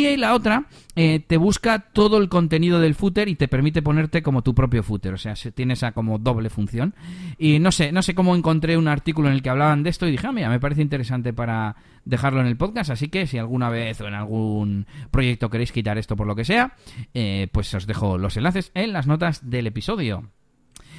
y 0.05 0.17
la 0.17 0.35
otra 0.35 0.67
eh, 0.95 1.21
te 1.27 1.37
busca 1.37 1.79
todo 1.79 2.19
el 2.19 2.29
contenido 2.29 2.81
del 2.81 2.95
footer 2.95 3.29
y 3.29 3.37
te 3.37 3.49
permite 3.49 3.83
ponerte 3.83 4.23
como 4.23 4.43
tu 4.43 4.55
propio 4.55 4.83
footer. 4.83 5.15
O 5.15 5.19
sea, 5.19 5.35
tiene 5.55 5.75
esa 5.75 5.93
como 5.93 6.19
doble 6.19 6.51
función. 6.51 6.95
Y 7.39 7.59
no 7.59 7.73
sé, 7.73 7.93
no 7.93 8.03
sé 8.03 8.15
cómo 8.15 8.35
encontré 8.35 8.77
un 8.77 8.89
artículo 8.89 9.29
en 9.29 9.35
el 9.35 9.43
que 9.43 9.51
hablaban 9.51 9.83
de 9.83 9.91
esto 9.91 10.07
y 10.07 10.11
dije, 10.11 10.27
ah, 10.27 10.33
mira, 10.33 10.51
me 10.51 10.61
parece 10.61 10.83
interesante 10.83 11.33
para 11.33 11.77
dejarlo 12.05 12.41
en 12.41 12.47
el 12.47 12.57
podcast. 12.57 12.91
Así 12.91 13.09
que 13.09 13.27
si 13.27 13.39
alguna 13.39 13.71
vez 13.71 14.01
o 14.01 14.09
en 14.09 14.15
algún 14.15 14.87
proyecto 15.11 15.51
queréis 15.51 15.73
quitar 15.73 15.99
esto 15.99 16.17
por 16.17 16.27
lo 16.27 16.35
que 16.35 16.45
sea, 16.45 16.75
eh, 17.15 17.49
pues 17.53 17.73
os 17.75 17.87
dejo 17.87 18.19
los 18.19 18.37
enlaces 18.37 18.71
en 18.75 18.93
las 18.93 19.07
notas 19.07 19.49
del 19.49 19.67
episodio. 19.67 20.31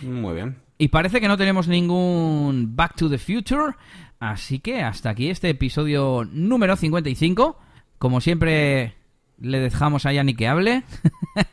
Muy 0.02 0.36
bien. 0.36 0.58
Y 0.78 0.90
parece 0.90 1.20
que 1.20 1.28
no 1.28 1.38
tenemos 1.38 1.68
ningún 1.68 2.76
Back 2.76 2.96
to 2.96 3.10
the 3.10 3.18
Future. 3.18 3.74
Así 4.20 4.60
que 4.60 4.82
hasta 4.82 5.10
aquí 5.10 5.30
este 5.30 5.50
episodio 5.50 6.28
número 6.32 6.76
55. 6.76 7.58
Como 7.98 8.22
siempre, 8.22 8.94
le 9.40 9.60
dejamos 9.60 10.06
a 10.06 10.14
Yanni 10.14 10.36
que 10.36 10.48
hable. 10.48 10.84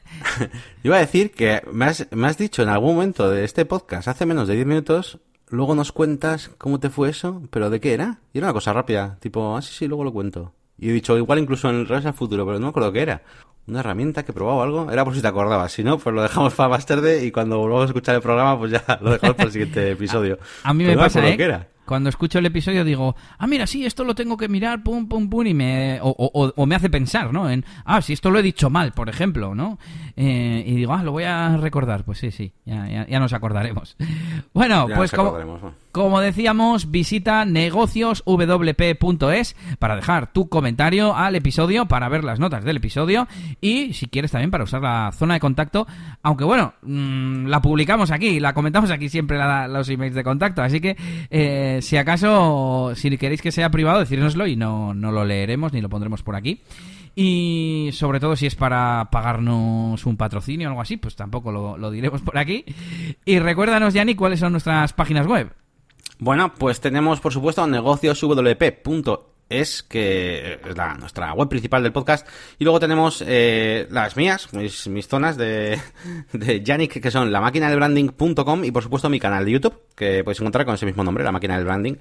Iba 0.82 0.96
a 0.96 1.00
decir 1.00 1.32
que 1.32 1.62
me 1.72 1.86
has, 1.86 2.06
me 2.12 2.26
has, 2.26 2.38
dicho 2.38 2.62
en 2.62 2.68
algún 2.68 2.94
momento 2.94 3.30
de 3.30 3.44
este 3.44 3.64
podcast, 3.64 4.08
hace 4.08 4.26
menos 4.26 4.48
de 4.48 4.54
10 4.54 4.66
minutos, 4.66 5.18
luego 5.48 5.74
nos 5.74 5.92
cuentas 5.92 6.50
cómo 6.58 6.80
te 6.80 6.90
fue 6.90 7.10
eso, 7.10 7.42
pero 7.50 7.70
¿de 7.70 7.80
qué 7.80 7.94
era? 7.94 8.20
Y 8.32 8.38
era 8.38 8.48
una 8.48 8.54
cosa 8.54 8.72
rápida, 8.72 9.18
tipo, 9.20 9.56
ah, 9.56 9.62
sí, 9.62 9.72
sí, 9.72 9.86
luego 9.86 10.04
lo 10.04 10.12
cuento. 10.12 10.52
Y 10.78 10.90
he 10.90 10.92
dicho, 10.92 11.16
igual 11.16 11.38
incluso 11.38 11.70
en 11.70 11.76
el 11.76 11.88
Regreso 11.88 12.08
al 12.08 12.14
Futuro, 12.14 12.44
pero 12.44 12.58
no 12.58 12.66
me 12.66 12.70
acuerdo 12.70 12.92
qué 12.92 13.02
era. 13.02 13.22
Una 13.66 13.80
herramienta 13.80 14.24
que 14.24 14.32
he 14.32 14.34
probado 14.34 14.62
algo, 14.62 14.90
era 14.90 15.04
por 15.04 15.14
si 15.14 15.22
te 15.22 15.28
acordabas. 15.28 15.72
Si 15.72 15.82
no, 15.82 15.98
pues 15.98 16.14
lo 16.14 16.20
dejamos 16.20 16.52
para 16.52 16.68
más 16.68 16.84
tarde 16.84 17.24
y 17.24 17.30
cuando 17.30 17.58
volvamos 17.58 17.84
a 17.84 17.86
escuchar 17.86 18.16
el 18.16 18.20
programa, 18.20 18.58
pues 18.58 18.72
ya 18.72 18.84
lo 19.00 19.12
dejamos 19.12 19.36
para 19.36 19.46
el 19.46 19.52
siguiente 19.52 19.90
episodio. 19.92 20.38
A, 20.64 20.74
mí 20.74 20.84
me 20.84 20.96
pasa, 20.96 21.26
¿eh? 21.26 21.36
era. 21.38 21.68
Cuando 21.86 22.08
escucho 22.08 22.38
el 22.38 22.46
episodio 22.46 22.84
digo, 22.84 23.16
ah, 23.38 23.46
mira, 23.46 23.66
sí, 23.66 23.84
esto 23.84 24.04
lo 24.04 24.14
tengo 24.14 24.36
que 24.36 24.48
mirar, 24.48 24.82
pum, 24.82 25.08
pum, 25.08 25.28
pum, 25.28 25.46
y 25.46 25.54
me... 25.54 25.98
O, 26.02 26.66
me 26.66 26.74
hace 26.74 26.90
pensar, 26.90 27.32
¿no? 27.32 27.50
En, 27.50 27.64
ah, 27.84 28.00
si 28.02 28.12
esto 28.12 28.30
lo 28.30 28.38
he 28.38 28.42
dicho 28.42 28.70
mal, 28.70 28.92
por 28.92 29.08
ejemplo, 29.08 29.54
¿no? 29.54 29.78
Eh, 30.16 30.64
y 30.66 30.74
digo, 30.74 30.92
ah, 30.92 31.02
lo 31.02 31.12
voy 31.12 31.24
a 31.24 31.56
recordar. 31.56 32.04
Pues 32.04 32.18
sí, 32.18 32.30
sí, 32.30 32.52
ya, 32.64 33.06
ya, 33.06 33.20
nos 33.20 33.32
acordaremos. 33.32 33.96
Bueno, 34.52 34.86
pues 34.94 35.10
como, 35.10 35.36
como 35.94 36.20
decíamos, 36.20 36.90
visita 36.90 37.44
negocioswp.es 37.44 39.56
para 39.78 39.94
dejar 39.94 40.32
tu 40.32 40.48
comentario 40.48 41.14
al 41.14 41.36
episodio, 41.36 41.86
para 41.86 42.08
ver 42.08 42.24
las 42.24 42.40
notas 42.40 42.64
del 42.64 42.78
episodio 42.78 43.28
y 43.60 43.92
si 43.92 44.08
quieres 44.08 44.32
también 44.32 44.50
para 44.50 44.64
usar 44.64 44.82
la 44.82 45.12
zona 45.12 45.34
de 45.34 45.40
contacto, 45.40 45.86
aunque 46.20 46.42
bueno, 46.42 46.74
mm, 46.82 47.46
la 47.46 47.62
publicamos 47.62 48.10
aquí, 48.10 48.40
la 48.40 48.54
comentamos 48.54 48.90
aquí 48.90 49.08
siempre 49.08 49.38
los 49.68 49.88
emails 49.88 50.16
de 50.16 50.24
contacto, 50.24 50.62
así 50.62 50.80
que... 50.80 50.96
Eh, 51.30 51.78
si 51.80 51.96
acaso, 51.96 52.92
si 52.96 53.16
queréis 53.16 53.40
que 53.40 53.52
sea 53.52 53.70
privado, 53.70 54.00
decírnoslo 54.00 54.48
y 54.48 54.56
no, 54.56 54.94
no 54.94 55.12
lo 55.12 55.24
leeremos 55.24 55.72
ni 55.72 55.80
lo 55.80 55.88
pondremos 55.88 56.24
por 56.24 56.34
aquí. 56.34 56.60
Y 57.14 57.90
sobre 57.92 58.18
todo 58.18 58.34
si 58.34 58.46
es 58.46 58.56
para 58.56 59.10
pagarnos 59.12 60.04
un 60.04 60.16
patrocinio 60.16 60.66
o 60.66 60.70
algo 60.70 60.82
así, 60.82 60.96
pues 60.96 61.14
tampoco 61.14 61.52
lo, 61.52 61.90
diremos 61.92 62.20
por 62.22 62.36
aquí. 62.36 62.64
Y 63.24 63.38
recuérdanos, 63.38 63.94
Yanni, 63.94 64.16
cuáles 64.16 64.40
son 64.40 64.52
nuestras 64.52 64.92
páginas 64.92 65.28
web. 65.28 65.52
Bueno, 66.18 66.54
pues 66.54 66.80
tenemos, 66.80 67.20
por 67.20 67.32
supuesto, 67.32 67.66
negocioswp.es, 67.66 69.82
que 69.82 70.60
es 70.64 70.76
la, 70.76 70.94
nuestra 70.94 71.32
web 71.34 71.48
principal 71.48 71.82
del 71.82 71.92
podcast. 71.92 72.26
Y 72.58 72.64
luego 72.64 72.80
tenemos 72.80 73.22
eh, 73.26 73.86
las 73.90 74.16
mías, 74.16 74.52
mis, 74.52 75.08
zonas 75.08 75.36
de, 75.36 75.80
de 76.32 76.62
Yannick, 76.62 77.00
que 77.00 77.10
son 77.10 77.32
la 77.32 77.40
máquina 77.40 77.68
del 77.68 77.76
branding.com 77.76 78.64
y 78.64 78.70
por 78.70 78.82
supuesto 78.82 79.10
mi 79.10 79.20
canal 79.20 79.44
de 79.44 79.52
YouTube, 79.52 79.82
que 79.94 80.24
podéis 80.24 80.40
encontrar 80.40 80.64
con 80.64 80.74
ese 80.74 80.86
mismo 80.86 81.04
nombre, 81.04 81.24
la 81.24 81.32
máquina 81.32 81.56
del 81.56 81.64
branding. 81.64 81.96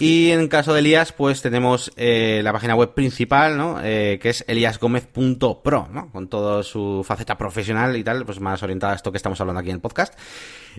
Y 0.00 0.30
en 0.30 0.46
caso 0.46 0.72
de 0.72 0.78
Elías, 0.78 1.12
pues 1.12 1.42
tenemos 1.42 1.90
eh, 1.96 2.40
la 2.44 2.52
página 2.52 2.76
web 2.76 2.94
principal, 2.94 3.56
¿no? 3.56 3.80
Eh, 3.82 4.20
que 4.22 4.28
es 4.28 4.44
eliasgomez.pro, 4.46 5.88
¿no? 5.92 6.12
Con 6.12 6.28
toda 6.28 6.62
su 6.62 7.04
faceta 7.04 7.36
profesional 7.36 7.96
y 7.96 8.04
tal, 8.04 8.24
pues 8.24 8.38
más 8.38 8.62
orientada 8.62 8.92
a 8.92 8.96
esto 8.96 9.10
que 9.10 9.16
estamos 9.16 9.40
hablando 9.40 9.58
aquí 9.58 9.70
en 9.70 9.76
el 9.76 9.80
podcast. 9.80 10.14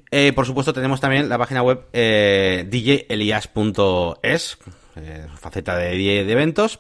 Eh, 0.10 0.32
por 0.34 0.46
supuesto, 0.46 0.72
tenemos 0.72 1.02
también 1.02 1.28
la 1.28 1.38
página 1.38 1.62
web 1.62 1.92
djelias.es, 1.92 2.98
faceta 5.38 5.76
de 5.78 5.92
DJ 5.92 6.24
de 6.24 6.32
eventos. 6.32 6.80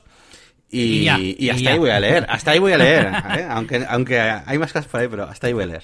Y, 0.71 1.03
ya, 1.05 1.17
y 1.17 1.35
y 1.39 1.49
hasta 1.49 1.71
ahí 1.71 1.79
voy 1.79 1.89
a 1.89 1.99
leer, 1.99 2.25
hasta 2.29 2.51
ahí 2.51 2.59
voy 2.59 2.73
a 2.73 2.77
leer. 2.77 3.07
¿eh? 3.37 3.47
Aunque, 3.49 3.85
aunque 3.89 4.19
hay 4.19 4.57
más 4.59 4.71
cosas 4.71 4.87
por 4.87 4.99
ahí, 5.01 5.07
pero 5.07 5.23
hasta 5.27 5.47
ahí 5.47 5.53
voy 5.53 5.63
a 5.63 5.67
leer. 5.67 5.83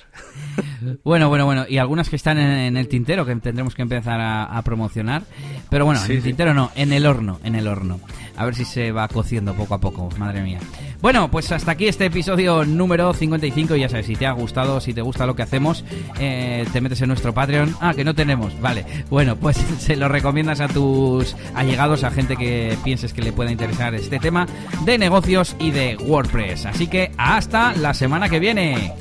Bueno, 1.03 1.29
bueno, 1.29 1.45
bueno. 1.45 1.65
Y 1.67 1.77
algunas 1.79 2.09
que 2.09 2.15
están 2.15 2.38
en, 2.38 2.51
en 2.51 2.77
el 2.77 2.88
tintero 2.88 3.25
que 3.25 3.36
tendremos 3.38 3.73
que 3.73 3.81
empezar 3.81 4.19
a, 4.19 4.43
a 4.43 4.61
promocionar. 4.61 5.23
Pero 5.69 5.86
bueno, 5.86 5.99
Sí, 6.01 6.11
en 6.11 6.17
el 6.17 6.21
sí. 6.23 6.27
tintero 6.29 6.53
no, 6.53 6.71
en 6.75 6.93
el 6.93 7.05
horno, 7.07 7.39
en 7.43 7.55
el 7.55 7.67
horno. 7.67 7.99
A 8.38 8.45
ver 8.45 8.55
si 8.55 8.65
se 8.65 8.91
va 8.91 9.07
cociendo 9.07 9.53
poco 9.53 9.75
a 9.75 9.79
poco, 9.79 10.09
madre 10.17 10.41
mía. 10.41 10.59
Bueno, 11.01 11.29
pues 11.29 11.51
hasta 11.51 11.71
aquí 11.71 11.88
este 11.88 12.05
episodio 12.05 12.65
número 12.65 13.13
55. 13.13 13.75
Ya 13.75 13.89
sabes, 13.89 14.07
si 14.07 14.15
te 14.15 14.25
ha 14.25 14.31
gustado, 14.31 14.81
si 14.81 14.93
te 14.93 15.01
gusta 15.01 15.25
lo 15.25 15.36
que 15.36 15.43
hacemos, 15.43 15.83
eh, 16.19 16.65
te 16.73 16.81
metes 16.81 17.01
en 17.01 17.09
nuestro 17.09 17.33
Patreon. 17.33 17.75
Ah, 17.79 17.93
que 17.93 18.03
no 18.03 18.15
tenemos. 18.15 18.59
Vale. 18.59 18.86
Bueno, 19.09 19.36
pues 19.36 19.57
se 19.79 19.95
lo 19.95 20.07
recomiendas 20.07 20.61
a 20.61 20.67
tus 20.67 21.36
allegados, 21.53 22.03
a 22.03 22.11
gente 22.11 22.36
que 22.36 22.77
pienses 22.83 23.13
que 23.13 23.21
le 23.21 23.31
pueda 23.31 23.51
interesar 23.51 23.93
este 23.95 24.19
tema 24.19 24.47
de 24.83 24.97
negocios 24.97 25.55
y 25.59 25.71
de 25.71 25.97
WordPress. 25.97 26.65
Así 26.65 26.88
que 26.88 27.11
hasta 27.17 27.73
la 27.73 27.93
semana 27.93 28.29
que 28.29 28.39
viene. 28.39 28.93